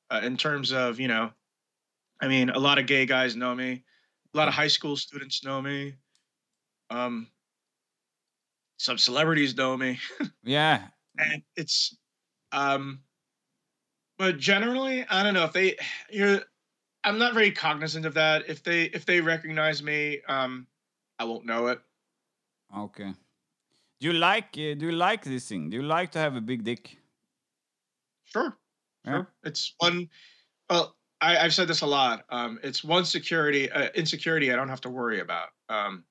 uh, 0.09 0.21
in 0.23 0.37
terms 0.37 0.71
of 0.71 0.99
you 0.99 1.07
know, 1.07 1.31
I 2.21 2.27
mean, 2.27 2.49
a 2.49 2.59
lot 2.59 2.79
of 2.79 2.87
gay 2.87 3.05
guys 3.05 3.35
know 3.35 3.53
me, 3.53 3.83
a 4.33 4.37
lot 4.37 4.47
of 4.47 4.55
high 4.55 4.69
school 4.69 4.95
students 4.95 5.43
know 5.43 5.61
me, 5.61 5.93
um, 6.89 7.27
some 8.77 8.97
celebrities 8.97 9.55
know 9.55 9.75
me, 9.75 9.99
Yeah, 10.43 10.87
and 11.17 11.43
it's, 11.55 11.97
um, 12.51 13.01
but 14.17 14.37
generally, 14.37 15.05
I 15.09 15.23
don't 15.23 15.33
know 15.33 15.45
if 15.45 15.53
they, 15.53 15.77
you're, 16.09 16.41
I'm 17.03 17.17
not 17.17 17.33
very 17.33 17.51
cognizant 17.51 18.05
of 18.05 18.13
that. 18.15 18.49
If 18.49 18.63
they 18.63 18.83
if 18.85 19.05
they 19.05 19.21
recognize 19.21 19.81
me, 19.81 20.21
um, 20.27 20.67
I 21.19 21.23
won't 21.23 21.45
know 21.45 21.67
it. 21.67 21.79
Okay. 22.75 23.13
Do 23.99 24.07
you 24.07 24.13
like 24.13 24.49
uh, 24.57 24.75
do 24.75 24.87
you 24.87 24.91
like 24.91 25.23
this 25.23 25.47
thing? 25.47 25.69
Do 25.69 25.77
you 25.77 25.83
like 25.83 26.11
to 26.11 26.19
have 26.19 26.35
a 26.35 26.41
big 26.41 26.63
dick? 26.63 26.97
Sure. 28.25 28.57
Yeah. 29.05 29.11
Sure. 29.11 29.33
It's 29.43 29.73
one. 29.79 30.09
Well, 30.69 30.97
I, 31.21 31.37
I've 31.37 31.53
said 31.53 31.67
this 31.67 31.81
a 31.81 31.87
lot. 31.87 32.25
Um, 32.29 32.59
it's 32.61 32.83
one 32.83 33.05
security, 33.05 33.71
uh, 33.71 33.89
insecurity 33.95 34.51
I 34.51 34.55
don't 34.55 34.69
have 34.69 34.81
to 34.81 34.89
worry 34.89 35.19
about. 35.19 35.49
Um, 35.69 36.03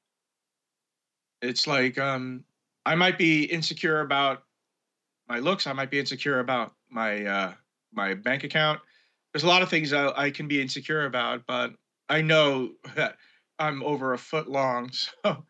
it's 1.42 1.66
like 1.66 1.98
um, 1.98 2.44
I 2.86 2.94
might 2.94 3.18
be 3.18 3.44
insecure 3.44 4.00
about 4.00 4.44
my 5.28 5.40
looks. 5.40 5.66
I 5.66 5.72
might 5.72 5.90
be 5.90 5.98
insecure 5.98 6.38
about 6.38 6.72
my 6.88 7.26
uh, 7.26 7.52
my 7.92 8.14
bank 8.14 8.44
account. 8.44 8.80
There's 9.32 9.42
a 9.42 9.48
lot 9.48 9.60
of 9.60 9.68
things 9.68 9.92
I, 9.92 10.12
I 10.16 10.30
can 10.30 10.46
be 10.46 10.62
insecure 10.62 11.04
about, 11.04 11.42
but 11.46 11.72
I 12.08 12.22
know 12.22 12.70
that 12.94 13.16
I'm 13.58 13.82
over 13.82 14.14
a 14.14 14.18
foot 14.18 14.48
long, 14.48 14.90
so 15.24 15.44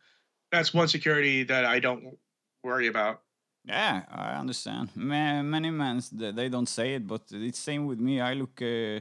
that's 0.51 0.73
one 0.73 0.89
security 0.89 1.45
that 1.45 1.67
I 1.67 1.79
don't 1.79 2.17
worry 2.65 2.87
about. 2.87 3.21
Yeah, 3.67 4.05
I 4.11 4.39
understand. 4.41 4.91
Ma- 4.95 5.43
many 5.43 5.71
men 5.71 6.01
th- 6.01 6.35
they 6.35 6.49
don't 6.49 6.69
say 6.69 6.95
it, 6.95 7.07
but 7.07 7.23
it's 7.33 7.59
same 7.59 7.85
with 7.85 8.01
me. 8.01 8.21
I 8.21 8.33
look 8.33 8.63
uh, 8.63 9.01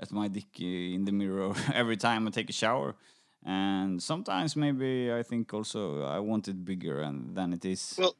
at 0.00 0.10
my 0.12 0.28
dick 0.28 0.46
uh, 0.60 0.64
in 0.64 1.04
the 1.04 1.12
mirror 1.12 1.52
every 1.74 1.98
time 1.98 2.26
I 2.26 2.30
take 2.30 2.48
a 2.48 2.54
shower, 2.54 2.94
and 3.46 4.02
sometimes 4.02 4.56
maybe 4.56 5.12
I 5.12 5.22
think 5.22 5.54
also 5.54 6.02
I 6.02 6.18
want 6.18 6.48
it 6.48 6.64
bigger 6.64 7.00
and 7.00 7.34
than 7.36 7.52
it 7.52 7.64
is. 7.64 7.94
Well, 7.96 8.16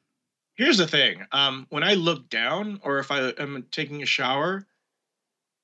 here's 0.54 0.78
the 0.78 0.86
thing. 0.86 1.26
Um, 1.32 1.66
when 1.68 1.82
I 1.82 1.94
look 1.94 2.30
down, 2.30 2.80
or 2.84 3.00
if 3.00 3.10
I 3.10 3.30
am 3.38 3.66
taking 3.72 4.02
a 4.02 4.06
shower, 4.06 4.64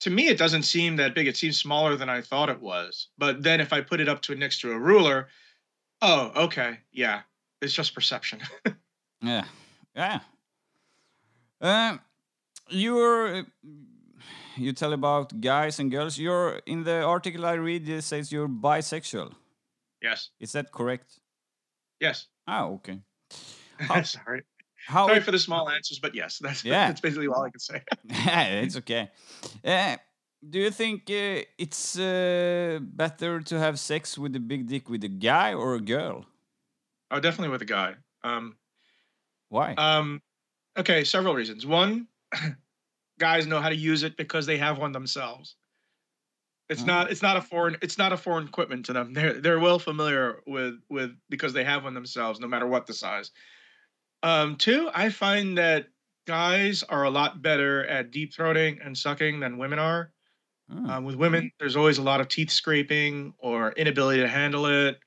to 0.01 0.11
me 0.11 0.27
it 0.27 0.37
doesn't 0.37 0.65
seem 0.65 0.97
that 0.97 1.15
big. 1.15 1.29
It 1.29 1.37
seems 1.37 1.59
smaller 1.59 1.95
than 1.95 2.09
I 2.09 2.23
thought 2.23 2.51
it 2.51 2.61
was. 2.61 3.09
But 3.17 3.45
then 3.45 3.61
if 3.61 3.73
I 3.73 3.81
put 3.81 4.01
it 4.01 4.09
up 4.09 4.21
to 4.23 4.35
next 4.35 4.61
to 4.63 4.73
a 4.73 4.79
ruler, 4.79 5.29
oh, 6.03 6.33
okay, 6.45 6.79
yeah, 6.91 7.21
it's 7.61 7.73
just 7.73 7.95
perception. 7.95 8.41
yeah, 9.23 9.45
yeah. 9.95 10.21
Um, 11.61 12.01
you're 12.69 13.45
you 14.57 14.73
tell 14.73 14.93
about 14.93 15.41
guys 15.41 15.79
and 15.79 15.89
girls. 15.89 16.19
You're 16.19 16.61
in 16.67 16.83
the 16.83 17.03
article 17.03 17.47
I 17.47 17.53
read. 17.53 17.89
It 17.89 18.03
says 18.03 18.33
you're 18.33 18.49
bisexual. 18.49 19.35
Yes, 20.03 20.31
Is 20.41 20.53
that 20.53 20.73
correct? 20.73 21.21
yes. 22.01 22.27
Ah, 22.47 22.67
okay. 22.67 22.99
How- 23.79 24.03
Sorry, 24.03 24.43
How 24.87 25.07
sorry 25.07 25.21
for 25.21 25.31
the 25.33 25.39
small 25.39 25.69
answers, 25.71 25.99
but 26.01 26.15
yes, 26.15 26.39
that's 26.39 26.65
Yeah. 26.71 26.89
that's 26.89 27.01
basically 27.01 27.29
all 27.29 27.43
I 27.45 27.51
can 27.51 27.61
say. 27.61 27.83
it's 28.65 28.77
okay. 28.77 29.11
Uh, 29.65 29.97
do 30.51 30.59
you 30.59 30.71
think 30.71 31.03
uh, 31.11 31.47
it's 31.57 31.97
uh, 31.99 32.79
better 32.83 33.41
to 33.41 33.59
have 33.59 33.79
sex 33.79 34.19
with 34.19 34.35
a 34.37 34.41
big 34.41 34.67
dick 34.67 34.89
with 34.91 35.05
a 35.05 35.09
guy 35.09 35.55
or 35.55 35.75
a 35.75 35.81
girl? 35.81 36.27
oh, 37.13 37.21
definitely 37.21 37.51
with 37.53 37.63
a 37.63 37.67
guy. 37.67 37.95
Um, 38.25 38.57
Why? 39.51 39.75
um, 39.77 40.21
okay, 40.79 41.05
several 41.05 41.35
reasons. 41.35 41.67
One, 41.67 42.09
guys 43.19 43.47
know 43.47 43.61
how 43.61 43.69
to 43.69 43.77
use 43.77 44.03
it 44.03 44.17
because 44.17 44.47
they 44.47 44.57
have 44.57 44.79
one 44.79 44.93
themselves. 44.93 45.57
It's 46.73 46.83
Oh. 46.83 46.87
not 46.87 47.11
it's 47.11 47.23
not 47.23 47.37
a 47.37 47.43
foreign 47.43 47.77
it's 47.83 47.99
not 47.99 48.13
a 48.13 48.17
foreign 48.17 48.49
equipment 48.49 48.87
to 48.87 48.93
them. 48.93 49.13
They're 49.13 49.35
they're 49.41 49.61
well 49.61 49.79
familiar 49.79 50.43
with 50.47 50.81
with 50.89 51.17
because 51.29 51.53
they 51.53 51.65
have 51.65 51.85
one 51.85 51.95
themselves, 51.95 52.41
no 52.41 52.49
matter 52.49 52.67
what 52.67 52.87
the 52.87 52.95
size. 52.95 53.31
Um, 54.23 54.57
two, 54.57 54.91
I 54.95 55.11
find 55.11 55.59
that 55.59 55.89
guys 56.27 56.83
are 56.85 57.05
a 57.05 57.11
lot 57.11 57.43
better 57.43 57.85
at 57.87 58.11
deep 58.11 58.33
throating 58.33 58.79
and 58.85 58.97
sucking 58.97 59.41
than 59.41 59.59
women 59.59 59.79
are. 59.79 60.13
Oh. 60.71 60.91
Um, 60.91 61.05
with 61.05 61.17
women, 61.17 61.51
there's 61.59 61.77
always 61.77 61.99
a 61.99 62.03
lot 62.03 62.21
of 62.21 62.29
teeth 62.29 62.51
scraping 62.51 63.35
or 63.39 63.73
inability 63.73 64.21
to 64.23 64.29
handle 64.29 64.67
it. 64.67 64.99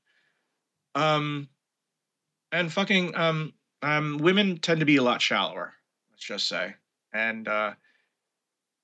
Um, 0.93 1.49
and 2.51 2.71
fucking 2.71 3.15
um, 3.15 3.53
um, 3.81 4.17
women 4.17 4.57
tend 4.59 4.81
to 4.81 4.85
be 4.85 4.97
a 4.97 5.03
lot 5.03 5.21
shallower. 5.21 5.73
Let's 6.11 6.23
just 6.23 6.47
say, 6.47 6.75
and 7.13 7.47
uh, 7.47 7.73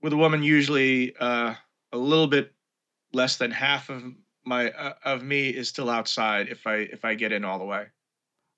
with 0.02 0.14
a 0.14 0.18
woman, 0.18 0.44
usually 0.44 1.16
uh, 1.18 1.54
a 1.92 1.98
little 1.98 2.28
bit 2.28 2.54
less 3.14 3.38
than 3.38 3.52
half 3.52 3.90
of 3.90 4.04
my 4.46 4.72
uh, 4.72 4.94
of 5.04 5.24
me 5.24 5.50
is 5.50 5.70
still 5.70 5.90
outside 5.90 6.50
if 6.50 6.66
I 6.66 6.76
if 6.76 7.06
I 7.06 7.16
get 7.16 7.32
in 7.32 7.46
all 7.46 7.60
the 7.60 7.66
way. 7.66 7.88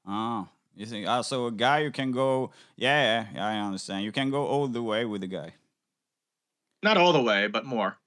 Oh, 0.08 0.48
you 0.76 0.86
think? 0.86 1.08
Ah, 1.08 1.22
so 1.22 1.48
a 1.48 1.52
guy 1.52 1.80
you 1.80 1.92
can 1.92 2.12
go. 2.12 2.52
Yeah, 2.76 3.04
yeah, 3.04 3.28
yeah, 3.36 3.48
I 3.48 3.60
understand. 3.60 4.04
You 4.04 4.12
can 4.12 4.30
go 4.30 4.46
all 4.46 4.68
the 4.68 4.84
way 4.84 5.06
with 5.06 5.22
the 5.22 5.28
guy. 5.28 5.54
Not 6.82 6.98
all 6.98 7.14
the 7.14 7.22
way, 7.22 7.48
but 7.48 7.66
more. 7.66 7.98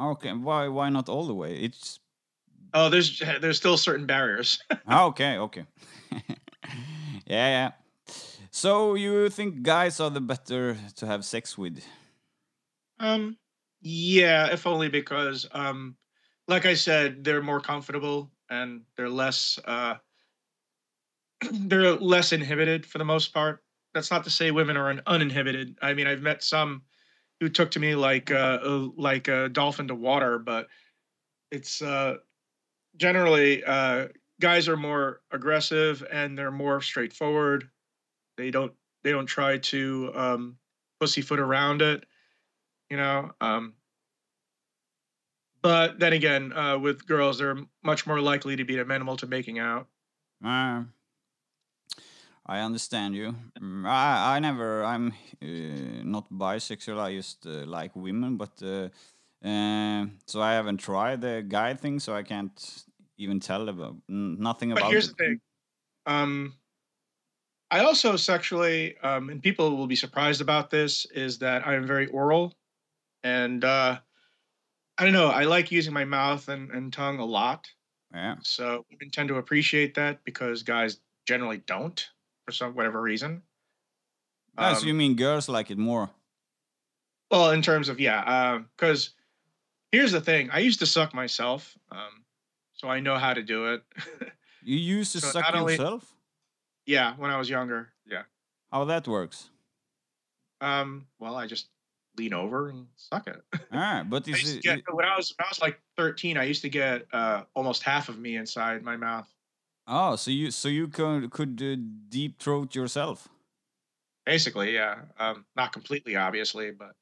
Okay, 0.00 0.32
why? 0.32 0.68
Why 0.68 0.90
not 0.90 1.08
all 1.08 1.26
the 1.26 1.34
way? 1.34 1.56
It's 1.56 2.00
Oh, 2.74 2.88
there's 2.88 3.22
there's 3.40 3.56
still 3.56 3.76
certain 3.76 4.04
barriers. 4.04 4.58
ah, 4.88 5.04
okay, 5.06 5.38
okay. 5.38 5.64
yeah, 7.26 7.48
yeah. 7.48 7.70
So 8.50 8.94
you 8.94 9.30
think 9.30 9.62
guys 9.62 10.00
are 10.00 10.10
the 10.10 10.20
better 10.20 10.76
to 10.96 11.06
have 11.06 11.24
sex 11.24 11.56
with? 11.56 11.84
Um, 12.98 13.36
yeah, 13.84 14.50
if 14.50 14.66
only 14.66 14.88
because, 14.88 15.46
um, 15.52 15.94
like 16.48 16.64
I 16.64 16.72
said, 16.72 17.22
they're 17.22 17.42
more 17.42 17.60
comfortable 17.60 18.30
and 18.48 18.80
they're 18.96 19.10
less, 19.10 19.58
uh, 19.66 19.96
they're 21.52 21.92
less 21.92 22.32
inhibited 22.32 22.86
for 22.86 22.96
the 22.96 23.04
most 23.04 23.34
part. 23.34 23.62
That's 23.92 24.10
not 24.10 24.24
to 24.24 24.30
say 24.30 24.50
women 24.50 24.78
are 24.78 24.88
un- 24.88 25.02
uninhibited. 25.06 25.76
I 25.82 25.92
mean, 25.92 26.06
I've 26.06 26.22
met 26.22 26.42
some 26.42 26.82
who 27.40 27.50
took 27.50 27.70
to 27.72 27.78
me 27.78 27.94
like, 27.94 28.30
uh, 28.30 28.58
uh, 28.64 28.88
like 28.96 29.28
a 29.28 29.50
dolphin 29.50 29.86
to 29.88 29.94
water, 29.94 30.38
but 30.38 30.68
it's 31.50 31.82
uh, 31.82 32.16
generally 32.96 33.62
uh, 33.64 34.08
guys 34.40 34.66
are 34.66 34.78
more 34.78 35.20
aggressive 35.30 36.02
and 36.10 36.38
they're 36.38 36.50
more 36.50 36.80
straightforward. 36.80 37.68
They 38.38 38.50
don't, 38.50 38.72
they 39.02 39.12
don't 39.12 39.26
try 39.26 39.58
to 39.58 40.10
um, 40.14 40.56
pussyfoot 40.98 41.38
around 41.38 41.82
it 41.82 42.06
you 42.94 43.00
know 43.02 43.32
um 43.40 43.74
but 45.62 45.98
then 45.98 46.12
again 46.12 46.52
uh 46.52 46.78
with 46.78 47.06
girls 47.06 47.38
they're 47.38 47.58
much 47.82 48.06
more 48.06 48.20
likely 48.20 48.54
to 48.56 48.64
be 48.64 48.78
amenable 48.78 49.16
to 49.16 49.26
making 49.26 49.58
out 49.58 49.88
Uh, 50.44 50.84
I 52.46 52.60
understand 52.60 53.14
you. 53.14 53.34
Mm, 53.58 53.86
I 53.88 54.36
I 54.36 54.38
never. 54.38 54.84
I'm 54.84 55.12
uh, 55.42 56.02
not 56.04 56.30
bisexual. 56.30 56.98
I 57.00 57.14
just 57.14 57.46
uh, 57.46 57.64
like 57.66 57.96
women, 57.96 58.36
but 58.36 58.62
uh, 58.62 58.88
uh, 59.46 60.06
so 60.26 60.42
I 60.42 60.52
haven't 60.52 60.78
tried 60.78 61.20
the 61.22 61.44
guy 61.46 61.74
thing, 61.74 62.00
so 62.00 62.14
I 62.14 62.22
can't 62.22 62.84
even 63.16 63.40
tell 63.40 63.68
about 63.68 63.96
nothing 64.08 64.72
but 64.72 64.82
about 64.82 64.90
here's 64.90 65.08
it. 65.08 65.10
the 65.10 65.14
thing 65.14 65.40
um 66.06 66.54
i 67.70 67.80
also 67.84 68.16
sexually 68.16 68.96
um 68.98 69.28
and 69.30 69.42
people 69.42 69.76
will 69.76 69.86
be 69.86 69.96
surprised 69.96 70.40
about 70.40 70.70
this 70.70 71.06
is 71.12 71.38
that 71.38 71.66
i'm 71.66 71.86
very 71.86 72.06
oral 72.08 72.54
and 73.24 73.64
uh 73.64 73.98
i 74.98 75.04
don't 75.04 75.12
know 75.12 75.28
i 75.28 75.42
like 75.44 75.72
using 75.72 75.92
my 75.92 76.04
mouth 76.04 76.48
and, 76.48 76.70
and 76.70 76.92
tongue 76.92 77.18
a 77.18 77.24
lot 77.24 77.66
Yeah. 78.14 78.36
so 78.42 78.84
women 78.90 79.10
tend 79.10 79.28
to 79.30 79.36
appreciate 79.38 79.94
that 79.94 80.22
because 80.24 80.62
guys 80.62 81.00
generally 81.26 81.58
don't 81.66 81.98
for 82.44 82.52
some 82.52 82.74
whatever 82.74 83.00
reason 83.02 83.42
Ah, 84.56 84.74
so 84.74 84.82
Um, 84.82 84.88
you 84.88 84.94
mean 84.94 85.16
girls 85.16 85.48
like 85.48 85.72
it 85.72 85.78
more? 85.78 86.10
Well, 87.28 87.50
in 87.50 87.60
terms 87.60 87.88
of 87.88 87.98
yeah, 87.98 88.60
because 88.76 89.10
here's 89.90 90.12
the 90.12 90.20
thing: 90.20 90.48
I 90.52 90.60
used 90.60 90.78
to 90.78 90.86
suck 90.86 91.12
myself, 91.12 91.76
um, 91.90 92.22
so 92.74 92.86
I 92.88 93.00
know 93.00 93.18
how 93.18 93.34
to 93.34 93.42
do 93.42 93.74
it. 93.74 93.82
You 94.62 94.76
used 94.78 95.10
to 95.12 95.20
So 95.20 95.30
suck 95.32 95.42
not 95.42 95.54
only- 95.56 95.72
yourself? 95.74 96.14
yeah, 96.86 97.16
when 97.18 97.32
I 97.32 97.36
was 97.36 97.50
younger, 97.50 97.92
yeah. 98.06 98.22
How 98.70 98.84
that 98.84 99.08
works? 99.08 99.50
Um, 100.60 101.08
well, 101.18 101.34
I 101.34 101.48
just 101.48 101.66
lean 102.16 102.32
over 102.34 102.68
and 102.68 102.86
suck 102.96 103.26
it. 103.26 103.40
All 103.72 103.78
right, 103.80 104.02
but 104.02 104.26
is 104.28 104.56
it, 104.56 104.62
get, 104.62 104.80
when 104.92 105.04
I 105.04 105.16
was 105.16 105.34
when 105.36 105.46
I 105.46 105.48
was 105.50 105.60
like 105.60 105.80
13, 105.96 106.36
I 106.36 106.44
used 106.44 106.62
to 106.62 106.68
get 106.68 107.06
uh, 107.12 107.42
almost 107.54 107.82
half 107.82 108.08
of 108.08 108.18
me 108.18 108.36
inside 108.36 108.82
my 108.82 108.96
mouth. 108.96 109.28
oh, 109.86 110.16
so 110.16 110.30
you 110.30 110.50
so 110.50 110.68
you 110.68 110.88
could 110.88 111.30
could 111.30 111.60
uh, 111.62 111.76
deep 112.08 112.38
throat 112.40 112.74
yourself? 112.74 113.28
Basically, 114.26 114.74
yeah. 114.74 115.02
Um, 115.18 115.44
not 115.56 115.72
completely, 115.72 116.16
obviously, 116.16 116.70
but 116.70 116.92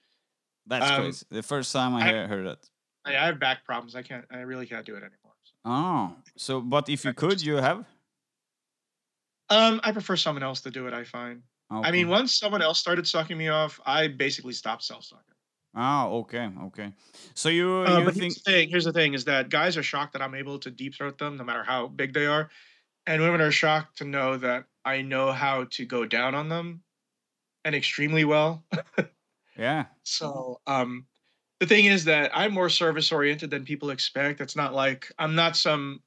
That's 0.67 0.91
Um, 0.91 1.03
crazy. 1.03 1.27
The 1.31 1.43
first 1.43 1.73
time 1.73 1.95
I, 1.95 2.01
I- 2.23 2.27
heard 2.27 2.47
it. 2.47 2.69
I, 3.05 3.11
I 3.17 3.27
have 3.27 3.39
back 3.41 3.65
problems. 3.65 3.95
I 3.97 4.03
can't. 4.03 4.25
I 4.31 4.39
really 4.41 4.67
can't 4.67 4.87
do 4.87 4.95
it 4.95 5.03
anymore. 5.03 5.35
so. 5.45 5.53
Oh, 5.65 6.17
so 6.37 6.61
but 6.61 6.89
if 6.89 7.05
you 7.05 7.13
could, 7.15 7.43
you 7.43 7.57
have. 7.57 7.85
Um, 9.51 9.81
I 9.85 9.93
prefer 9.93 10.17
someone 10.17 10.43
else 10.43 10.61
to 10.63 10.71
do 10.71 10.87
it. 10.87 10.95
I 10.95 11.05
find. 11.05 11.43
I 11.83 11.91
mean, 11.91 12.09
once 12.09 12.35
someone 12.35 12.63
else 12.63 12.79
started 12.79 13.07
sucking 13.07 13.39
me 13.39 13.49
off, 13.49 13.81
I 13.87 14.09
basically 14.09 14.53
stopped 14.53 14.83
self 14.85 15.05
sucking. 15.05 15.25
Oh, 15.75 16.19
okay, 16.21 16.51
okay. 16.65 16.93
So 17.35 17.49
you 17.49 17.85
Uh, 17.87 18.01
you 18.01 18.05
but 18.05 18.15
think 18.15 18.25
here's 18.25 18.35
the 18.35 18.51
thing. 18.51 18.69
Here's 18.69 18.85
the 18.85 18.93
thing: 18.93 19.15
is 19.15 19.25
that 19.25 19.49
guys 19.49 19.77
are 19.77 19.83
shocked 19.83 20.13
that 20.13 20.23
I'm 20.23 20.35
able 20.35 20.59
to 20.59 20.71
deep 20.71 20.95
throat 20.95 21.19
them, 21.19 21.37
no 21.37 21.45
matter 21.45 21.65
how 21.65 21.87
big 21.87 22.13
they 22.13 22.27
are, 22.27 22.51
and 23.07 23.23
women 23.23 23.41
are 23.41 23.51
shocked 23.51 23.99
to 23.99 24.05
know 24.05 24.37
that 24.37 24.65
I 24.85 25.03
know 25.03 25.33
how 25.33 25.65
to 25.71 25.87
go 25.87 26.05
down 26.05 26.35
on 26.35 26.49
them, 26.49 26.83
and 27.65 27.75
extremely 27.75 28.25
well. 28.25 28.65
yeah? 29.57 29.87
So, 30.05 30.61
um, 30.67 31.07
the 31.61 31.67
thing 31.67 31.87
is 31.87 32.05
that 32.05 32.31
I'm 32.35 32.53
more 32.53 32.69
service 32.69 33.13
oriented 33.13 33.51
than 33.51 33.65
people 33.65 33.91
expect. 33.91 34.41
It's 34.41 34.57
not 34.57 34.75
like 34.75 35.11
I'm 35.19 35.35
not 35.35 35.57
some 35.57 36.03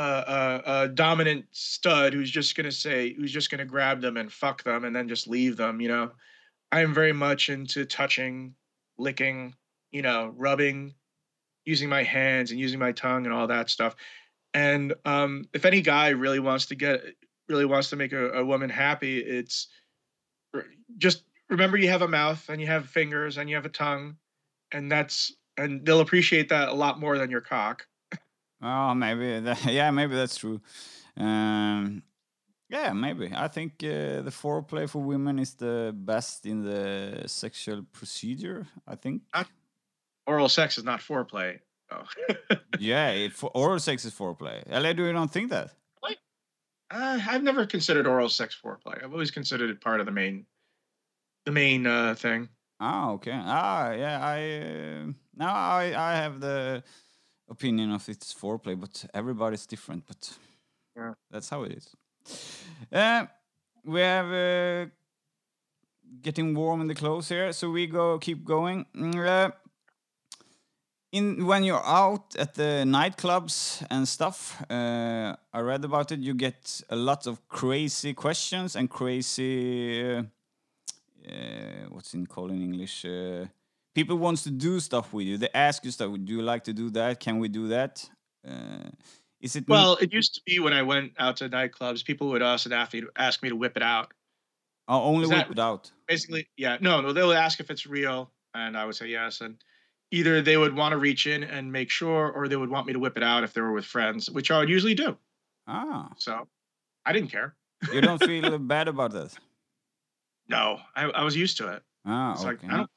uh, 0.00 0.86
dominant 0.88 1.46
stud 1.52 2.12
who's 2.12 2.30
just 2.30 2.56
gonna 2.56 2.72
say 2.72 3.14
who's 3.14 3.32
just 3.32 3.50
gonna 3.50 3.64
grab 3.64 4.00
them 4.00 4.16
and 4.16 4.32
fuck 4.32 4.62
them 4.62 4.84
and 4.84 4.94
then 4.94 5.08
just 5.08 5.28
leave 5.28 5.56
them. 5.56 5.80
You 5.80 5.88
know, 5.88 6.10
I 6.72 6.82
am 6.82 6.94
very 6.94 7.12
much 7.12 7.48
into 7.48 7.84
touching, 7.84 8.54
licking, 8.98 9.54
you 9.90 10.02
know, 10.02 10.32
rubbing, 10.36 10.94
using 11.64 11.88
my 11.88 12.02
hands 12.02 12.50
and 12.50 12.60
using 12.60 12.78
my 12.78 12.92
tongue 12.92 13.26
and 13.26 13.34
all 13.34 13.46
that 13.46 13.70
stuff. 13.70 13.96
And 14.54 14.94
um, 15.04 15.44
if 15.52 15.64
any 15.64 15.80
guy 15.80 16.08
really 16.08 16.40
wants 16.40 16.66
to 16.66 16.74
get 16.74 17.02
really 17.48 17.64
wants 17.64 17.90
to 17.90 17.96
make 17.96 18.12
a, 18.12 18.32
a 18.32 18.44
woman 18.44 18.70
happy, 18.70 19.18
it's 19.18 19.68
just 20.98 21.24
remember 21.48 21.76
you 21.76 21.88
have 21.88 22.02
a 22.02 22.08
mouth 22.08 22.48
and 22.48 22.60
you 22.60 22.66
have 22.66 22.88
fingers 22.88 23.38
and 23.38 23.48
you 23.48 23.56
have 23.56 23.66
a 23.66 23.70
tongue, 23.70 24.16
and 24.72 24.90
that's 24.90 25.32
and 25.56 25.84
they'll 25.84 26.00
appreciate 26.00 26.48
that 26.48 26.68
a 26.68 26.74
lot 26.74 27.00
more 27.00 27.18
than 27.18 27.30
your 27.30 27.40
cock. 27.40 27.86
Oh, 28.62 28.94
maybe. 28.94 29.40
That, 29.40 29.64
yeah, 29.72 29.90
maybe 29.90 30.14
that's 30.14 30.36
true. 30.36 30.60
Um, 31.16 32.02
yeah, 32.68 32.92
maybe. 32.92 33.32
I 33.34 33.48
think 33.48 33.74
uh, 33.82 34.22
the 34.22 34.32
foreplay 34.32 34.88
for 34.88 35.02
women 35.02 35.38
is 35.38 35.54
the 35.54 35.94
best 35.96 36.44
in 36.46 36.62
the 36.62 37.24
sexual 37.26 37.82
procedure. 37.92 38.66
I 38.86 38.94
think. 38.96 39.22
Oral 40.26 40.48
sex 40.48 40.76
is 40.76 40.84
not 40.84 41.00
foreplay. 41.00 41.60
Oh. 41.90 42.04
yeah, 42.78 43.10
it, 43.10 43.32
for, 43.32 43.50
oral 43.54 43.78
sex 43.78 44.04
is 44.04 44.12
foreplay. 44.12 44.62
Eller, 44.68 44.92
do 44.92 45.06
you 45.06 45.12
don't 45.12 45.30
think 45.30 45.50
that? 45.50 45.70
Uh, 46.90 47.20
I've 47.28 47.42
never 47.42 47.66
considered 47.66 48.06
oral 48.06 48.28
sex 48.28 48.56
foreplay. 48.62 49.02
I've 49.04 49.12
always 49.12 49.30
considered 49.30 49.70
it 49.70 49.80
part 49.80 50.00
of 50.00 50.06
the 50.06 50.12
main, 50.12 50.46
the 51.44 51.52
main 51.52 51.86
uh, 51.86 52.14
thing. 52.14 52.48
Ah, 52.80 53.10
okay. 53.10 53.32
Ah, 53.34 53.92
yeah. 53.92 54.18
I 54.22 54.38
uh, 54.60 55.12
now 55.36 55.54
I 55.54 56.12
I 56.12 56.14
have 56.16 56.40
the 56.40 56.82
opinion 57.50 57.90
of 57.92 58.08
it's 58.08 58.34
foreplay, 58.34 58.78
but 58.78 59.04
everybody's 59.14 59.66
different. 59.66 60.04
But 60.06 60.38
Yeah. 60.96 61.14
that's 61.30 61.48
how 61.50 61.64
it 61.64 61.72
is. 61.72 61.96
Uh, 62.92 63.26
we 63.84 64.00
have 64.00 64.32
uh, 64.32 64.90
getting 66.22 66.54
warm 66.54 66.80
in 66.80 66.88
the 66.88 66.94
clothes 66.94 67.28
here, 67.28 67.52
so 67.52 67.70
we 67.70 67.86
go 67.86 68.18
keep 68.18 68.44
going. 68.44 68.86
Uh, 68.94 69.50
in 71.12 71.46
when 71.46 71.64
you're 71.64 71.84
out 71.86 72.36
at 72.36 72.54
the 72.54 72.84
nightclubs 72.84 73.82
and 73.90 74.06
stuff, 74.06 74.62
uh, 74.70 75.34
I 75.52 75.60
read 75.60 75.84
about 75.84 76.12
it. 76.12 76.20
You 76.20 76.34
get 76.34 76.82
a 76.90 76.96
lot 76.96 77.26
of 77.26 77.48
crazy 77.48 78.12
questions 78.14 78.76
and 78.76 78.90
crazy. 78.90 80.04
Uh, 80.04 80.22
uh, 81.26 81.88
what's 81.90 82.14
in 82.14 82.26
called 82.26 82.50
in 82.50 82.62
English? 82.62 83.04
People 83.98 84.18
wants 84.18 84.44
to 84.44 84.50
do 84.50 84.78
stuff 84.78 85.12
with 85.12 85.26
you. 85.26 85.36
They 85.38 85.48
ask 85.54 85.84
you 85.84 85.90
stuff. 85.90 86.12
Do 86.24 86.32
you 86.32 86.40
like 86.42 86.62
to 86.64 86.72
do 86.72 86.88
that? 86.90 87.18
Can 87.18 87.40
we 87.40 87.48
do 87.48 87.66
that? 87.68 88.08
Uh, 88.48 88.90
is 89.40 89.56
it 89.56 89.66
Well, 89.66 89.96
it 90.00 90.12
used 90.12 90.34
to 90.36 90.40
be 90.46 90.60
when 90.60 90.72
I 90.72 90.82
went 90.82 91.14
out 91.18 91.38
to 91.38 91.48
nightclubs, 91.48 92.04
people 92.04 92.28
would 92.28 92.40
ask 92.40 92.64
and 92.66 92.72
ask 92.74 92.92
me 92.94 93.00
to, 93.00 93.08
ask 93.16 93.42
me 93.42 93.48
to 93.48 93.56
whip 93.56 93.76
it 93.76 93.82
out. 93.82 94.14
Oh, 94.86 95.02
only 95.02 95.24
Is 95.24 95.30
whip 95.30 95.38
that- 95.48 95.50
it 95.50 95.58
out. 95.58 95.90
Basically, 96.06 96.48
yeah, 96.56 96.78
no, 96.80 97.00
no, 97.00 97.12
they 97.12 97.24
would 97.24 97.36
ask 97.36 97.58
if 97.58 97.70
it's 97.72 97.86
real, 97.88 98.30
and 98.54 98.76
I 98.76 98.84
would 98.86 98.94
say 98.94 99.08
yes, 99.08 99.40
and 99.40 99.56
either 100.12 100.42
they 100.42 100.56
would 100.56 100.74
want 100.76 100.92
to 100.92 100.98
reach 100.98 101.26
in 101.26 101.42
and 101.42 101.72
make 101.72 101.90
sure, 101.90 102.30
or 102.30 102.46
they 102.46 102.56
would 102.56 102.70
want 102.70 102.86
me 102.86 102.92
to 102.92 103.00
whip 103.00 103.16
it 103.16 103.24
out 103.24 103.42
if 103.42 103.52
they 103.52 103.60
were 103.60 103.72
with 103.72 103.84
friends, 103.84 104.30
which 104.30 104.52
I 104.52 104.60
would 104.60 104.68
usually 104.70 104.94
do. 104.94 105.18
Ah, 105.66 106.08
So 106.18 106.46
I 107.04 107.12
didn't 107.12 107.30
care. 107.32 107.56
you 107.92 108.00
don't 108.00 108.22
feel 108.22 108.58
bad 108.76 108.86
about 108.86 109.10
this? 109.12 109.34
No, 110.48 110.78
I, 110.94 111.06
I 111.10 111.24
was 111.24 111.36
used 111.36 111.56
to 111.58 111.72
it. 111.72 111.82
Ah, 112.06 112.32
It's 112.32 112.42
okay. 112.44 112.50
like 112.66 112.72
I 112.72 112.76
don't. 112.78 112.90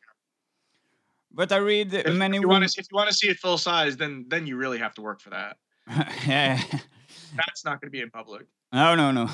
But 1.33 1.51
I 1.51 1.57
read 1.57 1.93
If, 1.93 2.13
many. 2.15 2.37
if 2.37 2.41
you 2.41 2.49
to, 2.49 2.65
if 2.65 2.77
you 2.91 2.95
want 2.95 3.09
to 3.09 3.15
see 3.15 3.29
it 3.29 3.39
full 3.39 3.57
size, 3.57 3.97
then 3.97 4.25
then 4.27 4.45
you 4.47 4.57
really 4.57 4.79
have 4.79 4.93
to 4.95 5.01
work 5.01 5.21
for 5.21 5.29
that. 5.29 5.57
yeah. 6.27 6.59
That's 7.35 7.63
not 7.63 7.79
going 7.79 7.87
to 7.87 7.91
be 7.91 8.01
in 8.01 8.09
public. 8.09 8.45
No, 8.73 8.95
no, 8.95 9.11
no. 9.11 9.29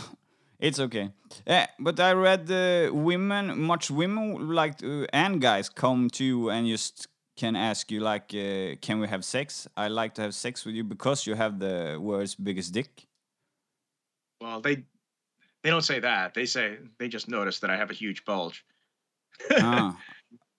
It's 0.60 0.80
okay. 0.80 1.12
Yeah, 1.46 1.68
but 1.80 2.00
I 2.00 2.14
read 2.14 2.50
uh, 2.52 2.94
women, 2.94 3.62
much 3.62 3.92
women 3.92 4.50
like 4.50 4.78
to, 4.80 5.06
and 5.14 5.40
guys 5.40 5.70
come 5.70 6.10
to 6.12 6.24
you 6.24 6.50
and 6.50 6.68
just 6.68 7.08
can 7.36 7.56
ask 7.56 7.92
you 7.92 8.00
like, 8.00 8.34
uh, 8.34 8.76
can 8.82 9.00
we 9.00 9.08
have 9.08 9.24
sex? 9.24 9.68
I 9.78 9.88
like 9.88 10.16
to 10.16 10.24
have 10.24 10.34
sex 10.34 10.66
with 10.66 10.74
you 10.74 10.84
because 10.84 11.28
you 11.28 11.36
have 11.36 11.60
the 11.60 11.98
world's 12.00 12.34
biggest 12.34 12.74
dick. 12.74 13.06
Well, 14.42 14.62
they 14.62 14.84
they 15.64 15.70
don't 15.70 15.84
say 15.84 16.00
that. 16.00 16.34
They 16.34 16.46
say 16.46 16.78
they 16.98 17.08
just 17.08 17.28
notice 17.28 17.60
that 17.60 17.70
I 17.70 17.78
have 17.78 17.92
a 17.92 17.94
huge 17.94 18.26
bulge. 18.26 18.66
ah. 19.60 19.96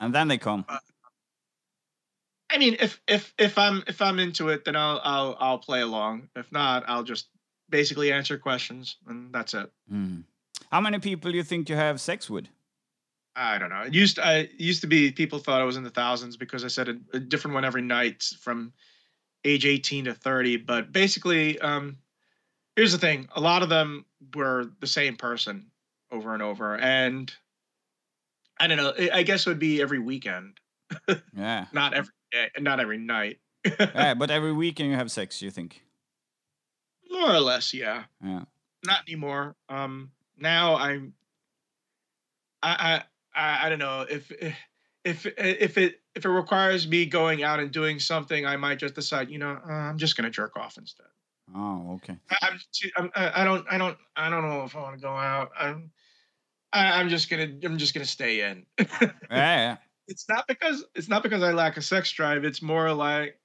And 0.01 0.15
then 0.15 0.29
they 0.29 0.39
come. 0.39 0.65
I 2.59 2.61
mean, 2.61 2.77
if 2.81 3.01
if 3.07 3.33
if 3.39 3.57
I'm 3.57 3.85
if 3.87 4.03
I'm 4.03 4.19
into 4.19 4.49
it, 4.49 4.65
then 4.65 4.75
I'll 4.75 5.01
I'll 5.05 5.37
I'll 5.39 5.59
play 5.59 5.81
along. 5.81 6.29
If 6.35 6.51
not, 6.51 6.83
I'll 6.89 7.05
just 7.05 7.29
basically 7.71 8.11
answer 8.11 8.37
questions, 8.37 8.97
and 9.07 9.33
that's 9.33 9.55
it. 9.55 9.71
Hmm. 9.89 10.23
How 10.73 10.81
many 10.81 10.99
people 10.99 11.31
do 11.31 11.37
you 11.37 11.45
think 11.45 11.69
you 11.69 11.77
have 11.77 12.01
sex 12.01 12.29
with? 12.29 12.47
I 13.37 13.59
don't 13.59 13.71
know. 13.71 13.83
It 13.83 13.95
used 13.95 14.19
I 14.19 14.39
it 14.39 14.51
used 14.59 14.81
to 14.81 14.89
be 14.89 15.13
people 15.13 15.39
thought 15.39 15.61
I 15.61 15.65
was 15.65 15.77
in 15.77 15.85
the 15.85 15.91
thousands 15.91 16.37
because 16.37 16.65
I 16.65 16.69
said 16.69 16.89
a, 16.89 16.97
a 17.17 17.21
different 17.21 17.55
one 17.55 17.65
every 17.65 17.83
night 17.83 18.25
from 18.41 18.73
age 19.45 19.65
18 19.65 20.07
to 20.07 20.15
30. 20.15 20.57
But 20.57 20.91
basically, 20.91 21.61
um, 21.61 21.99
here's 22.75 22.91
the 22.91 22.99
thing: 22.99 23.29
a 23.37 23.41
lot 23.41 23.63
of 23.63 23.69
them 23.69 24.05
were 24.35 24.73
the 24.81 24.89
same 24.89 25.15
person 25.15 25.71
over 26.11 26.35
and 26.35 26.43
over, 26.43 26.77
and 26.77 27.33
I 28.59 28.67
don't 28.67 28.79
know. 28.79 28.93
I- 29.15 29.23
guess 29.23 29.47
it 29.47 29.51
would 29.51 29.61
be 29.61 29.81
every 29.81 30.01
weekend, 30.01 30.59
Yeah. 31.37 31.67
not 31.73 31.95
every 31.95 32.11
not 32.59 32.81
every 32.81 32.99
night. 32.99 33.39
yeah, 33.79 34.15
but 34.19 34.31
every 34.31 34.53
weekend 34.53 34.91
you 34.91 34.97
have 34.97 35.11
sex, 35.11 35.43
you 35.43 35.51
think? 35.51 35.83
More 37.11 37.33
or 37.35 37.41
less, 37.41 37.73
yeah. 37.75 38.05
Yeah. 38.23 38.43
Not 38.85 39.01
anymore. 39.09 39.57
Um, 39.69 40.11
now 40.37 40.77
I'm. 40.77 41.15
I 42.63 43.03
I 43.35 43.41
I, 43.41 43.67
I 43.67 43.69
don't 43.69 43.79
know 43.79 44.07
if 44.09 44.31
if 45.05 45.27
if 45.37 45.79
it 45.79 46.01
if 46.15 46.25
it 46.25 46.29
requires 46.29 46.87
me 46.87 47.07
going 47.07 47.43
out 47.43 47.61
and 47.61 47.71
doing 47.71 47.99
something, 47.99 48.45
I 48.47 48.57
might 48.57 48.79
just 48.79 48.95
decide. 48.95 49.31
You 49.31 49.39
know, 49.39 49.59
uh, 49.69 49.73
I'm 49.73 49.99
just 49.99 50.17
gonna 50.17 50.31
jerk 50.31 50.57
off 50.57 50.77
instead. 50.77 51.07
Oh, 51.55 51.93
okay. 51.95 52.17
I- 52.31 52.37
I'm, 52.51 52.59
I'm 52.97 53.11
I 53.17 53.41
I 53.43 53.45
don't 53.45 53.67
I 53.71 53.79
don't 53.79 53.97
I 54.17 54.29
don't 54.31 54.43
know 54.49 54.65
if 54.65 54.77
I 54.77 54.81
want 54.81 54.97
to 54.97 55.03
go 55.03 55.15
out. 55.15 55.51
I'm 55.59 55.91
I, 56.73 57.01
I'm 57.01 57.09
just 57.09 57.31
gonna 57.31 57.49
I'm 57.65 57.79
just 57.79 57.95
gonna 57.95 58.05
stay 58.07 58.43
in. 58.49 58.67
Yeah, 58.81 59.17
yeah. 59.31 59.77
It's 60.09 60.29
not 60.29 60.47
because 60.49 60.85
it's 60.95 61.09
not 61.09 61.23
because 61.23 61.43
I 61.43 61.53
lack 61.53 61.77
a 61.77 61.83
sex 61.83 62.11
drive. 62.13 62.45
It's 62.45 62.63
more 62.63 62.93
like, 62.93 63.39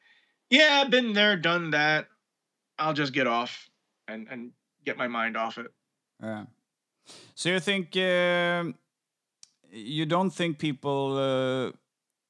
yeah, 0.50 0.82
I've 0.82 0.90
been 0.90 1.14
there, 1.14 1.36
done 1.38 1.72
that. 1.72 2.08
I'll 2.80 2.94
just 2.94 3.14
get 3.14 3.28
off 3.28 3.70
and 4.08 4.28
and 4.32 4.52
get 4.86 4.98
my 4.98 5.08
mind 5.08 5.38
off 5.38 5.58
it. 5.58 5.68
Yeah. 6.22 6.46
So 7.36 7.50
you 7.50 7.60
think 7.60 7.96
um 7.98 8.76
you 9.72 10.06
don't 10.06 10.30
think 10.30 10.60
people 10.60 11.18
uh, 11.18 11.72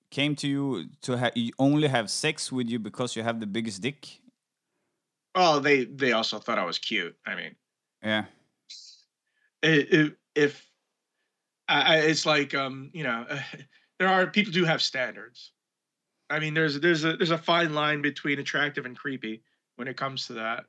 came 0.09 0.35
to 0.37 0.47
you 0.47 0.85
to 1.01 1.17
ha- 1.17 1.31
you 1.35 1.51
only 1.59 1.87
have 1.87 2.09
sex 2.09 2.51
with 2.51 2.69
you 2.69 2.79
because 2.79 3.15
you 3.15 3.23
have 3.23 3.39
the 3.39 3.47
biggest 3.47 3.81
dick? 3.81 4.07
Oh, 5.35 5.59
they 5.59 5.85
they 5.85 6.13
also 6.13 6.39
thought 6.39 6.57
I 6.59 6.65
was 6.65 6.77
cute. 6.79 7.15
I 7.25 7.35
mean, 7.35 7.55
Yeah. 8.03 8.25
i- 9.63 9.87
i- 9.91 10.15
if 10.35 10.65
I, 11.67 11.81
I, 11.81 11.95
it's 11.99 12.25
like 12.25 12.53
um, 12.53 12.89
you 12.93 13.03
know, 13.03 13.25
there 13.99 14.07
are 14.07 14.27
people 14.27 14.53
do 14.53 14.65
have 14.65 14.81
standards. 14.81 15.51
I 16.29 16.39
mean, 16.39 16.53
there's 16.53 16.79
there's 16.79 17.03
a 17.05 17.15
there's 17.15 17.31
a 17.31 17.37
fine 17.37 17.73
line 17.73 18.01
between 18.01 18.39
attractive 18.39 18.85
and 18.85 18.97
creepy 18.97 19.43
when 19.75 19.87
it 19.87 19.97
comes 19.97 20.27
to 20.27 20.33
that. 20.33 20.65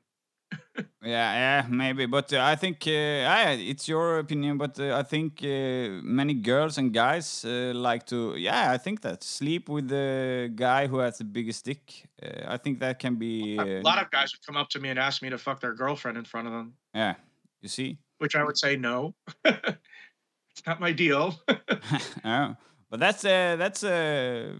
Yeah, 1.05 1.33
yeah, 1.33 1.67
maybe, 1.69 2.07
but 2.07 2.33
uh, 2.33 2.43
I 2.43 2.55
think 2.55 2.77
uh, 2.87 2.89
yeah, 2.89 3.51
it's 3.51 3.87
your 3.87 4.17
opinion. 4.17 4.57
But 4.57 4.79
uh, 4.79 4.97
I 4.97 5.03
think 5.03 5.39
uh, 5.43 6.01
many 6.01 6.33
girls 6.33 6.79
and 6.79 6.91
guys 6.91 7.45
uh, 7.45 7.73
like 7.75 8.07
to. 8.07 8.35
Yeah, 8.35 8.71
I 8.71 8.77
think 8.79 9.01
that 9.01 9.23
sleep 9.23 9.69
with 9.69 9.87
the 9.87 10.51
guy 10.55 10.87
who 10.87 10.97
has 10.97 11.19
the 11.19 11.23
biggest 11.23 11.63
dick. 11.65 12.07
Uh, 12.21 12.45
I 12.47 12.57
think 12.57 12.79
that 12.79 12.97
can 12.97 13.15
be. 13.15 13.55
A 13.55 13.81
lot 13.81 14.01
of 14.01 14.09
guys 14.09 14.33
would 14.33 14.43
come 14.43 14.57
up 14.57 14.69
to 14.69 14.79
me 14.79 14.89
and 14.89 14.97
ask 14.97 15.21
me 15.21 15.29
to 15.29 15.37
fuck 15.37 15.59
their 15.59 15.75
girlfriend 15.75 16.17
in 16.17 16.25
front 16.25 16.47
of 16.47 16.53
them, 16.53 16.73
yeah, 16.95 17.13
you 17.61 17.69
see. 17.69 17.99
which 18.17 18.35
I 18.35 18.43
would 18.43 18.57
say 18.57 18.75
no. 18.75 19.13
it's 19.45 20.65
not 20.65 20.79
my 20.79 20.91
deal. 20.91 21.39
yeah, 22.23 22.55
but 22.89 22.99
that's 22.99 23.25
uh, 23.25 23.55
that's 23.57 23.83
uh, 23.83 24.53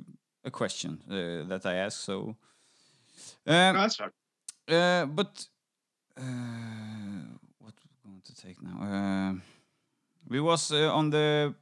a 0.44 0.52
question 0.52 1.02
uh, 1.10 1.48
that 1.48 1.66
I 1.66 1.76
ask. 1.76 2.00
So, 2.02 2.36
No, 3.46 3.54
um, 3.54 3.76
that's 3.76 3.96
fine. 3.96 4.12
uh, 4.70 5.06
but 5.06 5.48
uh, 6.18 6.24
what 7.60 7.74
we're 7.84 8.10
going 8.12 8.22
to 8.24 8.36
take 8.36 8.62
now? 8.62 8.82
Uh, 8.82 9.40
we 10.28 10.40
was 10.40 10.72
uh, 10.72 10.92
on 10.94 11.10
the 11.12 11.54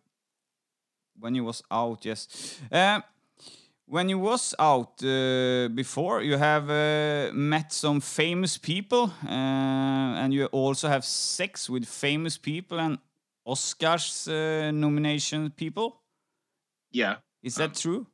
when 1.19 1.35
you 1.35 1.43
was 1.43 1.61
out. 1.71 2.05
Yes, 2.05 2.27
uh, 2.71 3.01
when 3.85 4.09
you 4.09 4.19
was 4.19 4.55
out 4.59 5.03
uh, 5.03 5.67
before, 5.73 6.21
you 6.23 6.37
have 6.37 6.69
uh, 6.69 7.31
met 7.33 7.71
some 7.73 7.99
famous 8.01 8.57
people, 8.57 9.11
and 9.27 10.33
you 10.33 10.45
also 10.47 10.87
have 10.87 11.03
sex 11.05 11.69
with 11.69 11.85
famous 11.85 12.37
people 12.37 12.79
and 12.79 12.97
Oscars 13.45 14.27
uh, 14.27 14.71
nomination 14.71 15.51
people. 15.51 15.99
Yeah. 16.93 17.17
Is 17.41 17.55
that 17.55 17.71
Um, 17.71 17.75
true? 17.75 18.07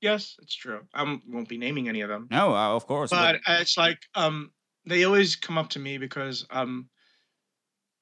Yes, 0.00 0.36
it's 0.42 0.54
true. 0.54 0.86
I 0.94 1.02
won't 1.26 1.48
be 1.48 1.58
naming 1.58 1.88
any 1.88 2.00
of 2.00 2.08
them. 2.08 2.28
No, 2.30 2.54
uh, 2.54 2.74
of 2.74 2.86
course. 2.86 3.10
but 3.10 3.36
uh, 3.46 3.58
it's 3.60 3.76
like 3.76 3.98
um 4.14 4.50
they 4.86 5.04
always 5.04 5.36
come 5.36 5.58
up 5.58 5.68
to 5.70 5.78
me 5.78 5.98
because 5.98 6.46
um 6.50 6.88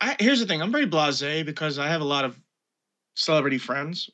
I 0.00 0.16
here's 0.20 0.40
the 0.40 0.46
thing 0.46 0.62
I'm 0.62 0.72
very 0.72 0.86
blasé 0.86 1.44
because 1.44 1.78
I 1.78 1.88
have 1.88 2.00
a 2.02 2.04
lot 2.04 2.24
of 2.24 2.38
celebrity 3.14 3.58
friends 3.58 4.10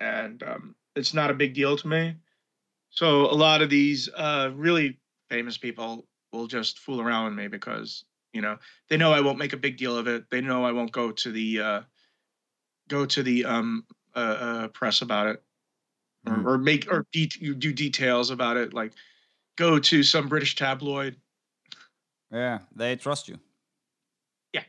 and 0.00 0.42
um 0.42 0.74
it's 0.94 1.14
not 1.14 1.30
a 1.30 1.34
big 1.34 1.54
deal 1.54 1.76
to 1.76 1.88
me 1.88 2.14
so 2.90 3.22
a 3.30 3.32
lot 3.46 3.62
of 3.62 3.70
these 3.70 4.08
uh 4.14 4.50
really 4.54 5.00
famous 5.30 5.56
people 5.56 6.06
will 6.32 6.46
just 6.46 6.78
fool 6.78 7.00
around 7.00 7.24
with 7.24 7.34
me 7.34 7.48
because 7.48 8.04
you 8.34 8.42
know 8.42 8.58
they 8.90 8.98
know 8.98 9.12
I 9.12 9.22
won't 9.22 9.38
make 9.38 9.54
a 9.54 9.64
big 9.66 9.78
deal 9.78 9.96
of 9.96 10.06
it 10.08 10.28
they 10.30 10.42
know 10.42 10.62
I 10.64 10.72
won't 10.72 10.92
go 10.92 11.10
to 11.10 11.32
the 11.32 11.60
uh 11.60 11.80
go 12.88 13.06
to 13.06 13.22
the 13.22 13.46
um 13.46 13.86
uh, 14.14 14.18
uh 14.18 14.68
press 14.68 15.02
about 15.02 15.26
it 15.28 15.42
or, 16.26 16.34
Mm. 16.36 16.46
or 16.46 16.58
make 16.58 16.86
or 16.92 17.06
de- 17.12 17.30
you 17.40 17.54
do 17.54 17.72
details 17.72 18.30
about 18.30 18.56
it 18.56 18.72
like 18.72 18.92
go 19.56 19.78
to 19.78 20.02
some 20.02 20.28
british 20.28 20.54
tabloid 20.56 21.16
yeah, 22.30 22.60
they 22.74 22.96
trust 22.96 23.28
you. 23.28 23.38
Yeah. 24.54 24.62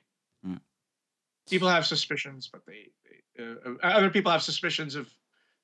People 1.49 1.69
have 1.69 1.85
suspicions 1.85 2.49
but 2.51 2.61
they, 2.65 2.89
they 3.37 3.43
uh, 3.43 3.71
uh, 3.71 3.87
other 3.87 4.09
people 4.09 4.31
have 4.31 4.41
suspicions 4.43 4.95
of 4.95 5.09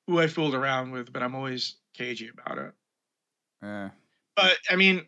who 0.06 0.18
i 0.20 0.26
fooled 0.26 0.54
around 0.54 0.90
with 0.90 1.12
but 1.12 1.22
i'm 1.22 1.34
always 1.34 1.76
cagey 1.94 2.28
about 2.28 2.58
it 2.58 2.72
Yeah. 3.62 3.90
but 4.36 4.56
i 4.70 4.76
mean 4.76 5.06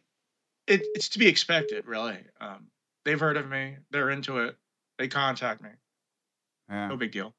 it, 0.66 0.82
it's 0.94 1.08
to 1.10 1.18
be 1.18 1.26
expected 1.28 1.86
really 1.86 2.18
um, 2.40 2.66
they've 3.04 3.18
heard 3.20 3.36
of 3.36 3.48
me 3.48 3.76
they're 3.90 4.10
into 4.10 4.38
it 4.38 4.56
they 4.98 5.08
contact 5.08 5.62
me 5.62 5.70
yeah. 6.70 6.88
no 6.88 6.96
big 6.96 7.12
deal 7.12 7.34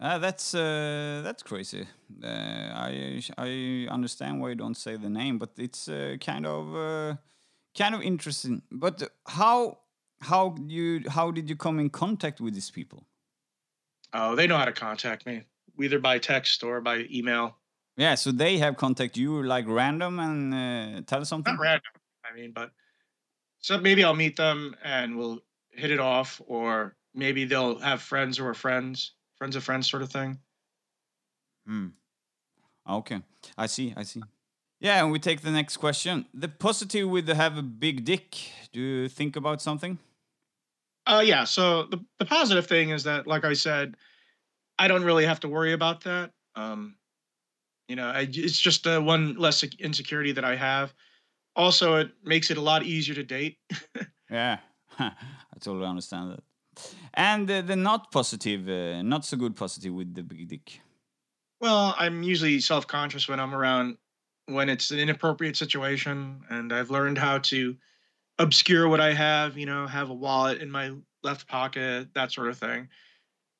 Uh, 0.00 0.18
that's 0.18 0.54
uh, 0.54 1.22
that's 1.24 1.42
crazy. 1.42 1.86
Uh, 2.22 2.26
I 2.28 3.20
I 3.36 3.86
understand 3.90 4.40
why 4.40 4.50
you 4.50 4.54
don't 4.54 4.76
say 4.76 4.96
the 4.96 5.10
name, 5.10 5.38
but 5.38 5.50
it's 5.56 5.88
uh, 5.88 6.16
kind 6.20 6.46
of 6.46 6.74
uh, 6.76 7.16
kind 7.76 7.94
of 7.94 8.02
interesting. 8.02 8.62
But 8.70 9.02
how 9.26 9.78
how 10.20 10.54
you 10.66 11.02
how 11.08 11.32
did 11.32 11.48
you 11.50 11.56
come 11.56 11.80
in 11.80 11.90
contact 11.90 12.40
with 12.40 12.54
these 12.54 12.70
people? 12.70 13.06
oh 14.14 14.34
they 14.34 14.46
know 14.46 14.56
how 14.56 14.64
to 14.64 14.72
contact 14.72 15.26
me 15.26 15.42
either 15.82 15.98
by 15.98 16.18
text 16.18 16.62
or 16.64 16.80
by 16.80 17.06
email 17.12 17.56
Yeah, 17.96 18.14
so 18.14 18.32
they 18.32 18.56
have 18.58 18.76
contact 18.76 19.16
you 19.18 19.42
like 19.42 19.66
random 19.68 20.18
and 20.18 20.54
uh, 20.54 21.02
tell 21.06 21.24
something. 21.24 21.54
not 21.54 21.60
random 21.60 21.92
i 22.24 22.34
mean 22.34 22.52
but 22.52 22.70
so 23.58 23.78
maybe 23.78 24.02
i'll 24.02 24.14
meet 24.16 24.36
them 24.36 24.74
and 24.82 25.16
we'll 25.18 25.40
hit 25.72 25.90
it 25.90 26.00
off 26.00 26.40
or 26.46 26.96
maybe 27.14 27.44
they'll 27.44 27.78
have 27.80 28.00
friends 28.00 28.38
who 28.38 28.46
are 28.46 28.54
friends 28.54 29.12
friends 29.38 29.56
of 29.56 29.64
friends 29.64 29.88
sort 29.90 30.02
of 30.02 30.10
thing 30.10 30.38
Hmm. 31.66 31.88
Okay, 32.88 33.20
I 33.58 33.66
see. 33.66 33.92
I 33.96 34.02
see. 34.02 34.22
Yeah, 34.80 35.02
and 35.02 35.12
we 35.12 35.18
take 35.18 35.42
the 35.42 35.50
next 35.50 35.76
question. 35.76 36.24
The 36.32 36.48
positive 36.48 37.08
with 37.08 37.26
the 37.26 37.34
have 37.34 37.58
a 37.58 37.62
big 37.62 38.04
dick. 38.04 38.36
Do 38.72 38.80
you 38.80 39.08
think 39.08 39.36
about 39.36 39.60
something? 39.60 39.98
Uh, 41.06 41.22
yeah. 41.24 41.44
So 41.44 41.84
the 41.84 42.02
the 42.18 42.24
positive 42.24 42.66
thing 42.66 42.90
is 42.90 43.04
that, 43.04 43.26
like 43.26 43.44
I 43.44 43.52
said, 43.52 43.96
I 44.78 44.88
don't 44.88 45.04
really 45.04 45.26
have 45.26 45.40
to 45.40 45.48
worry 45.48 45.72
about 45.72 46.02
that. 46.04 46.30
Um, 46.54 46.96
you 47.88 47.96
know, 47.96 48.08
I, 48.08 48.26
it's 48.30 48.58
just 48.58 48.86
uh, 48.86 49.00
one 49.00 49.34
less 49.34 49.62
insecurity 49.78 50.32
that 50.32 50.44
I 50.44 50.56
have. 50.56 50.94
Also, 51.56 51.96
it 51.96 52.12
makes 52.24 52.50
it 52.50 52.56
a 52.56 52.62
lot 52.62 52.84
easier 52.84 53.14
to 53.14 53.24
date. 53.24 53.58
Yeah, 54.30 54.58
I 54.98 55.12
totally 55.60 55.86
understand 55.86 56.32
that. 56.32 56.40
And 57.14 57.50
uh, 57.50 57.62
the 57.62 57.76
not 57.76 58.10
positive, 58.10 58.68
uh, 58.68 59.02
not 59.02 59.24
so 59.24 59.36
good 59.36 59.56
positive 59.56 59.92
with 59.92 60.14
the 60.14 60.22
big 60.22 60.48
dick. 60.48 60.80
well, 61.60 61.94
I'm 61.98 62.22
usually 62.22 62.60
self 62.60 62.86
conscious 62.86 63.28
when 63.28 63.40
I'm 63.40 63.54
around 63.54 63.96
when 64.46 64.68
it's 64.68 64.90
an 64.90 64.98
inappropriate 64.98 65.56
situation, 65.56 66.42
and 66.48 66.72
I've 66.72 66.90
learned 66.90 67.18
how 67.18 67.38
to 67.38 67.76
obscure 68.38 68.88
what 68.88 69.00
I 69.00 69.12
have. 69.12 69.58
You 69.58 69.66
know, 69.66 69.86
have 69.86 70.10
a 70.10 70.14
wallet 70.14 70.60
in 70.62 70.70
my 70.70 70.92
left 71.22 71.48
pocket, 71.48 72.08
that 72.14 72.32
sort 72.32 72.48
of 72.48 72.58
thing. 72.58 72.88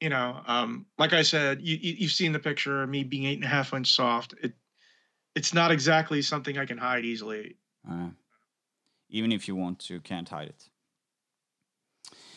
You 0.01 0.11
know, 0.11 0.41
um, 0.47 0.87
like 0.97 1.13
I 1.13 1.23
said, 1.23 1.61
you, 1.61 1.77
you 1.77 1.95
you've 1.99 2.13
seen 2.13 2.33
the 2.33 2.39
picture 2.39 2.83
of 2.83 2.89
me 2.89 3.03
being 3.03 3.25
eight 3.25 3.39
and 3.39 3.45
a 3.45 3.49
half 3.49 3.73
inch 3.73 3.93
soft. 3.93 4.35
It 4.43 4.55
it's 5.35 5.55
not 5.55 5.71
exactly 5.71 6.23
something 6.23 6.59
I 6.59 6.67
can 6.67 6.79
hide 6.79 7.05
easily. 7.05 7.57
Uh, 7.89 8.11
even 9.11 9.33
if 9.33 9.49
you 9.49 9.57
want 9.57 9.79
to, 9.81 10.01
can't 10.01 10.29
hide 10.29 10.49
it. 10.49 10.69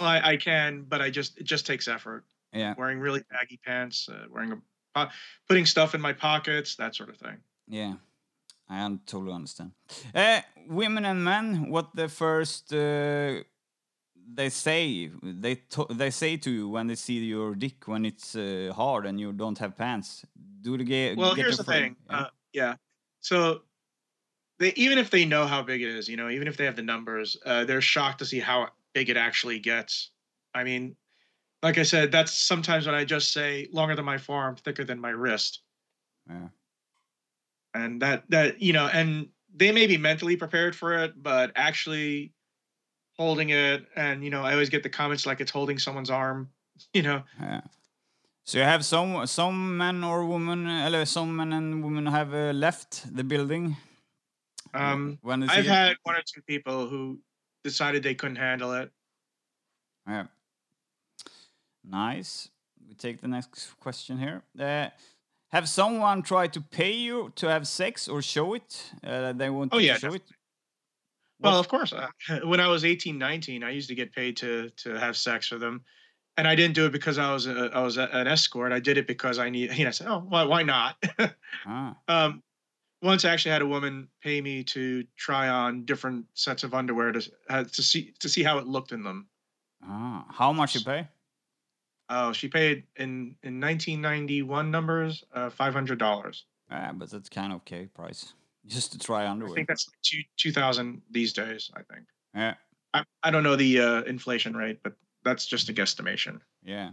I, 0.06 0.32
I 0.32 0.38
can, 0.38 0.86
but 0.88 1.02
I 1.02 1.10
just 1.10 1.38
it 1.38 1.44
just 1.44 1.66
takes 1.66 1.88
effort. 1.88 2.26
Yeah, 2.54 2.74
Wearing 2.78 3.00
really 3.00 3.24
baggy 3.32 3.60
pants, 3.66 4.10
uh, 4.10 4.26
wearing 4.30 4.62
a 4.96 5.08
putting 5.48 5.66
stuff 5.66 5.96
in 5.96 6.02
my 6.02 6.14
pockets, 6.14 6.76
that 6.76 6.96
sort 6.96 7.10
of 7.10 7.18
thing. 7.18 7.38
yeah, 7.68 7.94
I 8.70 8.98
totally 9.06 9.34
understand. 9.34 9.72
Uh, 10.14 10.42
women 10.68 11.06
and 11.06 11.24
men, 11.24 11.70
what 11.70 11.96
the 11.96 12.10
first 12.10 12.74
uh, 12.74 13.44
they 14.34 14.50
say 14.50 15.10
they 15.24 15.62
they 15.90 16.10
say 16.10 16.38
to 16.38 16.52
you 16.52 16.70
when 16.70 16.88
they 16.88 16.96
see 16.96 17.20
your 17.20 17.56
dick 17.56 17.88
when 17.88 18.06
it's 18.06 18.36
uh, 18.36 18.72
hard 18.76 19.06
and 19.06 19.20
you 19.20 19.32
don't 19.34 19.58
have 19.60 19.78
pants? 19.78 20.26
Do 20.62 20.78
they 20.78 20.84
get? 20.84 21.18
Well, 21.18 21.36
get 21.36 21.46
here's 21.46 21.58
the 21.58 21.64
thing. 21.64 21.96
Yeah. 22.10 22.20
Uh, 22.20 22.28
yeah. 22.54 22.76
So 23.20 23.62
they 24.60 24.74
even 24.76 24.98
if 24.98 25.10
they 25.10 25.26
know 25.26 25.46
how 25.48 25.62
big 25.64 25.82
it 25.82 25.90
is, 25.90 26.08
you 26.08 26.18
know, 26.18 26.30
even 26.30 26.48
if 26.48 26.58
they 26.58 26.66
have 26.66 26.76
the 26.76 26.84
numbers, 26.84 27.38
uh, 27.46 27.66
they're 27.66 27.82
shocked 27.82 28.20
to 28.20 28.26
see 28.26 28.40
how 28.40 28.70
big 28.94 29.10
it 29.10 29.18
actually 29.18 29.60
gets. 29.60 30.12
I 30.54 30.64
mean, 30.64 30.96
like 31.64 31.78
I 31.78 31.84
said, 31.84 32.12
that's 32.12 32.34
sometimes 32.34 32.86
when 32.86 32.96
I 32.96 33.06
just 33.06 33.32
say 33.32 33.68
longer 33.72 33.96
than 33.96 34.06
my 34.06 34.18
forearm, 34.18 34.56
thicker 34.56 34.84
than 34.84 35.00
my 35.00 35.10
wrist, 35.12 35.62
yeah. 36.30 36.48
and 37.74 38.02
that 38.02 38.24
that 38.30 38.62
you 38.62 38.74
know, 38.74 38.88
and 38.88 39.28
they 39.56 39.72
may 39.72 39.88
be 39.88 39.98
mentally 39.98 40.36
prepared 40.36 40.76
for 40.76 40.94
it, 41.04 41.22
but 41.22 41.52
actually 41.56 42.34
holding 43.18 43.50
it, 43.50 43.86
and 43.96 44.24
you 44.24 44.30
know, 44.30 44.44
I 44.44 44.54
always 44.54 44.70
get 44.70 44.84
the 44.84 44.90
comments 44.90 45.26
like 45.26 45.40
it's 45.42 45.52
holding 45.52 45.78
someone's 45.78 46.10
arm, 46.10 46.50
you 46.94 47.04
know. 47.04 47.24
Yeah. 47.40 47.62
So 48.44 48.58
you 48.58 48.64
have 48.64 48.84
some 48.84 49.28
some 49.28 49.78
men 49.78 50.04
or 50.04 50.26
women, 50.26 50.68
uh, 50.68 51.06
some 51.06 51.36
men 51.36 51.54
and 51.54 51.84
women 51.84 52.08
have 52.08 52.34
uh, 52.34 52.52
left 52.54 53.16
the 53.16 53.24
building. 53.24 53.78
Um, 54.74 55.20
when 55.22 55.50
I've 55.50 55.66
had 55.66 55.98
one 56.04 56.16
or 56.16 56.24
two 56.26 56.42
people 56.42 56.88
who 56.88 57.20
decided 57.64 58.04
they 58.04 58.16
couldn't 58.16 58.38
handle 58.38 58.74
it. 58.74 58.92
Yeah. 60.08 60.26
Nice. 61.84 62.50
We 62.88 62.96
take 62.96 63.22
the 63.22 63.28
next 63.28 63.80
question 63.80 64.18
here. 64.20 64.44
Uh, 64.60 64.90
have 65.52 65.68
someone 65.68 66.22
tried 66.22 66.54
to 66.54 66.62
pay 66.62 66.94
you 66.94 67.32
to 67.36 67.48
have 67.48 67.68
sex 67.68 68.08
or 68.08 68.22
show 68.22 68.54
it? 68.54 68.92
Uh, 69.04 69.34
they 69.34 69.50
want 69.50 69.74
Oh, 69.74 69.78
yeah, 69.80 69.96
to 69.96 70.00
show 70.00 70.14
it. 70.14 70.24
Well, 71.40 71.60
of 71.60 71.68
course. 71.68 71.92
Uh, 71.94 72.08
when 72.44 72.60
I 72.60 72.68
was 72.68 72.86
18, 72.86 73.18
19, 73.18 73.64
I 73.64 73.72
used 73.72 73.90
to 73.90 73.96
get 73.96 74.14
paid 74.14 74.38
to 74.38 74.70
to 74.84 74.98
have 75.00 75.18
sex 75.18 75.52
with 75.52 75.62
them. 75.62 75.84
And 76.38 76.48
I 76.48 76.56
didn't 76.56 76.76
do 76.76 76.86
it 76.86 76.92
because 76.94 77.18
I 77.18 77.34
was 77.34 77.46
a, 77.48 77.70
I 77.74 77.82
was 77.82 77.98
a, 77.98 78.04
an 78.14 78.28
escort. 78.28 78.72
I 78.72 78.80
did 78.80 78.98
it 78.98 79.06
because 79.06 79.38
I 79.38 79.50
need, 79.50 79.74
you 79.78 79.84
know, 79.84 79.90
I 79.90 79.92
said, 79.92 80.08
oh, 80.08 80.24
why, 80.28 80.44
why 80.44 80.64
not? 80.64 80.96
Ah, 81.66 81.96
um, 82.08 82.42
once 83.02 83.26
I 83.26 83.32
actually 83.32 83.52
had 83.52 83.62
a 83.62 83.68
woman 83.68 84.08
pay 84.22 84.42
me 84.42 84.64
to 84.66 85.04
try 85.18 85.50
on 85.50 85.86
different 85.86 86.26
sets 86.34 86.64
of 86.64 86.74
underwear 86.74 87.12
to 87.12 87.32
uh, 87.50 87.64
to 87.64 87.82
see 87.82 88.14
to 88.20 88.30
see 88.30 88.44
how 88.44 88.58
it 88.60 88.68
looked 88.68 88.92
in 88.92 89.04
them. 89.04 89.28
ah. 89.84 90.26
How 90.30 90.52
much 90.54 90.76
you 90.76 90.82
pay? 90.82 91.08
Oh, 92.10 92.34
she 92.34 92.48
paid 92.48 92.84
in 92.98 93.36
in 93.44 93.60
1991 93.60 94.70
numbers, 94.72 95.24
uh, 95.34 95.50
five 95.50 95.74
hundred 95.74 95.98
dollars. 96.00 96.46
Ah, 96.70 96.92
but 96.94 97.10
that's 97.10 97.30
kind 97.30 97.52
of 97.54 97.58
okay 97.62 97.88
price. 97.88 98.34
Just 98.68 98.92
to 98.92 99.00
try 99.00 99.28
underwear. 99.28 99.54
I 99.54 99.56
think 99.56 99.68
that's 99.68 99.88
like 99.88 100.02
two 100.04 100.22
two 100.38 100.52
thousand 100.52 101.02
these 101.10 101.34
days. 101.34 101.72
I 101.74 101.82
think. 101.94 102.06
Yeah, 102.36 102.54
I, 102.94 103.04
I 103.24 103.32
don't 103.32 103.44
know 103.44 103.56
the 103.56 103.80
uh, 103.80 104.02
inflation 104.04 104.56
rate, 104.56 104.80
but 104.84 104.94
that's 105.24 105.46
just 105.46 105.70
a 105.70 105.74
guesstimation. 105.74 106.40
yeah. 106.64 106.92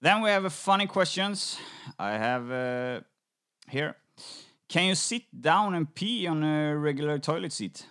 Then 0.00 0.20
we 0.20 0.28
have 0.28 0.44
a 0.44 0.50
funny 0.50 0.86
questions. 0.86 1.58
I 1.98 2.12
have 2.18 2.50
uh, 2.50 3.00
here. 3.70 3.96
Can 4.68 4.88
you 4.88 4.94
sit 4.94 5.22
down 5.38 5.74
and 5.74 5.94
pee 5.94 6.26
on 6.26 6.42
a 6.42 6.76
regular 6.76 7.18
toilet 7.18 7.52
seat? 7.52 7.86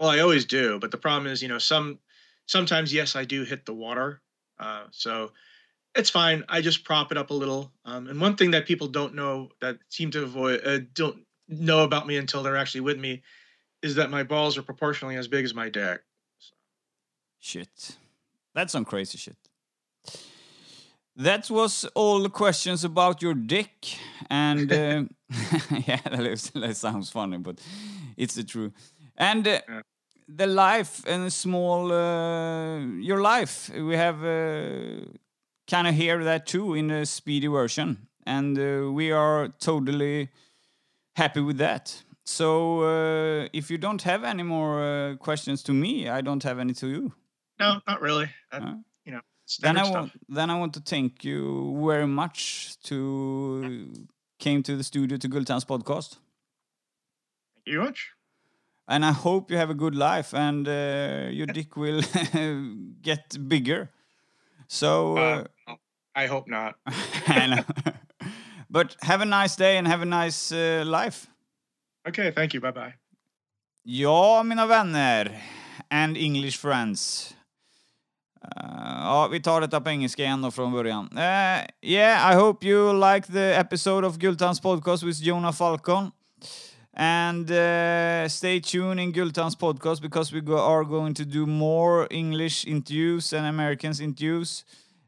Well, 0.00 0.10
I 0.10 0.20
always 0.20 0.44
do, 0.44 0.78
but 0.78 0.90
the 0.90 0.98
problem 0.98 1.30
is, 1.30 1.42
you 1.42 1.48
know, 1.48 1.58
some 1.58 1.98
sometimes 2.46 2.92
yes, 2.92 3.16
I 3.16 3.24
do 3.24 3.44
hit 3.44 3.66
the 3.66 3.74
water, 3.74 4.20
uh, 4.58 4.84
so 4.90 5.32
it's 5.94 6.10
fine. 6.10 6.44
I 6.48 6.60
just 6.60 6.84
prop 6.84 7.10
it 7.10 7.18
up 7.18 7.30
a 7.30 7.34
little. 7.34 7.72
Um, 7.84 8.08
and 8.08 8.20
one 8.20 8.36
thing 8.36 8.52
that 8.52 8.66
people 8.66 8.88
don't 8.88 9.14
know 9.14 9.50
that 9.60 9.78
seem 9.88 10.10
to 10.12 10.22
avoid 10.22 10.60
uh, 10.64 10.80
don't 10.94 11.24
know 11.48 11.82
about 11.82 12.06
me 12.06 12.16
until 12.16 12.42
they're 12.42 12.56
actually 12.56 12.82
with 12.82 12.98
me 12.98 13.22
is 13.82 13.94
that 13.94 14.10
my 14.10 14.22
balls 14.22 14.58
are 14.58 14.62
proportionally 14.62 15.16
as 15.16 15.28
big 15.28 15.44
as 15.44 15.54
my 15.54 15.68
dick. 15.68 16.02
Shit. 17.38 17.96
That's 18.54 18.72
some 18.72 18.84
crazy 18.84 19.18
shit. 19.18 19.36
That 21.18 21.50
was 21.50 21.84
all 21.94 22.22
the 22.22 22.30
questions 22.30 22.84
about 22.84 23.22
your 23.22 23.34
dick. 23.34 23.96
And 24.30 24.72
uh, 24.72 25.04
yeah, 25.86 26.00
that, 26.10 26.26
is- 26.26 26.50
that 26.54 26.76
sounds 26.76 27.10
funny, 27.10 27.38
but 27.38 27.60
it's 28.16 28.34
the 28.34 28.44
truth. 28.44 28.72
And 29.16 29.46
uh, 29.46 29.60
Yeah. 29.68 29.80
the 30.28 30.46
life 30.46 31.02
and 31.06 31.32
small, 31.32 31.90
uh, 31.92 32.78
your 33.00 33.20
life, 33.20 33.70
we 33.74 33.96
have 33.96 34.22
uh, 34.24 35.06
kind 35.66 35.86
of 35.88 35.94
hear 35.94 36.22
that 36.24 36.46
too 36.46 36.74
in 36.74 36.90
a 36.90 37.04
speedy 37.04 37.48
version. 37.48 37.96
And 38.26 38.58
uh, 38.58 38.92
we 38.92 39.10
are 39.12 39.48
totally 39.58 40.28
happy 41.16 41.40
with 41.40 41.58
that. 41.58 42.04
So 42.24 42.82
uh, 42.82 43.48
if 43.52 43.70
you 43.70 43.78
don't 43.78 44.02
have 44.02 44.22
any 44.22 44.42
more 44.42 44.82
uh, 44.84 45.16
questions 45.16 45.62
to 45.64 45.72
me, 45.72 46.08
I 46.08 46.20
don't 46.20 46.44
have 46.44 46.58
any 46.60 46.74
to 46.74 46.86
you. 46.86 47.12
No, 47.58 47.80
not 47.88 48.00
really. 48.02 48.28
Know, 48.52 48.84
Then 49.60 49.76
I 49.78 49.90
want 49.90 50.12
then 50.28 50.50
I 50.50 50.58
want 50.58 50.74
to 50.74 50.80
thank 50.80 51.24
you 51.24 51.74
very 51.86 52.06
much 52.06 52.76
to 52.84 53.92
came 54.38 54.62
to 54.62 54.76
the 54.76 54.84
studio 54.84 55.16
to 55.18 55.28
Guldtands 55.28 55.64
podcast. 55.64 56.18
Thank 57.54 57.66
you 57.66 57.80
much. 57.80 58.12
And 58.86 59.04
I 59.04 59.12
hope 59.12 59.50
you 59.50 59.58
have 59.58 59.70
a 59.70 59.74
good 59.74 59.94
life 59.94 60.32
and 60.34 60.66
uh, 60.66 61.28
your 61.30 61.46
dick 61.46 61.76
will 61.76 62.02
get 63.02 63.48
bigger. 63.48 63.90
So 64.68 65.16
uh, 65.16 65.44
Uh, 65.66 65.76
I 66.14 66.26
hope 66.26 66.48
not. 66.50 66.74
I 66.86 67.64
but 68.70 68.96
have 69.02 69.22
a 69.22 69.26
nice 69.26 69.56
day 69.56 69.76
and 69.78 69.86
have 69.86 70.02
a 70.02 70.06
nice 70.06 70.52
uh, 70.52 70.84
life. 70.86 71.26
Okay, 72.06 72.30
thank 72.30 72.54
you. 72.54 72.60
Bye 72.60 72.72
bye. 72.72 72.94
Ja, 73.84 74.42
mina 74.42 74.66
vänner 74.66 75.40
and 75.90 76.16
English 76.16 76.56
friends. 76.56 77.34
Uh, 78.44 79.00
ja, 79.02 79.28
vi 79.28 79.40
tar 79.40 79.60
detta 79.60 79.80
på 79.80 79.90
engelska 79.90 80.22
igen 80.22 80.42
då 80.42 80.50
från 80.50 80.72
början. 80.72 81.08
Uh, 81.12 81.66
yeah, 81.82 82.32
I 82.32 82.34
hope 82.34 82.66
you 82.66 82.92
like 83.12 83.32
the 83.32 83.54
episode 83.56 84.06
of 84.06 84.18
Guldtands 84.18 84.60
podcast 84.60 85.02
with 85.02 85.22
Jonah 85.22 85.52
Falcon. 85.52 86.10
And 87.00 87.50
uh, 87.50 88.28
stay 88.28 88.60
tuned 88.60 89.00
in 89.00 89.12
Guldtands 89.12 89.56
podcast 89.56 90.02
because 90.02 90.32
we 90.32 90.40
go, 90.40 90.58
are 90.58 90.84
going 90.84 91.14
to 91.14 91.24
do 91.24 91.46
more 91.46 92.08
English 92.10 92.66
interviews 92.66 93.32
and 93.32 93.46
Americans 93.46 94.00
interviews. 94.00 94.64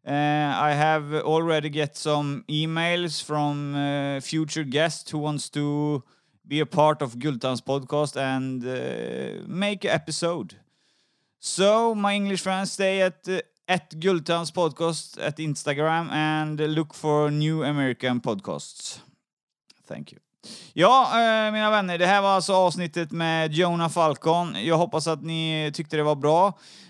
Uh, 0.07 0.13
I 0.13 0.73
have 0.73 1.13
already 1.15 1.69
get 1.69 1.97
some 1.97 2.45
emails 2.49 3.23
from 3.23 3.75
uh, 3.75 4.21
future 4.21 4.65
guests 4.65 5.11
who 5.11 5.19
wants 5.19 5.51
to 5.51 6.03
be 6.47 6.61
a 6.61 6.67
part 6.67 7.03
of 7.03 7.19
Guldtands 7.19 7.61
podcast 7.61 8.17
and 8.17 8.65
uh, 8.65 9.45
make 9.47 9.85
an 9.85 9.91
episode. 9.91 10.55
So, 11.43 11.95
my 11.95 12.15
English 12.15 12.43
friends, 12.43 12.73
stay 12.73 13.03
at 13.03 13.29
uh, 13.29 13.39
at 13.67 13.91
Gultans 13.91 14.53
podcast 14.53 15.19
at 15.27 15.39
Instagram 15.39 16.11
and 16.11 16.61
look 16.61 16.95
for 16.95 17.31
new 17.31 17.65
American 17.65 18.21
podcasts. 18.21 19.01
Thank 19.89 20.13
you. 20.13 20.21
Ja, 20.73 21.11
eh, 21.13 21.53
mina 21.53 21.71
vänner, 21.71 21.99
det 21.99 22.07
här 22.07 22.23
var 22.23 22.29
alltså 22.29 22.53
avsnittet 22.53 23.13
med 23.13 23.53
Jonah 23.53 23.89
Falcon. 23.89 24.57
Jag 24.65 24.77
hoppas 24.77 25.07
att 25.07 25.23
ni 25.23 25.71
tyckte 25.75 25.97
det 25.97 26.03
var 26.03 26.15
bra. 26.15 26.47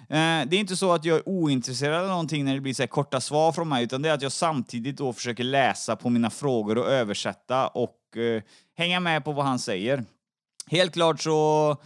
Eh, 0.09 0.46
det 0.46 0.57
är 0.57 0.61
inte 0.61 0.76
så 0.76 0.92
att 0.92 1.05
jag 1.05 1.16
är 1.16 1.28
ointresserad 1.28 2.03
av 2.03 2.09
någonting 2.09 2.44
när 2.44 2.55
det 2.55 2.61
blir 2.61 2.74
så 2.74 2.82
här 2.82 2.86
korta 2.86 3.20
svar 3.20 3.53
från 3.53 3.68
mig, 3.68 3.84
utan 3.84 4.03
det 4.03 4.09
är 4.09 4.14
att 4.14 4.22
jag 4.22 4.32
samtidigt 4.32 4.96
då 4.96 5.12
försöker 5.12 5.44
läsa 5.44 5.96
på 5.96 6.11
mina 6.11 6.30
frågor 6.30 6.78
och 6.78 6.86
översätta 6.86 7.68
och 7.68 8.16
eh, 8.16 8.42
hänga 8.76 9.01
med 9.01 9.24
på 9.24 9.32
vad 9.32 9.44
han 9.44 9.59
säger. 9.59 10.05
Helt 10.66 10.92
klart 10.92 11.20
så 11.20 11.76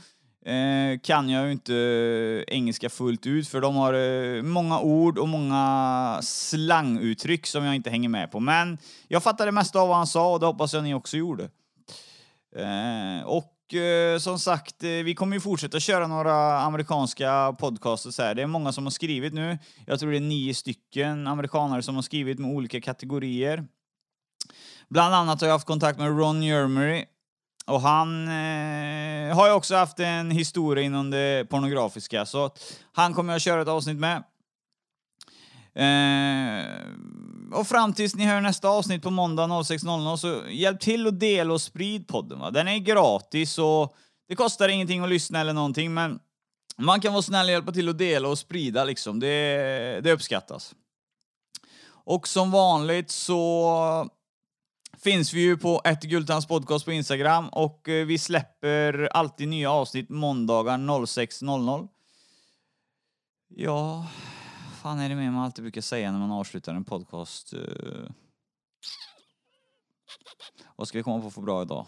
eh, 0.44 0.98
kan 1.02 1.28
jag 1.28 1.46
ju 1.46 1.52
inte 1.52 1.74
eh, 1.74 2.54
engelska 2.54 2.90
fullt 2.90 3.26
ut 3.26 3.48
för 3.48 3.60
de 3.60 3.76
har 3.76 3.94
eh, 3.94 4.42
många 4.42 4.80
ord 4.80 5.18
och 5.18 5.28
många 5.28 6.18
slanguttryck 6.22 7.46
som 7.46 7.64
jag 7.64 7.74
inte 7.74 7.90
hänger 7.90 8.08
med 8.08 8.30
på. 8.30 8.40
Men 8.40 8.78
jag 9.08 9.22
fattade 9.22 9.48
det 9.48 9.52
mesta 9.52 9.80
av 9.80 9.88
vad 9.88 9.96
han 9.96 10.06
sa 10.06 10.32
och 10.32 10.40
det 10.40 10.46
hoppas 10.46 10.74
jag 10.74 10.82
ni 10.82 10.94
också 10.94 11.16
gjorde. 11.16 11.48
Eh, 12.56 13.26
och 13.26 13.74
eh, 13.74 14.18
som 14.18 14.38
sagt, 14.38 14.84
eh, 14.84 14.90
vi 14.90 15.14
kommer 15.14 15.36
ju 15.36 15.40
fortsätta 15.40 15.80
köra 15.80 16.06
några 16.06 16.60
amerikanska 16.60 17.56
podcasts 17.58 18.18
här. 18.18 18.34
Det 18.34 18.42
är 18.42 18.46
många 18.46 18.72
som 18.72 18.84
har 18.84 18.90
skrivit 18.90 19.34
nu. 19.34 19.58
Jag 19.86 20.00
tror 20.00 20.10
det 20.10 20.18
är 20.18 20.20
nio 20.20 20.54
stycken 20.54 21.26
amerikanare 21.26 21.82
som 21.82 21.94
har 21.94 22.02
skrivit 22.02 22.38
med 22.38 22.50
olika 22.50 22.80
kategorier. 22.80 23.64
Bland 24.88 25.14
annat 25.14 25.40
har 25.40 25.48
jag 25.48 25.54
haft 25.54 25.66
kontakt 25.66 25.98
med 25.98 26.18
Ron 26.18 26.42
Jermery 26.42 27.04
och 27.66 27.80
han 27.80 28.28
eh, 28.28 29.36
har 29.36 29.46
ju 29.46 29.52
också 29.52 29.76
haft 29.76 30.00
en 30.00 30.30
historia 30.30 30.84
inom 30.84 31.10
det 31.10 31.50
pornografiska, 31.50 32.26
så 32.26 32.50
han 32.92 33.14
kommer 33.14 33.32
jag 33.32 33.42
köra 33.42 33.62
ett 33.62 33.68
avsnitt 33.68 33.98
med. 33.98 34.24
Eh, 35.74 36.64
och 37.52 37.66
fram 37.66 37.92
tills 37.92 38.14
ni 38.14 38.24
hör 38.24 38.40
nästa 38.40 38.68
avsnitt 38.68 39.02
på 39.02 39.10
måndag 39.10 39.46
06.00 39.46 40.16
så 40.16 40.42
hjälp 40.50 40.80
till 40.80 41.06
att 41.06 41.20
dela 41.20 41.54
och 41.54 41.60
sprid 41.60 42.08
podden. 42.08 42.38
Va? 42.38 42.50
Den 42.50 42.68
är 42.68 42.78
gratis 42.78 43.58
och 43.58 43.94
det 44.28 44.36
kostar 44.36 44.68
ingenting 44.68 45.00
att 45.00 45.08
lyssna 45.08 45.40
eller 45.40 45.52
någonting, 45.52 45.94
men 45.94 46.18
man 46.76 47.00
kan 47.00 47.12
vara 47.12 47.22
snäll 47.22 47.46
och 47.46 47.52
hjälpa 47.52 47.72
till 47.72 47.88
att 47.88 47.98
dela 47.98 48.28
och 48.28 48.38
sprida 48.38 48.84
liksom. 48.84 49.20
Det, 49.20 50.00
det 50.04 50.12
uppskattas. 50.12 50.74
Och 51.86 52.28
som 52.28 52.50
vanligt 52.50 53.10
så 53.10 54.10
finns 55.04 55.34
vi 55.34 55.40
ju 55.40 55.56
på 55.56 55.80
ett 55.84 56.02
Gultans 56.02 56.46
podcast 56.46 56.84
på 56.84 56.92
Instagram 56.92 57.48
och 57.48 57.88
eh, 57.88 58.06
vi 58.06 58.18
släpper 58.18 59.08
alltid 59.12 59.48
nya 59.48 59.70
avsnitt 59.70 60.08
måndagar 60.08 60.78
06.00. 60.78 61.88
Ja, 63.48 64.06
fan 64.82 65.00
är 65.00 65.08
det 65.08 65.14
mer 65.14 65.30
man 65.30 65.44
alltid 65.44 65.64
brukar 65.64 65.80
säga 65.80 66.12
när 66.12 66.18
man 66.18 66.30
avslutar 66.30 66.74
en 66.74 66.84
podcast? 66.84 67.52
Eh? 67.52 68.10
Vad 70.76 70.88
ska 70.88 70.98
vi 70.98 71.02
komma 71.02 71.22
på 71.22 71.30
för 71.30 71.42
bra 71.42 71.62
idag? 71.62 71.86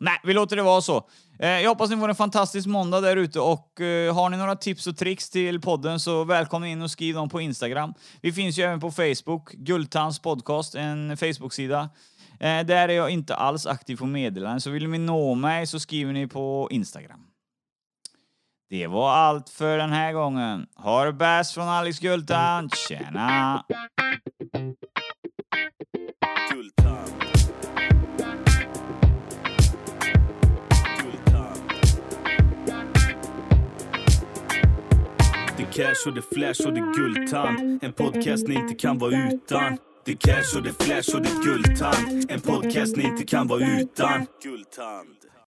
Nej, 0.00 0.20
vi 0.24 0.32
låter 0.32 0.56
det 0.56 0.62
vara 0.62 0.80
så. 0.80 1.08
Eh, 1.38 1.48
jag 1.48 1.68
hoppas 1.68 1.90
ni 1.90 1.96
får 1.96 2.08
en 2.08 2.14
fantastisk 2.14 2.66
måndag 2.66 3.00
där 3.00 3.16
ute 3.16 3.40
och 3.40 3.80
eh, 3.80 4.14
har 4.14 4.30
ni 4.30 4.36
några 4.36 4.56
tips 4.56 4.86
och 4.86 4.96
tricks 4.96 5.30
till 5.30 5.60
podden 5.60 6.00
så 6.00 6.24
välkomna 6.24 6.68
in 6.68 6.82
och 6.82 6.90
skriv 6.90 7.14
dem 7.14 7.28
på 7.28 7.40
Instagram. 7.40 7.94
Vi 8.22 8.32
finns 8.32 8.58
ju 8.58 8.62
även 8.62 8.80
på 8.80 8.90
Facebook, 8.90 9.52
Guldtands 9.52 10.18
podcast, 10.18 10.74
en 10.74 11.16
Facebook-sida. 11.16 11.90
Eh, 12.40 12.60
där 12.66 12.88
är 12.88 12.92
jag 12.92 13.10
inte 13.10 13.34
alls 13.34 13.66
aktiv 13.66 13.96
på 13.96 14.06
meddelanden, 14.06 14.60
så 14.60 14.70
vill 14.70 14.88
ni 14.88 14.98
nå 14.98 15.34
mig 15.34 15.66
så 15.66 15.80
skriver 15.80 16.12
ni 16.12 16.26
på 16.26 16.68
Instagram. 16.70 17.20
Det 18.70 18.86
var 18.86 19.10
allt 19.10 19.48
för 19.48 19.78
den 19.78 19.92
här 19.92 20.12
gången. 20.12 20.66
Ha 20.76 21.04
det 21.04 21.12
bäst 21.12 21.54
från 21.54 21.68
Alex 21.68 21.98
Guldtand. 21.98 22.74
Tjena! 22.88 23.64
Guldtand. 26.52 27.35
Det 35.58 35.64
cash 35.64 36.06
och 36.06 36.14
det 36.14 36.22
flash 36.22 36.66
och 36.66 36.74
det 36.74 36.92
guldtand. 36.96 37.84
En 37.84 37.92
podcast 37.92 38.48
ni 38.48 38.54
inte 38.54 38.74
kan 38.74 38.98
vara 38.98 39.28
utan. 39.32 39.78
Det 40.04 40.14
cash 40.14 40.56
och 40.56 40.62
det 40.62 40.84
flash 40.84 41.16
och 41.16 41.22
det 41.22 41.30
guldtand. 41.44 42.30
En 42.30 42.40
podcast 42.40 42.96
ni 42.96 43.04
inte 43.04 43.24
kan 43.24 43.48
vara 43.48 43.60
utan. 43.80 44.26
Guldtand. 44.42 45.15